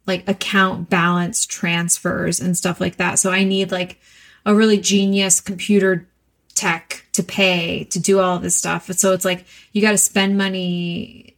like 0.05 0.27
account 0.27 0.89
balance 0.89 1.45
transfers 1.45 2.39
and 2.39 2.57
stuff 2.57 2.81
like 2.81 2.97
that. 2.97 3.19
So 3.19 3.31
I 3.31 3.43
need 3.43 3.71
like 3.71 3.99
a 4.45 4.55
really 4.55 4.79
genius 4.79 5.39
computer 5.39 6.07
tech 6.55 7.05
to 7.13 7.23
pay 7.23 7.85
to 7.85 7.99
do 7.99 8.19
all 8.19 8.39
this 8.39 8.57
stuff. 8.57 8.91
So 8.93 9.13
it's 9.13 9.25
like 9.25 9.45
you 9.71 9.81
got 9.81 9.91
to 9.91 9.97
spend 9.97 10.37
money 10.37 11.35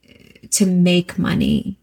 to 0.51 0.65
make 0.65 1.19
money. 1.19 1.77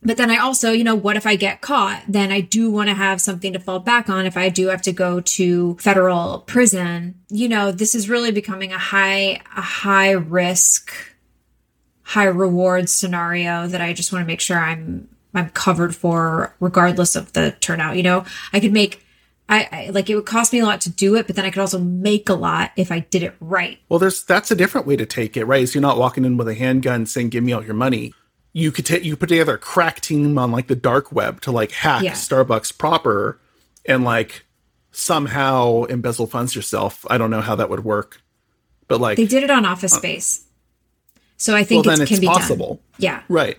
But 0.00 0.16
then 0.16 0.30
I 0.30 0.36
also, 0.38 0.70
you 0.70 0.84
know, 0.84 0.94
what 0.94 1.16
if 1.16 1.26
I 1.26 1.34
get 1.34 1.60
caught? 1.60 2.02
Then 2.06 2.30
I 2.30 2.40
do 2.40 2.70
want 2.70 2.88
to 2.88 2.94
have 2.94 3.20
something 3.20 3.52
to 3.52 3.58
fall 3.58 3.80
back 3.80 4.08
on 4.08 4.26
if 4.26 4.36
I 4.36 4.48
do 4.48 4.68
have 4.68 4.82
to 4.82 4.92
go 4.92 5.20
to 5.20 5.76
federal 5.80 6.40
prison. 6.46 7.20
You 7.30 7.48
know, 7.48 7.72
this 7.72 7.94
is 7.94 8.08
really 8.08 8.30
becoming 8.30 8.72
a 8.72 8.78
high, 8.78 9.40
a 9.56 9.60
high 9.60 10.12
risk, 10.12 10.92
high 12.02 12.24
reward 12.24 12.88
scenario 12.88 13.66
that 13.66 13.80
I 13.80 13.92
just 13.92 14.12
want 14.12 14.22
to 14.22 14.26
make 14.26 14.40
sure 14.40 14.58
I'm, 14.58 15.08
I'm 15.34 15.50
covered 15.50 15.96
for 15.96 16.54
regardless 16.60 17.16
of 17.16 17.32
the 17.32 17.56
turnout. 17.60 17.96
You 17.96 18.04
know, 18.04 18.24
I 18.52 18.60
could 18.60 18.72
make, 18.72 19.04
I, 19.48 19.68
I 19.72 19.90
like 19.90 20.08
it 20.08 20.14
would 20.14 20.26
cost 20.26 20.52
me 20.52 20.60
a 20.60 20.64
lot 20.64 20.80
to 20.82 20.90
do 20.90 21.16
it, 21.16 21.26
but 21.26 21.34
then 21.34 21.44
I 21.44 21.50
could 21.50 21.60
also 21.60 21.80
make 21.80 22.28
a 22.28 22.34
lot 22.34 22.70
if 22.76 22.92
I 22.92 23.00
did 23.00 23.24
it 23.24 23.34
right. 23.40 23.78
Well, 23.88 23.98
there's 23.98 24.22
that's 24.22 24.50
a 24.50 24.54
different 24.54 24.86
way 24.86 24.96
to 24.96 25.06
take 25.06 25.36
it, 25.36 25.44
right? 25.44 25.62
Is 25.62 25.74
you're 25.74 25.82
not 25.82 25.98
walking 25.98 26.24
in 26.24 26.36
with 26.36 26.48
a 26.48 26.54
handgun 26.54 27.06
saying, 27.06 27.30
"Give 27.30 27.42
me 27.42 27.52
all 27.52 27.64
your 27.64 27.74
money." 27.74 28.12
You 28.52 28.72
could 28.72 28.86
take 28.86 29.04
you 29.04 29.16
put 29.16 29.28
together 29.28 29.54
a 29.54 29.58
crack 29.58 30.00
team 30.00 30.38
on 30.38 30.50
like 30.50 30.66
the 30.66 30.74
dark 30.76 31.12
web 31.12 31.40
to 31.42 31.52
like 31.52 31.70
hack 31.72 32.02
Yeah. 32.02 32.12
Starbucks 32.12 32.76
proper 32.76 33.40
and 33.86 34.04
like 34.04 34.44
somehow 34.90 35.84
embezzle 35.84 36.26
funds 36.26 36.56
yourself. 36.56 37.06
I 37.10 37.18
don't 37.18 37.30
know 37.30 37.40
how 37.40 37.54
that 37.56 37.70
would 37.70 37.84
work, 37.84 38.22
but 38.88 39.00
like 39.00 39.16
They 39.16 39.26
did 39.26 39.42
it 39.44 39.50
on 39.50 39.64
Office 39.64 39.92
Space. 39.92 40.44
So 41.36 41.54
I 41.54 41.62
think 41.62 41.86
Uh, 41.86 41.90
well, 41.90 41.94
it 41.94 41.98
then 41.98 42.06
can 42.08 42.14
it's 42.14 42.20
be 42.20 42.26
possible. 42.26 42.66
done. 42.74 42.78
Yeah. 42.98 43.22
Right. 43.28 43.58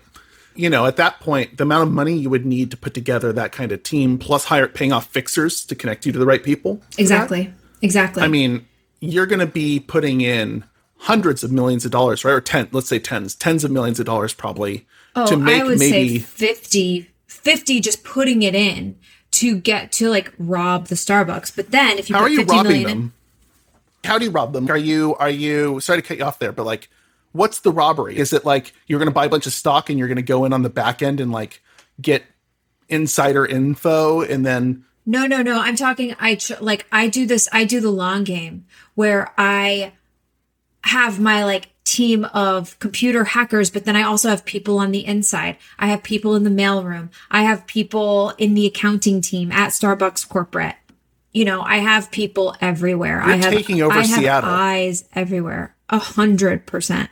You 0.54 0.68
know, 0.68 0.84
at 0.84 0.96
that 0.96 1.20
point, 1.20 1.56
the 1.56 1.62
amount 1.62 1.88
of 1.88 1.94
money 1.94 2.18
you 2.18 2.28
would 2.28 2.44
need 2.44 2.70
to 2.72 2.76
put 2.76 2.92
together 2.92 3.32
that 3.32 3.52
kind 3.52 3.72
of 3.72 3.82
team, 3.82 4.18
plus 4.18 4.44
hire 4.44 4.66
paying 4.68 4.92
off 4.92 5.06
fixers 5.06 5.64
to 5.66 5.74
connect 5.74 6.04
you 6.04 6.12
to 6.12 6.18
the 6.18 6.26
right 6.26 6.42
people. 6.42 6.82
Exactly. 6.98 7.50
Exactly. 7.80 8.22
I 8.22 8.28
mean, 8.28 8.66
you're 9.00 9.24
going 9.26 9.38
to 9.40 9.46
be 9.46 9.80
putting 9.80 10.20
in 10.20 10.64
hundreds 11.00 11.42
of 11.42 11.50
millions 11.50 11.84
of 11.84 11.90
dollars, 11.90 12.24
right? 12.24 12.32
Or 12.32 12.40
ten, 12.40 12.68
let's 12.72 12.88
say 12.88 12.98
tens, 12.98 13.34
tens 13.34 13.64
of 13.64 13.70
millions 13.70 13.98
of 14.00 14.06
dollars 14.06 14.34
probably 14.34 14.86
oh, 15.16 15.26
to 15.26 15.36
make 15.36 15.60
I 15.60 15.64
would 15.64 15.78
maybe. 15.78 16.18
say 16.18 16.24
50, 16.24 17.10
50 17.26 17.80
just 17.80 18.04
putting 18.04 18.42
it 18.42 18.54
in 18.54 18.98
to 19.32 19.56
get 19.56 19.92
to 19.92 20.08
like 20.10 20.32
rob 20.38 20.88
the 20.88 20.94
Starbucks. 20.94 21.54
But 21.54 21.70
then 21.70 21.98
if 21.98 22.08
you 22.10 22.16
how 22.16 22.22
put 22.22 22.26
are 22.26 22.30
you 22.30 22.38
50 22.38 22.52
robbing 22.52 22.70
million 22.72 22.90
in- 22.90 22.98
them? 22.98 23.12
How 24.04 24.18
do 24.18 24.24
you 24.24 24.30
rob 24.30 24.52
them? 24.54 24.68
Are 24.70 24.78
you 24.78 25.14
are 25.16 25.28
you? 25.30 25.78
Sorry 25.80 26.00
to 26.00 26.06
cut 26.06 26.16
you 26.18 26.24
off 26.24 26.38
there, 26.38 26.52
but 26.52 26.64
like, 26.64 26.88
what's 27.32 27.60
the 27.60 27.70
robbery? 27.70 28.16
Is 28.16 28.32
it 28.32 28.44
like 28.46 28.72
you're 28.86 28.98
going 28.98 29.08
to 29.10 29.14
buy 29.14 29.26
a 29.26 29.28
bunch 29.28 29.46
of 29.46 29.52
stock 29.52 29.90
and 29.90 29.98
you're 29.98 30.08
going 30.08 30.16
to 30.16 30.22
go 30.22 30.44
in 30.46 30.52
on 30.54 30.62
the 30.62 30.70
back 30.70 31.02
end 31.02 31.20
and 31.20 31.30
like 31.30 31.60
get 32.00 32.24
insider 32.88 33.44
info 33.44 34.22
and 34.22 34.44
then 34.44 34.84
No, 35.04 35.26
no, 35.26 35.42
no. 35.42 35.60
I'm 35.60 35.76
talking. 35.76 36.16
I 36.18 36.36
tr- 36.36 36.54
like. 36.62 36.86
I 36.90 37.08
do 37.08 37.26
this. 37.26 37.46
I 37.52 37.64
do 37.64 37.80
the 37.80 37.90
long 37.90 38.24
game 38.24 38.64
where 38.94 39.32
I 39.36 39.92
have 40.84 41.20
my 41.20 41.44
like 41.44 41.68
team 41.84 42.24
of 42.26 42.78
computer 42.78 43.24
hackers, 43.24 43.70
but 43.70 43.84
then 43.84 43.96
I 43.96 44.02
also 44.02 44.28
have 44.28 44.44
people 44.44 44.78
on 44.78 44.92
the 44.92 45.04
inside. 45.04 45.56
I 45.78 45.88
have 45.88 46.02
people 46.02 46.34
in 46.36 46.44
the 46.44 46.50
mailroom. 46.50 47.10
I 47.30 47.42
have 47.42 47.66
people 47.66 48.30
in 48.38 48.54
the 48.54 48.66
accounting 48.66 49.20
team 49.20 49.50
at 49.50 49.70
Starbucks 49.70 50.28
corporate. 50.28 50.76
You 51.32 51.44
know, 51.44 51.62
I 51.62 51.78
have 51.78 52.10
people 52.10 52.56
everywhere. 52.60 53.20
I 53.20 53.34
You're 53.34 53.44
have 53.44 53.52
taking 53.52 53.82
over 53.82 53.94
I 53.94 54.02
have 54.04 54.20
Seattle. 54.20 54.50
eyes 54.50 55.04
everywhere. 55.14 55.74
A 55.88 55.98
hundred 55.98 56.66
percent. 56.66 57.10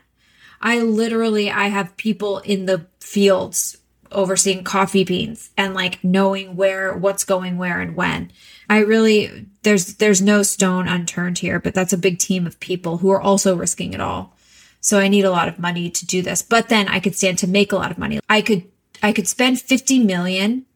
I 0.60 0.80
literally 0.80 1.50
I 1.50 1.68
have 1.68 1.96
people 1.96 2.38
in 2.38 2.66
the 2.66 2.86
fields 3.00 3.76
overseeing 4.10 4.64
coffee 4.64 5.04
beans 5.04 5.50
and 5.56 5.74
like 5.74 6.02
knowing 6.02 6.56
where 6.56 6.96
what's 6.96 7.24
going 7.24 7.58
where 7.58 7.80
and 7.80 7.94
when. 7.94 8.32
I 8.68 8.78
really 8.78 9.46
there's 9.62 9.94
there's 9.94 10.20
no 10.20 10.42
stone 10.42 10.88
unturned 10.88 11.38
here, 11.38 11.58
but 11.58 11.74
that's 11.74 11.92
a 11.92 11.98
big 11.98 12.18
team 12.18 12.46
of 12.46 12.60
people 12.60 12.98
who 12.98 13.10
are 13.10 13.20
also 13.20 13.56
risking 13.56 13.92
it 13.92 14.00
all. 14.00 14.36
So 14.80 14.98
I 14.98 15.08
need 15.08 15.24
a 15.24 15.30
lot 15.30 15.48
of 15.48 15.58
money 15.58 15.90
to 15.90 16.06
do 16.06 16.22
this. 16.22 16.42
But 16.42 16.68
then 16.68 16.88
I 16.88 17.00
could 17.00 17.16
stand 17.16 17.38
to 17.38 17.48
make 17.48 17.72
a 17.72 17.76
lot 17.76 17.90
of 17.90 17.98
money. 17.98 18.20
I 18.28 18.42
could 18.42 18.64
I 19.02 19.12
could 19.12 19.28
spend 19.28 19.60
50 19.60 20.04
million 20.04 20.66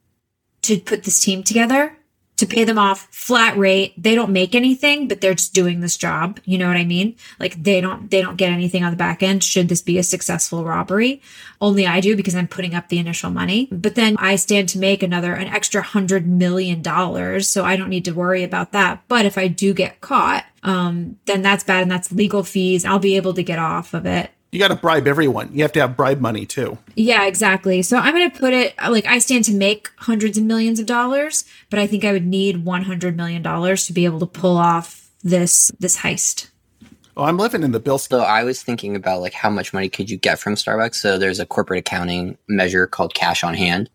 to 0.62 0.78
put 0.78 1.04
this 1.04 1.22
team 1.22 1.42
together 1.42 1.96
to 2.36 2.46
pay 2.46 2.64
them 2.64 2.78
off 2.78 3.08
flat 3.10 3.56
rate. 3.56 3.94
They 3.96 4.14
don't 4.14 4.32
make 4.32 4.54
anything, 4.54 5.06
but 5.06 5.20
they're 5.20 5.34
just 5.34 5.54
doing 5.54 5.80
this 5.80 5.96
job. 5.96 6.40
You 6.44 6.58
know 6.58 6.66
what 6.66 6.76
I 6.76 6.84
mean? 6.84 7.16
Like 7.38 7.62
they 7.62 7.80
don't 7.80 8.10
they 8.10 8.22
don't 8.22 8.36
get 8.36 8.50
anything 8.50 8.82
on 8.84 8.90
the 8.90 8.96
back 8.96 9.22
end 9.22 9.44
should 9.44 9.68
this 9.68 9.82
be 9.82 9.98
a 9.98 10.02
successful 10.02 10.64
robbery. 10.64 11.20
Only 11.60 11.86
I 11.86 12.00
do 12.00 12.16
because 12.16 12.34
I'm 12.34 12.48
putting 12.48 12.74
up 12.74 12.88
the 12.88 12.98
initial 12.98 13.30
money. 13.30 13.68
But 13.70 13.94
then 13.94 14.16
I 14.18 14.36
stand 14.36 14.68
to 14.70 14.78
make 14.78 15.02
another 15.02 15.34
an 15.34 15.48
extra 15.48 15.82
100 15.82 16.26
million 16.26 16.82
dollars, 16.82 17.48
so 17.48 17.64
I 17.64 17.76
don't 17.76 17.90
need 17.90 18.06
to 18.06 18.12
worry 18.12 18.42
about 18.42 18.72
that. 18.72 19.02
But 19.08 19.26
if 19.26 19.36
I 19.38 19.48
do 19.48 19.74
get 19.74 20.00
caught, 20.00 20.44
um 20.62 21.18
then 21.26 21.42
that's 21.42 21.64
bad 21.64 21.82
and 21.82 21.90
that's 21.90 22.10
legal 22.12 22.42
fees. 22.42 22.84
I'll 22.84 22.98
be 22.98 23.16
able 23.16 23.34
to 23.34 23.42
get 23.42 23.58
off 23.58 23.94
of 23.94 24.06
it 24.06 24.30
you 24.52 24.58
got 24.58 24.68
to 24.68 24.76
bribe 24.76 25.08
everyone. 25.08 25.48
You 25.52 25.62
have 25.62 25.72
to 25.72 25.80
have 25.80 25.96
bribe 25.96 26.20
money 26.20 26.44
too. 26.44 26.76
Yeah, 26.94 27.24
exactly. 27.26 27.80
So 27.80 27.96
I'm 27.96 28.14
going 28.14 28.30
to 28.30 28.38
put 28.38 28.52
it 28.52 28.74
like 28.78 29.06
I 29.06 29.18
stand 29.18 29.46
to 29.46 29.54
make 29.54 29.90
hundreds 29.96 30.36
of 30.36 30.44
millions 30.44 30.78
of 30.78 30.84
dollars, 30.84 31.44
but 31.70 31.78
I 31.78 31.86
think 31.86 32.04
I 32.04 32.12
would 32.12 32.26
need 32.26 32.64
100 32.64 33.16
million 33.16 33.42
dollars 33.42 33.86
to 33.86 33.94
be 33.94 34.04
able 34.04 34.20
to 34.20 34.26
pull 34.26 34.58
off 34.58 35.10
this 35.24 35.72
this 35.80 35.98
heist. 35.98 36.48
Oh, 37.16 37.24
I'm 37.24 37.38
living 37.38 37.62
in 37.62 37.72
the 37.72 37.80
bill. 37.80 37.98
So 37.98 38.20
I 38.20 38.44
was 38.44 38.62
thinking 38.62 38.94
about 38.94 39.22
like 39.22 39.32
how 39.32 39.48
much 39.48 39.72
money 39.72 39.88
could 39.88 40.10
you 40.10 40.18
get 40.18 40.38
from 40.38 40.54
Starbucks? 40.54 40.96
So 40.96 41.18
there's 41.18 41.40
a 41.40 41.46
corporate 41.46 41.80
accounting 41.80 42.36
measure 42.46 42.86
called 42.86 43.14
cash 43.14 43.42
on 43.42 43.54
hand. 43.54 43.88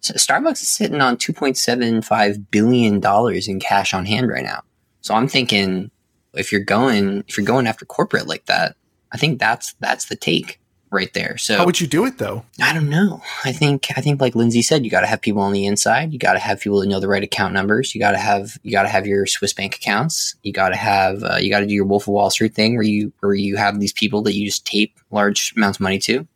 So 0.00 0.14
Starbucks 0.14 0.62
is 0.62 0.68
sitting 0.68 1.00
on 1.00 1.16
2.75 1.16 2.50
billion 2.50 2.98
dollars 2.98 3.46
in 3.46 3.60
cash 3.60 3.94
on 3.94 4.06
hand 4.06 4.28
right 4.28 4.44
now. 4.44 4.62
So 5.02 5.14
I'm 5.14 5.28
thinking 5.28 5.92
if 6.32 6.50
you're 6.50 6.64
going 6.64 7.22
if 7.28 7.36
you're 7.36 7.46
going 7.46 7.68
after 7.68 7.84
corporate 7.84 8.26
like 8.26 8.46
that, 8.46 8.76
I 9.14 9.16
think 9.16 9.38
that's 9.38 9.74
that's 9.74 10.06
the 10.06 10.16
take 10.16 10.60
right 10.90 11.12
there. 11.12 11.38
So 11.38 11.56
how 11.56 11.66
would 11.66 11.80
you 11.80 11.86
do 11.86 12.04
it 12.04 12.18
though? 12.18 12.44
I 12.60 12.72
don't 12.72 12.90
know. 12.90 13.22
I 13.44 13.52
think 13.52 13.88
I 13.96 14.00
think 14.00 14.20
like 14.20 14.34
Lindsay 14.34 14.60
said, 14.60 14.84
you 14.84 14.90
got 14.90 15.02
to 15.02 15.06
have 15.06 15.20
people 15.20 15.40
on 15.42 15.52
the 15.52 15.66
inside. 15.66 16.12
You 16.12 16.18
got 16.18 16.32
to 16.34 16.38
have 16.40 16.60
people 16.60 16.80
that 16.80 16.88
know 16.88 17.00
the 17.00 17.08
right 17.08 17.22
account 17.22 17.54
numbers. 17.54 17.94
You 17.94 18.00
got 18.00 18.12
to 18.12 18.18
have 18.18 18.58
you 18.62 18.72
got 18.72 18.82
to 18.82 18.88
have 18.88 19.06
your 19.06 19.24
Swiss 19.26 19.52
bank 19.52 19.76
accounts. 19.76 20.34
You 20.42 20.52
got 20.52 20.70
to 20.70 20.76
have 20.76 21.22
uh, 21.22 21.36
you 21.36 21.48
got 21.48 21.60
to 21.60 21.66
do 21.66 21.74
your 21.74 21.84
Wolf 21.84 22.04
of 22.04 22.08
Wall 22.08 22.30
Street 22.30 22.54
thing 22.54 22.74
where 22.74 22.82
you 22.82 23.12
where 23.20 23.34
you 23.34 23.56
have 23.56 23.78
these 23.78 23.92
people 23.92 24.22
that 24.22 24.34
you 24.34 24.46
just 24.46 24.66
tape 24.66 24.98
large 25.12 25.52
amounts 25.56 25.76
of 25.76 25.82
money 25.82 26.00
to, 26.00 26.26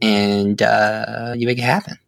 and 0.00 0.62
uh, 0.62 1.34
you 1.36 1.46
make 1.46 1.58
it 1.58 1.62
happen. 1.62 1.98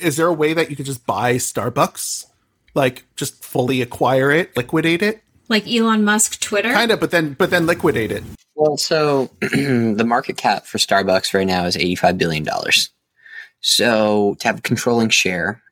Is 0.00 0.16
there 0.16 0.26
a 0.26 0.32
way 0.32 0.52
that 0.54 0.70
you 0.70 0.76
could 0.76 0.86
just 0.86 1.06
buy 1.06 1.34
Starbucks, 1.34 2.26
like 2.74 3.04
just 3.16 3.44
fully 3.44 3.82
acquire 3.82 4.30
it, 4.30 4.56
liquidate 4.56 5.02
it? 5.02 5.22
Like 5.48 5.66
Elon 5.66 6.04
Musk 6.04 6.40
Twitter? 6.40 6.72
Kind 6.72 6.90
of, 6.90 7.00
but 7.00 7.10
then 7.10 7.34
but 7.34 7.50
then 7.50 7.66
liquidate 7.66 8.12
it. 8.12 8.22
Well, 8.58 8.76
so 8.76 9.30
the 9.40 10.04
market 10.04 10.36
cap 10.36 10.66
for 10.66 10.78
Starbucks 10.78 11.32
right 11.32 11.46
now 11.46 11.66
is 11.66 11.76
$85 11.76 12.18
billion. 12.18 12.44
So 13.60 14.34
to 14.40 14.48
have 14.48 14.58
a 14.58 14.62
controlling 14.62 15.10
share, 15.10 15.62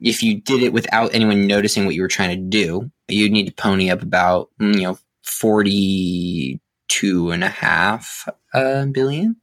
if 0.00 0.20
you 0.20 0.40
did 0.40 0.64
it 0.64 0.72
without 0.72 1.14
anyone 1.14 1.46
noticing 1.46 1.86
what 1.86 1.94
you 1.94 2.02
were 2.02 2.08
trying 2.08 2.30
to 2.30 2.44
do, 2.44 2.90
you'd 3.06 3.30
need 3.30 3.46
to 3.46 3.52
pony 3.52 3.88
up 3.88 4.02
about, 4.02 4.50
mm, 4.60 4.74
you 4.74 4.82
know, 4.82 4.98
42 5.22 7.30
and 7.30 7.44
a 7.44 7.48
half 7.48 8.28
uh, 8.52 8.86
billion. 8.86 9.36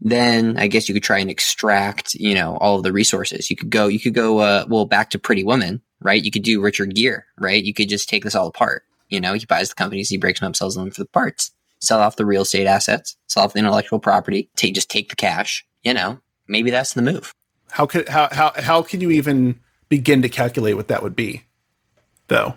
Then 0.00 0.56
I 0.56 0.68
guess 0.68 0.88
you 0.88 0.94
could 0.94 1.02
try 1.02 1.18
and 1.18 1.30
extract, 1.30 2.14
you 2.14 2.36
know, 2.36 2.56
all 2.58 2.76
of 2.76 2.84
the 2.84 2.92
resources. 2.92 3.50
You 3.50 3.56
could 3.56 3.70
go, 3.70 3.88
you 3.88 3.98
could 3.98 4.14
go, 4.14 4.38
uh, 4.38 4.66
well, 4.68 4.84
back 4.84 5.10
to 5.10 5.18
Pretty 5.18 5.42
Woman, 5.42 5.82
right? 6.00 6.24
You 6.24 6.30
could 6.30 6.44
do 6.44 6.62
Richard 6.62 6.94
Gere, 6.94 7.24
right? 7.40 7.64
You 7.64 7.74
could 7.74 7.88
just 7.88 8.08
take 8.08 8.22
this 8.22 8.36
all 8.36 8.46
apart. 8.46 8.84
You 9.08 9.20
know, 9.20 9.32
he 9.32 9.44
buys 9.46 9.70
the 9.70 9.74
companies, 9.74 10.10
he 10.10 10.16
breaks 10.16 10.38
them 10.38 10.50
up, 10.50 10.54
sells 10.54 10.76
them 10.76 10.92
for 10.92 11.02
the 11.02 11.08
parts 11.08 11.50
sell 11.80 12.00
off 12.00 12.16
the 12.16 12.26
real 12.26 12.42
estate 12.42 12.66
assets, 12.66 13.16
sell 13.26 13.44
off 13.44 13.52
the 13.52 13.58
intellectual 13.58 13.98
property, 13.98 14.50
take 14.56 14.74
just 14.74 14.90
take 14.90 15.10
the 15.10 15.16
cash. 15.16 15.64
You 15.82 15.94
know, 15.94 16.20
maybe 16.46 16.70
that's 16.70 16.94
the 16.94 17.02
move. 17.02 17.32
How 17.70 17.86
could 17.86 18.08
how 18.08 18.28
how 18.32 18.52
how 18.56 18.82
can 18.82 19.00
you 19.00 19.10
even 19.10 19.60
begin 19.88 20.22
to 20.22 20.28
calculate 20.28 20.76
what 20.76 20.88
that 20.88 21.02
would 21.02 21.16
be, 21.16 21.44
though? 22.28 22.54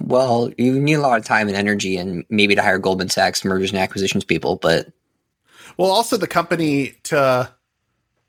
Well, 0.00 0.50
you 0.56 0.80
need 0.80 0.94
a 0.94 1.00
lot 1.00 1.18
of 1.18 1.24
time 1.24 1.48
and 1.48 1.56
energy, 1.56 1.96
and 1.96 2.24
maybe 2.30 2.54
to 2.54 2.62
hire 2.62 2.78
Goldman 2.78 3.10
Sachs 3.10 3.44
mergers 3.44 3.70
and 3.70 3.78
acquisitions 3.78 4.24
people, 4.24 4.56
but 4.56 4.88
well, 5.76 5.90
also 5.90 6.16
the 6.16 6.26
company 6.26 6.94
to 7.04 7.52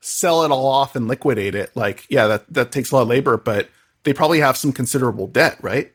sell 0.00 0.44
it 0.44 0.50
all 0.50 0.66
off 0.66 0.96
and 0.96 1.08
liquidate 1.08 1.54
it. 1.54 1.74
Like, 1.74 2.06
yeah, 2.08 2.26
that 2.26 2.52
that 2.52 2.72
takes 2.72 2.90
a 2.90 2.96
lot 2.96 3.02
of 3.02 3.08
labor, 3.08 3.36
but 3.36 3.68
they 4.04 4.12
probably 4.12 4.40
have 4.40 4.56
some 4.56 4.72
considerable 4.72 5.26
debt, 5.26 5.56
right? 5.62 5.92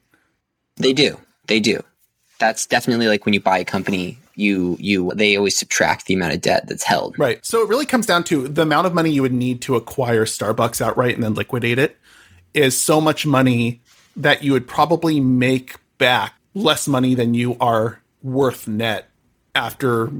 They 0.77 0.93
do. 0.93 1.19
They 1.47 1.59
do 1.59 1.83
that's 2.39 2.65
definitely 2.65 3.08
like 3.08 3.25
when 3.25 3.34
you 3.34 3.41
buy 3.41 3.60
a 3.60 3.65
company 3.65 4.17
you 4.36 4.78
you 4.80 5.12
they 5.13 5.36
always 5.36 5.58
subtract 5.58 6.06
the 6.06 6.13
amount 6.13 6.34
of 6.34 6.41
debt 6.41 6.67
that's 6.67 6.84
held. 6.84 7.19
Right. 7.19 7.45
So 7.45 7.62
it 7.62 7.69
really 7.69 7.86
comes 7.86 8.06
down 8.06 8.23
to 8.25 8.47
the 8.47 8.62
amount 8.62 8.88
of 8.88 8.93
money 8.93 9.12
you 9.12 9.21
would 9.21 9.34
need 9.34 9.62
to 9.63 9.75
acquire 9.75 10.25
starbucks 10.25 10.82
outright 10.82 11.13
and 11.13 11.23
then 11.23 11.34
liquidate 11.34 11.78
it 11.78 11.97
is 12.54 12.80
so 12.80 12.99
much 12.99 13.25
money 13.25 13.82
that 14.15 14.43
you 14.43 14.54
would 14.54 14.67
probably 14.67 15.19
make 15.19 15.75
back 15.97 16.34
less 16.56 16.88
money 16.88 17.13
than 17.13 17.34
you 17.34 17.58
are 17.60 18.02
worth 18.23 18.67
net 18.67 19.10
after 19.54 20.12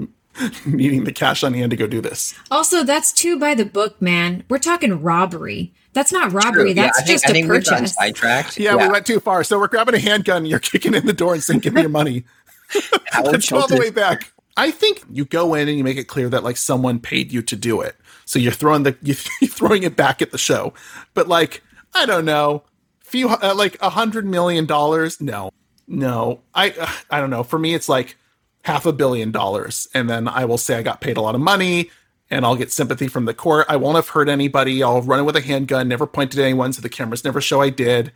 needing 0.66 1.04
the 1.04 1.12
cash 1.12 1.44
on 1.44 1.54
hand 1.54 1.70
to 1.72 1.78
go 1.78 1.88
do 1.88 2.02
this 2.02 2.34
also 2.52 2.84
that's 2.84 3.12
too 3.12 3.40
by 3.40 3.54
the 3.54 3.66
book 3.66 4.02
man 4.02 4.44
we're 4.50 4.58
talking 4.58 5.02
robbery 5.02 5.74
that's 5.94 6.12
not 6.12 6.32
robbery. 6.32 6.66
True. 6.66 6.74
That's 6.76 7.02
yeah, 7.02 7.08
just 7.08 7.26
think, 7.26 7.46
a 7.46 7.48
purchase. 7.48 7.94
Sidetracked. 7.94 8.60
Yeah, 8.60 8.76
yeah, 8.76 8.88
we 8.88 8.92
went 8.92 9.06
too 9.06 9.20
far. 9.20 9.44
So 9.44 9.60
we're 9.60 9.68
grabbing 9.68 9.96
a 9.96 10.00
handgun. 10.00 10.46
You're 10.46 10.60
kicking 10.60 10.94
in 10.94 11.06
the 11.06 11.14
door 11.14 11.34
and 11.34 11.44
saying, 11.44 11.62
"Give 11.62 11.74
me 11.74 11.82
your 11.82 11.90
money." 11.90 12.26
Let's 13.24 13.52
all 13.52 13.68
the 13.68 13.78
way 13.78 13.90
back. 13.90 14.32
I 14.56 14.72
think 14.72 15.04
you 15.10 15.26
go 15.26 15.56
in 15.56 15.68
and 15.68 15.78
you 15.78 15.84
make 15.84 15.98
it 15.98 16.06
clear 16.06 16.30
that 16.30 16.44
like 16.44 16.58
someone 16.58 17.00
paid 17.00 17.32
you 17.32 17.42
to 17.42 17.56
do 17.56 17.82
it. 17.82 17.96
So 18.26 18.38
you're 18.38 18.52
throwing 18.52 18.84
the 18.84 18.96
you're 19.02 19.16
throwing 19.16 19.84
it 19.84 19.96
back 19.96 20.22
at 20.22 20.32
the 20.32 20.38
show. 20.38 20.74
But 21.14 21.28
like 21.28 21.64
I 21.96 22.06
don't 22.06 22.26
know, 22.26 22.64
few 23.00 23.30
uh, 23.30 23.54
like 23.56 23.78
a 23.82 23.90
hundred 23.90 24.26
million 24.26 24.66
dollars. 24.66 25.20
No, 25.20 25.50
no. 25.88 26.42
I 26.54 26.70
uh, 26.72 26.92
I 27.10 27.20
don't 27.20 27.32
know. 27.32 27.44
For 27.44 27.58
me, 27.58 27.74
it's 27.74 27.90
like 27.90 28.16
half 28.64 28.86
a 28.86 28.94
billion 28.94 29.32
dollars, 29.32 29.88
and 29.94 30.10
then 30.10 30.28
I 30.28 30.46
will 30.46 30.58
say 30.58 30.76
I 30.76 30.82
got 30.82 31.02
paid 31.02 31.18
a 31.18 31.22
lot 31.22 31.36
of 31.36 31.42
money 31.42 31.90
and 32.30 32.46
I'll 32.46 32.56
get 32.56 32.72
sympathy 32.72 33.08
from 33.08 33.26
the 33.26 33.34
court. 33.34 33.66
I 33.70 33.76
won't 33.76 33.96
have 33.96 34.10
hurt 34.10 34.30
anybody. 34.30 34.84
I'll 34.84 35.02
run 35.02 35.20
it 35.20 35.24
with 35.24 35.36
a 35.36 35.42
handgun, 35.42 35.88
never 35.88 36.06
point 36.06 36.36
at 36.36 36.44
anyone, 36.44 36.74
so 36.74 36.82
the 36.82 36.90
cameras 36.90 37.24
never 37.24 37.42
show 37.42 37.62
I 37.62 37.70
did. 37.70 38.12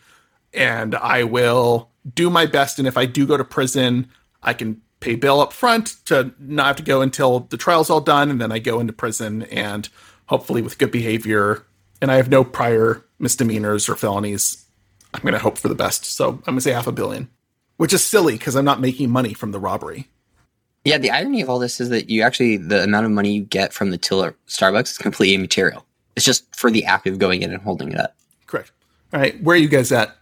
And 0.54 0.96
I 0.96 1.24
will 1.24 1.90
do 2.14 2.30
my 2.30 2.46
best. 2.46 2.78
And 2.78 2.88
if 2.88 2.96
I 2.98 3.06
do 3.06 3.26
go 3.26 3.38
to 3.38 3.44
prison, 3.44 4.08
I 4.44 4.54
can 4.54 4.82
pay 5.00 5.16
bail 5.16 5.40
up 5.40 5.52
front 5.52 5.96
to 6.06 6.34
not 6.40 6.68
have 6.68 6.76
to 6.78 6.84
go 6.84 7.02
until 7.02 7.42
the 7.42 7.58
trial's 7.58 7.90
all 7.90 8.02
done. 8.02 8.30
And 8.30 8.40
then 8.40 8.52
I 8.52 8.60
go 8.60 8.80
into 8.80 8.94
prison 8.94 9.44
and 9.44 9.90
hopefully 10.28 10.62
with 10.62 10.78
good 10.78 10.92
behavior. 10.92 11.66
And 12.02 12.12
I 12.12 12.18
have 12.18 12.30
no 12.30 12.44
prior 12.44 13.04
misdemeanors 13.18 13.90
or 13.90 13.96
felonies. 13.96 14.64
I'm 15.14 15.22
going 15.22 15.34
to 15.34 15.40
hope 15.40 15.58
for 15.58 15.70
the 15.70 15.76
best. 15.76 16.06
So 16.06 16.30
I'm 16.30 16.42
going 16.42 16.58
to 16.58 16.62
say 16.62 16.72
half 16.72 16.88
a 16.88 16.92
billion, 16.92 17.30
which 17.78 17.94
is 17.94 18.04
silly 18.04 18.34
because 18.34 18.56
I'm 18.56 18.66
not 18.66 18.82
making 18.82 19.10
money 19.10 19.34
from 19.34 19.52
the 19.52 19.60
robbery. 19.60 20.08
Yeah, 20.86 20.98
the 20.98 21.12
irony 21.12 21.42
of 21.42 21.50
all 21.50 21.60
this 21.60 21.80
is 21.80 21.90
that 21.90 22.10
you 22.10 22.22
actually 22.24 22.58
the 22.58 22.84
amount 22.84 23.06
of 23.06 23.12
money 23.12 23.32
you 23.32 23.44
get 23.44 23.74
from 23.74 23.92
the 23.92 23.98
till 23.98 24.24
at 24.24 24.36
Starbucks 24.48 24.92
is 24.92 24.98
completely 24.98 25.36
immaterial. 25.36 25.86
It's 26.16 26.26
just 26.26 26.54
for 26.56 26.70
the 26.70 26.86
act 26.86 27.08
of 27.08 27.20
going 27.20 27.42
in 27.42 27.52
and 27.52 27.62
holding 27.62 27.92
it 27.92 28.00
up. 28.00 28.16
Correct. 28.48 28.72
All 29.14 29.20
right, 29.20 29.42
where 29.42 29.56
are 29.56 29.60
you 29.60 29.70
guys 29.70 29.92
at? 29.92 30.16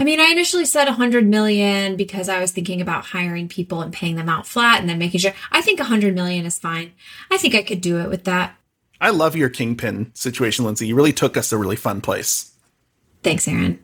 I 0.00 0.04
mean, 0.04 0.20
I 0.20 0.30
initially 0.30 0.64
said 0.64 0.84
100 0.84 1.26
million 1.26 1.96
because 1.96 2.28
I 2.28 2.38
was 2.38 2.52
thinking 2.52 2.80
about 2.80 3.06
hiring 3.06 3.48
people 3.48 3.80
and 3.80 3.92
paying 3.92 4.14
them 4.14 4.28
out 4.28 4.46
flat 4.46 4.78
and 4.80 4.88
then 4.88 4.98
making 4.98 5.20
sure. 5.20 5.32
I 5.50 5.60
think 5.60 5.80
100 5.80 6.14
million 6.14 6.46
is 6.46 6.58
fine. 6.58 6.92
I 7.32 7.36
think 7.36 7.54
I 7.56 7.62
could 7.62 7.80
do 7.80 7.98
it 7.98 8.08
with 8.08 8.24
that. 8.24 8.54
I 9.00 9.10
love 9.10 9.34
your 9.34 9.48
kingpin 9.48 10.12
situation, 10.14 10.64
Lindsay. 10.64 10.86
You 10.86 10.94
really 10.94 11.12
took 11.12 11.36
us 11.36 11.48
to 11.48 11.56
a 11.56 11.58
really 11.58 11.76
fun 11.76 12.00
place. 12.00 12.52
Thanks, 13.22 13.48
Aron. 13.48 13.80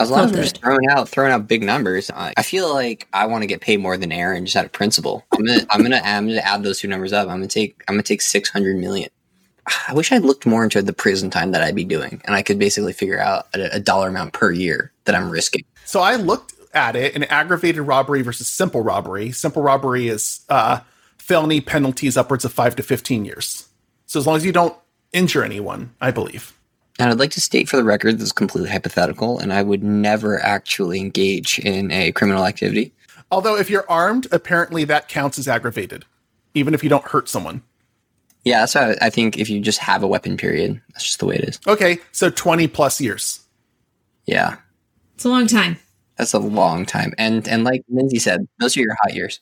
As 0.00 0.10
long 0.10 0.26
as 0.26 0.32
we're 0.32 0.42
just 0.42 0.58
throwing 0.58 0.88
out 0.90 1.08
throwing 1.08 1.32
out 1.32 1.48
big 1.48 1.62
numbers, 1.62 2.10
I 2.14 2.42
feel 2.42 2.72
like 2.72 3.08
I 3.12 3.26
want 3.26 3.42
to 3.42 3.46
get 3.46 3.60
paid 3.60 3.80
more 3.80 3.96
than 3.96 4.12
Aron 4.12 4.44
just 4.44 4.56
out 4.56 4.64
of 4.64 4.72
principle. 4.72 5.24
I'm 5.32 5.44
gonna 5.44 5.66
I'm 5.70 5.82
gonna 5.82 6.00
I'm 6.04 6.28
gonna 6.28 6.40
add 6.40 6.62
those 6.62 6.78
two 6.78 6.88
numbers 6.88 7.12
up. 7.12 7.28
I'm 7.28 7.38
gonna 7.38 7.48
take 7.48 7.82
I'm 7.88 7.94
gonna 7.94 8.02
take 8.02 8.22
six 8.22 8.48
hundred 8.48 8.76
million. 8.76 9.10
I 9.86 9.92
wish 9.92 10.12
I'd 10.12 10.22
looked 10.22 10.46
more 10.46 10.64
into 10.64 10.80
the 10.80 10.92
prison 10.92 11.30
time 11.30 11.52
that 11.52 11.62
I'd 11.62 11.74
be 11.74 11.84
doing, 11.84 12.22
and 12.24 12.34
I 12.34 12.42
could 12.42 12.58
basically 12.58 12.92
figure 12.92 13.20
out 13.20 13.48
a, 13.54 13.76
a 13.76 13.80
dollar 13.80 14.08
amount 14.08 14.32
per 14.32 14.50
year 14.50 14.92
that 15.04 15.14
I'm 15.14 15.30
risking. 15.30 15.64
So 15.84 16.00
I 16.00 16.14
looked 16.16 16.54
at 16.74 16.96
it 16.96 17.14
in 17.14 17.24
aggravated 17.24 17.82
robbery 17.82 18.22
versus 18.22 18.46
simple 18.46 18.82
robbery. 18.82 19.32
Simple 19.32 19.62
robbery 19.62 20.08
is 20.08 20.40
uh, 20.48 20.80
felony 21.18 21.60
penalties 21.60 22.16
upwards 22.16 22.44
of 22.44 22.52
five 22.52 22.76
to 22.76 22.82
fifteen 22.82 23.24
years. 23.24 23.68
So 24.06 24.18
as 24.18 24.26
long 24.26 24.36
as 24.36 24.44
you 24.44 24.52
don't 24.52 24.76
injure 25.12 25.44
anyone, 25.44 25.94
I 26.00 26.12
believe. 26.12 26.57
And 26.98 27.10
I'd 27.10 27.18
like 27.18 27.30
to 27.32 27.40
state 27.40 27.68
for 27.68 27.76
the 27.76 27.84
record 27.84 28.16
this 28.16 28.24
is 28.24 28.32
completely 28.32 28.70
hypothetical, 28.70 29.38
and 29.38 29.52
I 29.52 29.62
would 29.62 29.84
never 29.84 30.40
actually 30.42 30.98
engage 30.98 31.58
in 31.60 31.90
a 31.92 32.12
criminal 32.12 32.44
activity. 32.44 32.92
Although, 33.30 33.56
if 33.56 33.70
you're 33.70 33.88
armed, 33.88 34.26
apparently 34.32 34.84
that 34.84 35.08
counts 35.08 35.38
as 35.38 35.46
aggravated, 35.46 36.04
even 36.54 36.74
if 36.74 36.82
you 36.82 36.90
don't 36.90 37.04
hurt 37.04 37.28
someone. 37.28 37.62
Yeah, 38.44 38.60
that's 38.60 38.74
why 38.74 38.96
I 39.00 39.10
think 39.10 39.38
if 39.38 39.50
you 39.50 39.60
just 39.60 39.78
have 39.78 40.02
a 40.02 40.06
weapon, 40.06 40.36
period, 40.36 40.80
that's 40.92 41.04
just 41.04 41.18
the 41.18 41.26
way 41.26 41.36
it 41.36 41.44
is. 41.44 41.60
Okay, 41.66 41.98
so 42.12 42.30
20 42.30 42.66
plus 42.68 43.00
years. 43.00 43.40
Yeah. 44.26 44.56
It's 45.14 45.24
a 45.24 45.28
long 45.28 45.46
time. 45.46 45.76
That's 46.16 46.32
a 46.32 46.38
long 46.38 46.84
time. 46.84 47.14
And 47.16 47.46
and 47.46 47.64
like 47.64 47.84
Lindsay 47.88 48.18
said, 48.18 48.46
those 48.58 48.76
are 48.76 48.80
your 48.80 48.96
hot 49.02 49.14
years. 49.14 49.40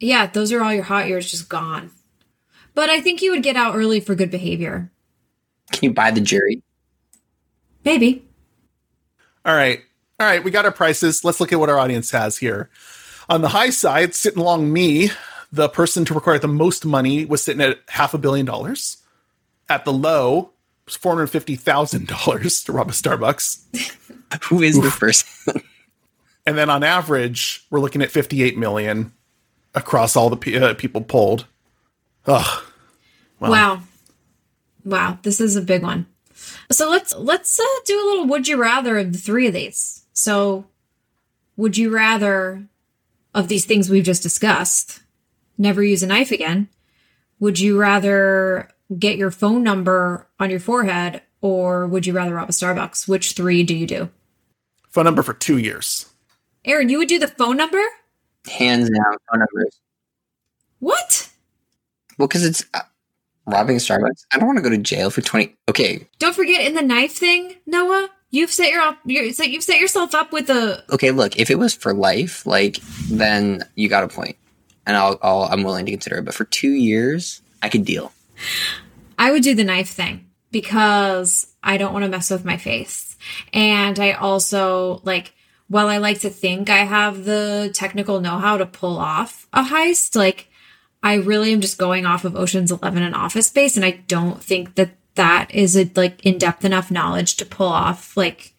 Yeah, 0.00 0.26
those 0.26 0.52
are 0.52 0.62
all 0.62 0.74
your 0.74 0.82
hot 0.82 1.06
years 1.06 1.30
just 1.30 1.48
gone. 1.48 1.90
But 2.74 2.90
I 2.90 3.00
think 3.00 3.22
you 3.22 3.30
would 3.30 3.42
get 3.42 3.56
out 3.56 3.76
early 3.76 4.00
for 4.00 4.14
good 4.14 4.30
behavior. 4.30 4.90
Can 5.70 5.90
you 5.90 5.94
buy 5.94 6.10
the 6.10 6.20
jury? 6.20 6.62
Maybe. 7.84 8.24
All 9.44 9.54
right. 9.54 9.80
All 10.20 10.26
right. 10.26 10.42
We 10.42 10.50
got 10.50 10.64
our 10.64 10.72
prices. 10.72 11.24
Let's 11.24 11.40
look 11.40 11.52
at 11.52 11.58
what 11.58 11.68
our 11.68 11.78
audience 11.78 12.10
has 12.12 12.38
here. 12.38 12.70
On 13.28 13.40
the 13.42 13.48
high 13.48 13.70
side, 13.70 14.14
sitting 14.14 14.40
along 14.40 14.72
me, 14.72 15.10
the 15.52 15.68
person 15.68 16.04
to 16.06 16.14
require 16.14 16.38
the 16.38 16.48
most 16.48 16.84
money 16.84 17.24
was 17.24 17.42
sitting 17.42 17.60
at 17.62 17.78
half 17.88 18.14
a 18.14 18.18
billion 18.18 18.46
dollars. 18.46 18.98
At 19.68 19.84
the 19.84 19.92
low, 19.92 20.38
it 20.40 20.86
was 20.86 20.96
four 20.96 21.12
hundred 21.12 21.28
fifty 21.28 21.56
thousand 21.56 22.08
dollars 22.08 22.62
to 22.64 22.72
rob 22.72 22.88
a 22.88 22.92
Starbucks. 22.92 23.60
Who 24.48 24.62
is 24.62 24.80
the 24.80 24.90
person? 24.90 25.62
and 26.46 26.56
then 26.58 26.68
on 26.70 26.82
average, 26.82 27.64
we're 27.70 27.80
looking 27.80 28.02
at 28.02 28.10
fifty-eight 28.10 28.56
million 28.58 29.12
across 29.74 30.16
all 30.16 30.30
the 30.30 30.36
pe- 30.36 30.56
uh, 30.56 30.74
people 30.74 31.00
polled. 31.00 31.46
Ugh. 32.26 32.62
Well, 33.40 33.50
Wow. 33.50 33.82
Wow, 34.84 35.18
this 35.22 35.40
is 35.40 35.54
a 35.56 35.62
big 35.62 35.82
one. 35.82 36.06
So 36.70 36.90
let's 36.90 37.14
let's 37.16 37.58
uh, 37.58 37.64
do 37.86 37.94
a 37.94 38.06
little 38.06 38.26
would 38.26 38.48
you 38.48 38.56
rather 38.56 38.98
of 38.98 39.12
the 39.12 39.18
three 39.18 39.46
of 39.46 39.54
these. 39.54 40.04
So 40.12 40.66
would 41.56 41.76
you 41.76 41.94
rather 41.94 42.66
of 43.34 43.48
these 43.48 43.64
things 43.64 43.88
we've 43.88 44.04
just 44.04 44.22
discussed 44.22 45.00
never 45.58 45.82
use 45.82 46.02
a 46.02 46.06
knife 46.06 46.30
again? 46.30 46.68
Would 47.40 47.58
you 47.58 47.78
rather 47.78 48.68
get 48.98 49.16
your 49.16 49.30
phone 49.30 49.62
number 49.62 50.28
on 50.38 50.50
your 50.50 50.60
forehead 50.60 51.22
or 51.40 51.86
would 51.86 52.06
you 52.06 52.12
rather 52.12 52.34
rob 52.34 52.48
a 52.48 52.52
Starbucks? 52.52 53.08
Which 53.08 53.32
three 53.32 53.62
do 53.62 53.74
you 53.74 53.86
do? 53.86 54.10
phone 54.92 55.04
number 55.04 55.22
for 55.22 55.34
two 55.34 55.58
years. 55.58 56.06
Aron, 56.64 56.88
you 56.88 56.98
would 56.98 57.08
do 57.08 57.18
the 57.18 57.26
phone 57.26 57.56
number? 57.56 57.82
Hands 58.46 58.88
down, 58.88 59.16
phone 59.30 59.40
numbers. 59.40 59.80
What? 60.78 61.30
Well, 62.18 62.28
because 62.28 62.44
it's 62.44 62.64
uh, 62.74 62.80
robbing 63.46 63.76
Starbucks. 63.76 64.24
I 64.32 64.38
don't 64.38 64.46
want 64.46 64.58
to 64.58 64.62
go 64.62 64.70
to 64.70 64.78
jail 64.78 65.10
for 65.10 65.20
twenty. 65.20 65.56
Okay, 65.68 66.06
Don't 66.18 66.34
forget 66.34 66.66
in 66.66 66.74
the 66.74 66.82
knife 66.82 67.12
thing, 67.12 67.56
Noah, 67.66 68.08
you've 68.30 68.52
set 68.52 68.70
your 68.70 68.82
up 68.82 68.98
you're, 69.04 69.32
so 69.32 69.42
you've 69.42 69.64
set 69.64 69.80
yourself 69.80 70.14
up 70.14 70.32
with 70.32 70.50
a 70.50 70.84
okay. 70.92 71.10
Look, 71.10 71.38
if 71.38 71.50
it 71.50 71.58
was 71.58 71.74
for 71.74 71.92
life, 71.92 72.46
like 72.46 72.76
then 73.08 73.62
you 73.74 73.88
got 73.88 74.04
a 74.04 74.08
point, 74.08 74.36
and 74.86 74.96
I'll, 74.96 75.18
I'll 75.22 75.42
I'm 75.44 75.62
willing 75.62 75.86
to 75.86 75.92
consider 75.92 76.18
it. 76.18 76.24
But 76.24 76.34
for 76.34 76.44
two 76.44 76.70
years, 76.72 77.42
I 77.62 77.68
could 77.68 77.84
deal. 77.84 78.12
I 79.18 79.30
would 79.30 79.42
do 79.42 79.54
the 79.54 79.64
knife 79.64 79.90
thing 79.90 80.26
because 80.50 81.46
I 81.62 81.76
don't 81.76 81.92
want 81.92 82.04
to 82.04 82.10
mess 82.10 82.30
with 82.30 82.44
my 82.44 82.56
face. 82.56 83.16
And 83.52 83.98
I 83.98 84.12
also 84.12 85.00
like, 85.04 85.32
while 85.68 85.88
I 85.88 85.98
like 85.98 86.20
to 86.20 86.30
think 86.30 86.68
I 86.68 86.78
have 86.78 87.24
the 87.24 87.70
technical 87.72 88.20
know 88.20 88.38
how 88.38 88.58
to 88.58 88.66
pull 88.66 88.98
off 88.98 89.46
a 89.52 89.62
heist, 89.62 90.16
like, 90.16 90.48
I 91.02 91.14
really 91.14 91.52
am 91.52 91.60
just 91.60 91.78
going 91.78 92.06
off 92.06 92.24
of 92.24 92.36
Ocean's 92.36 92.70
11 92.70 93.02
and 93.02 93.14
Office 93.14 93.48
Space. 93.48 93.76
And 93.76 93.84
I 93.84 94.02
don't 94.06 94.42
think 94.42 94.76
that 94.76 94.90
that 95.14 95.50
is 95.52 95.76
a 95.76 95.90
like 95.94 96.24
in 96.24 96.38
depth 96.38 96.64
enough 96.64 96.90
knowledge 96.90 97.36
to 97.36 97.44
pull 97.44 97.66
off 97.66 98.16
like 98.16 98.54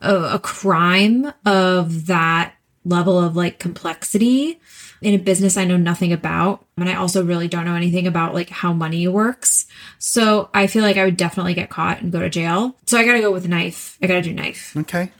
a, 0.00 0.14
a 0.34 0.38
crime 0.38 1.32
of 1.44 2.06
that 2.06 2.54
level 2.84 3.18
of 3.18 3.36
like 3.36 3.58
complexity 3.58 4.60
in 5.02 5.14
a 5.14 5.18
business 5.18 5.56
I 5.56 5.64
know 5.64 5.76
nothing 5.76 6.12
about. 6.12 6.64
And 6.76 6.88
I 6.88 6.94
also 6.94 7.24
really 7.24 7.48
don't 7.48 7.64
know 7.64 7.74
anything 7.74 8.06
about 8.06 8.34
like 8.34 8.48
how 8.48 8.72
money 8.72 9.06
works. 9.06 9.66
So 9.98 10.48
I 10.54 10.66
feel 10.66 10.82
like 10.82 10.96
I 10.96 11.04
would 11.04 11.16
definitely 11.16 11.54
get 11.54 11.70
caught 11.70 12.00
and 12.00 12.12
go 12.12 12.20
to 12.20 12.30
jail. 12.30 12.76
So 12.86 12.96
I 12.98 13.04
gotta 13.04 13.20
go 13.20 13.32
with 13.32 13.48
knife. 13.48 13.98
I 14.02 14.06
gotta 14.06 14.22
do 14.22 14.32
knife. 14.32 14.76
Okay. 14.76 15.10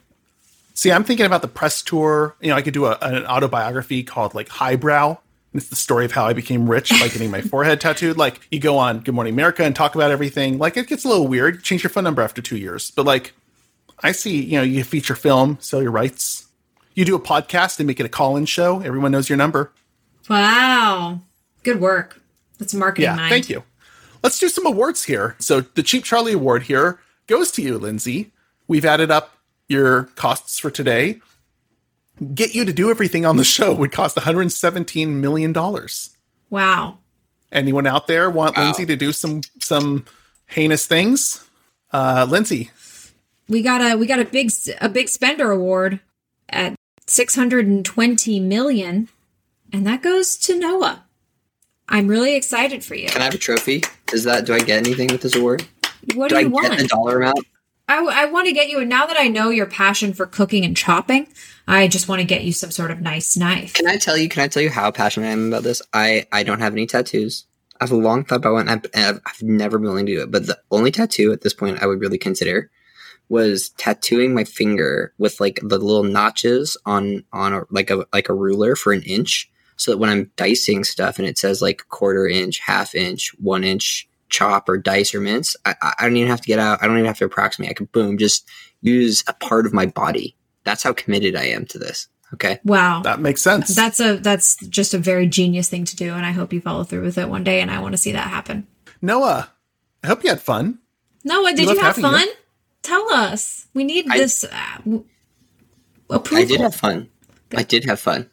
See, 0.73 0.91
I'm 0.91 1.03
thinking 1.03 1.25
about 1.25 1.41
the 1.41 1.47
press 1.47 1.81
tour. 1.81 2.35
You 2.39 2.49
know, 2.49 2.55
I 2.55 2.61
could 2.61 2.73
do 2.73 2.85
a, 2.85 2.97
an 3.01 3.25
autobiography 3.25 4.03
called 4.03 4.35
like 4.35 4.47
Highbrow. 4.47 5.17
It's 5.53 5.69
the 5.69 5.75
story 5.75 6.05
of 6.05 6.11
how 6.11 6.25
I 6.25 6.33
became 6.33 6.69
rich 6.69 6.89
by 6.91 7.07
getting 7.07 7.31
my 7.31 7.41
forehead 7.41 7.81
tattooed. 7.81 8.17
Like, 8.17 8.45
you 8.51 8.59
go 8.59 8.77
on 8.77 8.99
Good 8.99 9.15
Morning 9.15 9.33
America 9.33 9.63
and 9.63 9.75
talk 9.75 9.95
about 9.95 10.11
everything. 10.11 10.57
Like, 10.59 10.77
it 10.77 10.87
gets 10.87 11.03
a 11.03 11.07
little 11.07 11.27
weird. 11.27 11.63
Change 11.63 11.83
your 11.83 11.89
phone 11.89 12.03
number 12.03 12.21
after 12.21 12.41
two 12.41 12.57
years. 12.57 12.91
But 12.91 13.05
like, 13.05 13.33
I 14.03 14.11
see, 14.11 14.43
you 14.43 14.57
know, 14.57 14.63
you 14.63 14.83
feature 14.83 15.15
film, 15.15 15.57
sell 15.59 15.81
your 15.81 15.91
rights. 15.91 16.47
You 16.93 17.05
do 17.05 17.15
a 17.15 17.19
podcast 17.19 17.79
and 17.79 17.87
make 17.87 17.99
it 17.99 18.05
a 18.05 18.09
call 18.09 18.35
in 18.37 18.45
show. 18.45 18.81
Everyone 18.81 19.11
knows 19.11 19.29
your 19.29 19.37
number. 19.37 19.71
Wow. 20.29 21.21
Good 21.63 21.79
work. 21.79 22.21
That's 22.59 22.73
marketing 22.73 23.05
Yeah, 23.05 23.15
mind. 23.15 23.29
thank 23.29 23.49
you. 23.49 23.63
Let's 24.23 24.39
do 24.39 24.49
some 24.49 24.65
awards 24.65 25.05
here. 25.05 25.35
So 25.39 25.61
the 25.61 25.83
Cheap 25.83 26.03
Charlie 26.03 26.33
Award 26.33 26.63
here 26.63 26.99
goes 27.27 27.51
to 27.51 27.61
you, 27.61 27.77
Lindsay. 27.77 28.31
We've 28.67 28.85
added 28.85 29.11
up 29.11 29.37
your 29.69 30.03
costs 30.15 30.59
for 30.59 30.69
today. 30.71 31.19
Get 32.33 32.55
you 32.55 32.65
to 32.65 32.73
do 32.73 32.89
everything 32.89 33.25
on 33.25 33.37
the 33.37 33.43
show 33.43 33.73
would 33.73 33.91
cost 33.91 34.15
117 34.15 35.21
million 35.21 35.53
dollars. 35.53 36.17
Wow. 36.49 36.97
Anyone 37.51 37.85
out 37.87 38.07
there 38.07 38.29
want 38.29 38.57
Wow. 38.57 38.63
Lindsay 38.65 38.85
to 38.87 38.95
do 38.95 39.11
some 39.11 39.41
some 39.59 40.05
heinous 40.47 40.85
things? 40.87 41.43
Uh, 41.93 42.25
Lindsay, 42.29 42.71
We 43.47 43.61
got 43.61 43.81
a 43.81 43.95
we 43.97 44.07
got 44.07 44.19
a 44.19 44.25
big 44.25 44.51
a 44.81 44.89
big 44.89 45.09
spender 45.09 45.51
award 45.51 45.99
at 46.49 46.75
620 47.05 48.39
million 48.39 49.09
and 49.71 49.85
that 49.87 50.01
goes 50.01 50.37
to 50.37 50.57
Noah. 50.57 51.03
I'm 51.89 52.07
really 52.07 52.35
excited 52.35 52.83
for 52.83 52.95
you. 52.95 53.07
Can 53.09 53.21
I 53.21 53.25
have 53.25 53.35
a 53.35 53.37
trophy? 53.37 53.83
Is 54.11 54.23
that 54.25 54.45
do 54.45 54.53
I 54.53 54.59
get 54.59 54.79
anything 54.85 55.07
with 55.09 55.21
this 55.21 55.35
award? 55.35 55.65
What 56.15 56.29
Do 56.29 56.35
do 56.35 56.39
I 56.39 56.41
you 56.41 56.49
want? 56.49 56.69
get 56.69 56.79
the 56.79 56.87
dollar 56.87 57.17
amount? 57.21 57.45
I, 57.87 58.25
want 58.25 58.47
to 58.47 58.53
get 58.53 58.69
you, 58.69 58.79
and 58.79 58.89
now 58.89 59.05
that 59.05 59.17
I 59.17 59.27
know 59.27 59.49
your 59.49 59.65
passion 59.65 60.13
for 60.13 60.25
cooking 60.25 60.65
and 60.65 60.75
chopping, 60.75 61.27
I 61.67 61.87
just 61.87 62.07
want 62.07 62.19
to 62.19 62.27
get 62.27 62.43
you 62.43 62.51
some 62.51 62.71
sort 62.71 62.91
of 62.91 63.01
nice 63.01 63.37
knife. 63.37 63.73
Can 63.73 63.87
I 63.87 63.97
tell 63.97 64.17
you? 64.17 64.27
Can 64.27 64.43
I 64.43 64.47
tell 64.47 64.61
you 64.63 64.69
how 64.69 64.91
passionate 64.91 65.27
I 65.27 65.31
am 65.31 65.47
about 65.47 65.63
this? 65.63 65.81
I 65.93 66.25
I 66.31 66.43
don't 66.43 66.59
have 66.59 66.73
any 66.73 66.85
tattoos. 66.85 67.45
I've 67.79 67.91
long 67.91 68.25
thought 68.25 68.37
about 68.37 68.53
one. 68.53 68.69
I've, 68.69 68.85
I've 68.95 69.43
never 69.43 69.77
been 69.77 69.89
willing 69.89 70.05
to 70.07 70.15
do 70.15 70.21
it. 70.23 70.31
But 70.31 70.47
the 70.47 70.59
only 70.71 70.91
tattoo 70.91 71.31
at 71.31 71.41
this 71.41 71.53
point 71.53 71.81
I 71.81 71.85
would 71.85 72.01
really 72.01 72.17
consider 72.17 72.71
was 73.29 73.69
tattooing 73.77 74.33
my 74.33 74.43
finger 74.43 75.13
with 75.17 75.39
like 75.39 75.59
the 75.61 75.77
little 75.77 76.03
notches 76.03 76.77
on 76.85 77.23
on 77.31 77.53
a, 77.53 77.63
like 77.69 77.89
a 77.89 78.05
like 78.13 78.29
a 78.29 78.33
ruler 78.33 78.75
for 78.75 78.93
an 78.93 79.03
inch, 79.03 79.49
so 79.75 79.91
that 79.91 79.97
when 79.97 80.09
I'm 80.09 80.31
dicing 80.35 80.83
stuff 80.83 81.19
and 81.19 81.27
it 81.27 81.37
says 81.37 81.61
like 81.61 81.87
quarter 81.89 82.27
inch, 82.27 82.59
half 82.59 82.95
inch, 82.95 83.31
one 83.39 83.63
inch 83.63 84.07
chop 84.29 84.67
or 84.69 84.77
dice 84.77 85.13
or 85.15 85.21
mince, 85.21 85.55
I, 85.65 85.75
I 85.81 85.93
I 85.99 86.03
don't 86.03 86.17
even 86.17 86.29
have 86.29 86.41
to 86.41 86.47
get 86.47 86.59
out. 86.59 86.79
I 86.81 86.87
don't 86.87 86.97
even 86.97 87.05
have 87.07 87.17
to 87.19 87.25
approximate. 87.25 87.69
I 87.69 87.73
can 87.73 87.87
boom 87.87 88.17
just 88.17 88.47
use 88.81 89.23
a 89.27 89.33
part 89.33 89.65
of 89.65 89.73
my 89.73 89.85
body. 89.85 90.35
That's 90.63 90.83
how 90.83 90.93
committed 90.93 91.35
I 91.35 91.45
am 91.45 91.65
to 91.67 91.79
this. 91.79 92.07
Okay. 92.33 92.59
Wow. 92.65 93.01
that 93.03 93.21
makes 93.21 93.41
sense. 93.41 93.73
That's 93.73 93.99
a 94.01 94.17
that's 94.17 94.57
just 94.67 94.93
a 94.93 94.97
very 94.97 95.27
genius 95.27 95.69
thing 95.69 95.85
to 95.85 95.95
do, 95.95 96.13
and 96.13 96.25
I 96.25 96.31
hope 96.31 96.51
you 96.51 96.59
follow 96.61 96.83
through 96.83 97.03
with 97.03 97.17
it 97.17 97.29
one 97.29 97.43
day. 97.43 97.61
And 97.61 97.71
I 97.71 97.79
want 97.79 97.93
to 97.93 97.97
see 97.97 98.11
that 98.11 98.27
happen. 98.27 98.67
Noah, 99.01 99.49
I 100.03 100.07
hope 100.07 100.23
you 100.23 100.29
had 100.29 100.41
fun. 100.41 100.79
Noah, 101.23 101.53
did 101.53 101.65
loved 101.67 101.77
you 101.77 101.83
have 101.83 101.95
having 101.95 102.11
you. 102.11 102.17
fun? 102.17 102.27
Tell 102.83 103.13
us. 103.13 103.67
We 103.73 103.83
need 103.83 104.07
I- 104.09 104.17
this 104.17 104.43
uh, 104.43 104.77
w- 104.83 105.05
approval. 106.09 106.43
I 106.43 106.47
did 106.47 106.61
have 106.61 106.75
fun. 106.75 107.09
I 107.55 107.63
did 107.63 107.85
have 107.85 107.99
fun. 107.99 108.29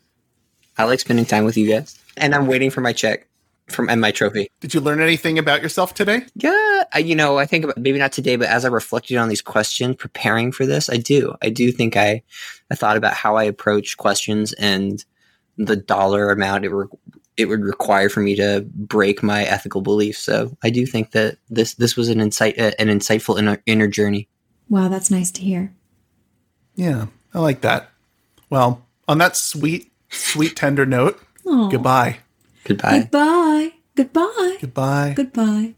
I 0.77 0.85
like 0.85 0.99
spending 1.01 1.25
time 1.25 1.45
with 1.45 1.57
you 1.57 1.69
guys. 1.69 1.99
And 2.17 2.35
I'm 2.35 2.47
waiting 2.49 2.71
for 2.71 2.81
my 2.81 2.93
check 2.93 3.29
from 3.69 3.89
and 3.89 4.01
my 4.01 4.11
trophy. 4.11 4.51
Did 4.61 4.75
you 4.75 4.81
learn 4.81 5.01
anything 5.01 5.39
about 5.39 5.63
yourself 5.63 5.95
today? 5.95 6.27
Yeah, 6.35 6.85
I, 6.93 6.99
you 6.99 7.15
know, 7.15 7.39
I 7.39 7.47
think 7.47 7.65
about, 7.65 7.79
maybe 7.79 7.99
not 7.99 8.13
today, 8.13 8.37
but 8.37 8.49
as 8.49 8.65
I 8.65 8.69
reflected 8.69 9.17
on 9.17 9.29
these 9.29 9.43
questions, 9.43 9.97
preparing 9.97 10.53
for 10.53 10.67
this, 10.67 10.91
I 10.91 10.97
do. 10.99 11.35
I 11.43 11.49
do 11.49 11.73
think 11.73 11.97
I, 11.97 12.23
I 12.71 12.75
thought 12.75 12.97
about 12.97 13.15
how 13.15 13.37
I 13.37 13.45
approach 13.45 13.97
questions 13.97 14.53
and 14.55 15.05
the 15.57 15.77
dollar 15.77 16.31
amount 16.31 16.65
it 16.65 16.71
re- 16.71 16.87
it 17.37 17.47
would 17.47 17.63
require 17.65 18.09
for 18.09 18.21
me 18.21 18.37
to 18.37 18.65
break 18.75 19.23
my 19.23 19.45
ethical 19.45 19.81
beliefs. 19.81 20.21
So 20.21 20.57
I 20.63 20.71
do 20.71 20.87
think 20.87 21.13
that 21.13 21.39
this 21.49 21.75
this 21.75 21.97
was 21.97 22.09
an 22.09 22.21
insight 22.21 22.59
uh, 22.59 22.73
an 22.79 22.89
insightful 22.89 23.39
inner, 23.39 23.63
inner 23.67 23.89
journey. 23.89 24.29
Wow, 24.69 24.89
that's 24.89 25.11
nice 25.11 25.31
to 25.33 25.43
hear. 25.43 25.73
Yeah, 26.75 27.07
I 27.33 27.41
like 27.41 27.61
that. 27.63 27.91
Well, 28.51 28.85
on 29.09 29.19
that 29.19 29.37
sweet, 29.37 29.93
sweet, 30.11 30.57
tender 30.57 30.87
note, 30.87 31.21
Aw. 31.47 31.69
goodbye. 31.69 32.19
Goodbye. 32.65 33.01
Goodbye. 33.01 33.73
Goodbye. 33.97 34.57
Goodbye. 34.61 35.13
Goodbye. 35.17 35.75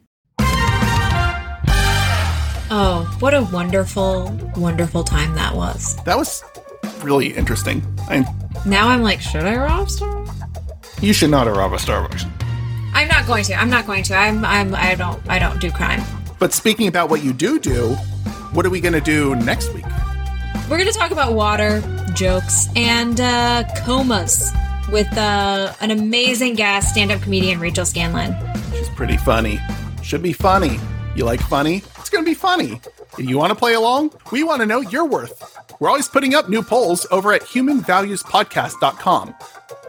Oh, 2.68 3.16
what 3.20 3.34
a 3.34 3.42
wonderful, 3.52 4.36
wonderful 4.56 5.04
time 5.04 5.34
that 5.34 5.54
was. 5.54 5.96
That 6.04 6.16
was 6.16 6.42
really 7.02 7.28
interesting. 7.28 7.82
I, 8.08 8.24
Now 8.64 8.88
I'm 8.88 9.02
like, 9.02 9.20
should 9.20 9.44
I 9.44 9.56
rob 9.56 9.88
Starbucks? 9.88 11.02
you 11.02 11.12
should 11.12 11.30
not 11.30 11.46
rob 11.46 11.72
a 11.72 11.76
Starbucks. 11.76 12.28
I'm 12.94 13.08
not 13.08 13.26
going 13.26 13.44
to. 13.44 13.54
I'm 13.54 13.68
not 13.68 13.86
going 13.86 14.02
to. 14.04 14.14
I'm. 14.14 14.44
I'm. 14.44 14.74
I 14.74 14.94
don't. 14.94 15.20
I 15.28 15.38
don't 15.38 15.60
do 15.60 15.70
crime. 15.70 16.02
But 16.38 16.52
speaking 16.54 16.86
about 16.88 17.10
what 17.10 17.22
you 17.22 17.32
do 17.32 17.58
do, 17.58 17.94
what 18.52 18.64
are 18.64 18.70
we 18.70 18.80
going 18.80 18.94
to 18.94 19.00
do 19.00 19.34
next 19.36 19.72
week? 19.74 19.84
We're 20.70 20.78
going 20.78 20.90
to 20.90 20.98
talk 20.98 21.10
about 21.10 21.34
water, 21.34 21.82
jokes, 22.14 22.68
and 22.74 23.20
uh, 23.20 23.64
comas 23.84 24.50
with 24.90 25.12
uh, 25.16 25.72
an 25.80 25.90
amazing 25.90 26.54
guest, 26.54 26.90
stand-up 26.90 27.20
comedian 27.22 27.60
Rachel 27.60 27.84
Scanlon. 27.84 28.34
She's 28.72 28.88
pretty 28.90 29.16
funny. 29.16 29.58
Should 30.02 30.22
be 30.22 30.32
funny. 30.32 30.78
You 31.14 31.24
like 31.24 31.40
funny? 31.40 31.82
It's 31.98 32.10
going 32.10 32.24
to 32.24 32.30
be 32.30 32.34
funny. 32.34 32.80
If 33.18 33.28
you 33.28 33.38
want 33.38 33.50
to 33.50 33.56
play 33.58 33.74
along, 33.74 34.12
we 34.30 34.44
want 34.44 34.60
to 34.60 34.66
know 34.66 34.80
your 34.80 35.06
worth. 35.06 35.42
We're 35.80 35.88
always 35.88 36.08
putting 36.08 36.34
up 36.34 36.48
new 36.48 36.62
polls 36.62 37.06
over 37.10 37.32
at 37.32 37.42
humanvaluespodcast.com. 37.42 39.34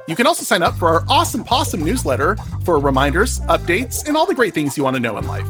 You 0.07 0.15
can 0.15 0.25
also 0.25 0.43
sign 0.43 0.63
up 0.63 0.75
for 0.77 0.87
our 0.87 1.03
awesome 1.09 1.43
possum 1.43 1.83
newsletter 1.83 2.37
for 2.63 2.79
reminders, 2.79 3.41
updates, 3.41 4.07
and 4.07 4.15
all 4.15 4.25
the 4.25 4.33
great 4.33 4.53
things 4.53 4.77
you 4.77 4.83
want 4.83 4.95
to 4.95 5.01
know 5.01 5.17
in 5.17 5.27
life. 5.27 5.47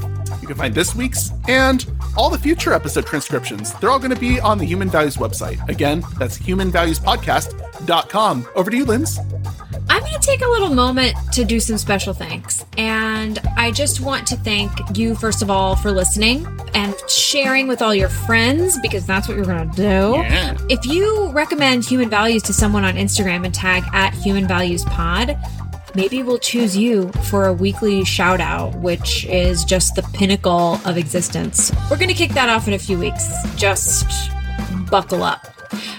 You 0.47 0.53
can 0.53 0.61
find 0.61 0.73
this 0.73 0.95
week's 0.95 1.33
and 1.49 1.85
all 2.15 2.29
the 2.29 2.37
future 2.37 2.71
episode 2.71 3.05
transcriptions. 3.05 3.73
They're 3.73 3.89
all 3.89 3.99
going 3.99 4.13
to 4.13 4.19
be 4.19 4.39
on 4.39 4.57
the 4.57 4.63
Human 4.63 4.89
Values 4.89 5.17
website. 5.17 5.67
Again, 5.67 6.05
that's 6.17 6.37
humanvaluespodcast.com. 6.37 8.47
Over 8.55 8.71
to 8.71 8.77
you, 8.77 8.85
Linz. 8.85 9.19
I'm 9.89 9.99
going 9.99 10.13
to 10.13 10.19
take 10.19 10.41
a 10.41 10.47
little 10.47 10.73
moment 10.73 11.15
to 11.33 11.43
do 11.43 11.59
some 11.59 11.77
special 11.77 12.13
thanks. 12.13 12.63
And 12.77 13.39
I 13.57 13.71
just 13.71 13.99
want 13.99 14.25
to 14.27 14.37
thank 14.37 14.71
you, 14.97 15.15
first 15.15 15.41
of 15.41 15.49
all, 15.49 15.75
for 15.75 15.91
listening 15.91 16.47
and 16.73 16.95
sharing 17.09 17.67
with 17.67 17.81
all 17.81 17.93
your 17.93 18.07
friends 18.07 18.79
because 18.81 19.05
that's 19.05 19.27
what 19.27 19.35
you're 19.35 19.45
going 19.45 19.69
to 19.69 19.75
do. 19.75 20.21
Yeah. 20.21 20.57
If 20.69 20.85
you 20.85 21.29
recommend 21.33 21.83
human 21.83 22.09
values 22.09 22.41
to 22.43 22.53
someone 22.53 22.85
on 22.85 22.95
Instagram 22.95 23.43
and 23.43 23.53
tag 23.53 23.83
at 23.91 24.13
human 24.13 24.47
values 24.47 24.85
pod, 24.85 25.37
maybe 25.97 26.21
we'll 26.21 26.37
choose 26.37 26.77
you 26.77 27.09
for 27.23 27.47
a 27.47 27.53
weekly 27.53 28.05
shout 28.05 28.39
out, 28.39 28.75
which 28.75 29.25
is 29.25 29.65
just 29.65 29.95
the 29.95 30.03
pinnacle 30.13 30.79
of 30.85 30.95
existence. 30.95 31.71
We're 31.89 31.97
going 31.97 32.07
to 32.07 32.13
kick 32.13 32.31
that 32.33 32.49
off 32.49 32.67
in 32.67 32.75
a 32.75 32.79
few 32.79 32.99
weeks. 32.99 33.27
Just 33.55 34.05
buckle 34.91 35.23
up. 35.23 35.47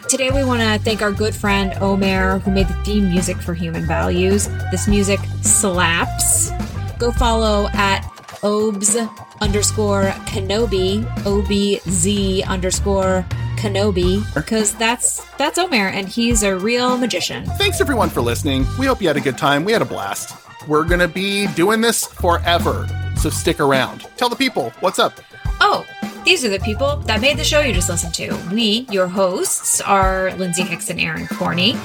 Today, 0.09 0.30
we 0.30 0.44
want 0.44 0.62
to 0.62 0.78
thank 0.84 1.03
our 1.03 1.11
good 1.11 1.34
friend 1.34 1.74
Omer, 1.82 2.38
who 2.38 2.53
made 2.53 2.68
the 2.68 2.84
theme 2.84 3.11
music 3.11 3.38
for 3.38 3.55
Human 3.55 3.86
Values. 3.86 4.49
This 4.70 4.86
music 4.86 5.18
slaps. 5.42 6.53
Go 6.99 7.11
follow 7.11 7.68
at 7.74 8.03
obz 8.42 8.96
underscore 9.40 10.05
Kenobi, 10.26 11.05
O 11.26 11.46
B 11.46 11.80
Z 11.88 12.44
underscore 12.44 13.26
Kenobi, 13.59 14.22
because 14.34 14.72
that's 14.74 15.24
that's 15.36 15.59
Omer, 15.59 15.88
and 15.88 16.09
he's 16.09 16.42
a 16.42 16.56
real 16.56 16.96
magician. 16.96 17.44
Thanks 17.44 17.80
everyone 17.80 18.09
for 18.09 18.20
listening. 18.20 18.64
We 18.78 18.86
hope 18.86 19.02
you 19.02 19.09
had 19.09 19.16
a 19.16 19.20
good 19.20 19.36
time. 19.36 19.64
We 19.64 19.72
had 19.72 19.82
a 19.82 19.86
blast. 19.86 20.36
We're 20.68 20.84
going 20.84 21.00
to 21.00 21.09
be 21.09 21.46
doing 21.48 21.80
this 21.80 22.06
forever. 22.06 22.86
So 23.16 23.30
stick 23.30 23.59
around. 23.59 24.06
Tell 24.16 24.28
the 24.28 24.36
people 24.36 24.70
what's 24.80 24.98
up. 24.98 25.14
Oh, 25.61 25.84
these 26.24 26.44
are 26.44 26.48
the 26.48 26.61
people 26.61 26.98
that 26.98 27.20
made 27.20 27.36
the 27.36 27.44
show 27.44 27.61
you 27.61 27.72
just 27.72 27.88
listened 27.88 28.14
to. 28.14 28.38
We, 28.52 28.86
your 28.90 29.09
hosts, 29.09 29.80
are 29.80 30.32
Lindsay 30.36 30.62
Hicks 30.62 30.90
and 30.90 31.00
Aron 31.00 31.26
Corney. 31.26 31.76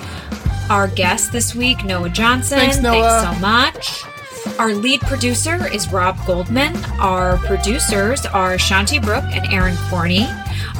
Our 0.69 0.87
guest 0.87 1.31
this 1.31 1.55
week, 1.55 1.83
Noah 1.83 2.09
Johnson. 2.09 2.59
Thanks, 2.59 2.79
Noah. 2.79 3.21
Thanks 3.21 3.37
so 3.37 3.41
much. 3.41 4.12
Our 4.59 4.75
lead 4.75 5.01
producer 5.01 5.67
is 5.73 5.91
Rob 5.91 6.15
Goldman. 6.27 6.75
Our 6.99 7.37
producers 7.37 8.25
are 8.27 8.55
Shanti 8.57 9.01
Brook 9.01 9.23
and 9.23 9.51
Aron 9.51 9.75
Corney. 9.89 10.27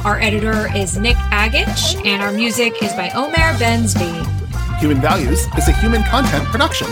Our 0.04 0.20
editor 0.20 0.68
is 0.76 0.96
Nick 0.96 1.16
Agich, 1.16 2.00
and 2.06 2.22
our 2.22 2.30
music 2.30 2.80
is 2.82 2.92
by 2.92 3.10
Omer 3.10 3.34
Bensby. 3.58 4.78
Human 4.78 5.00
Values 5.00 5.46
is 5.58 5.66
a 5.66 5.72
human 5.72 6.04
content 6.04 6.44
production. 6.46 6.86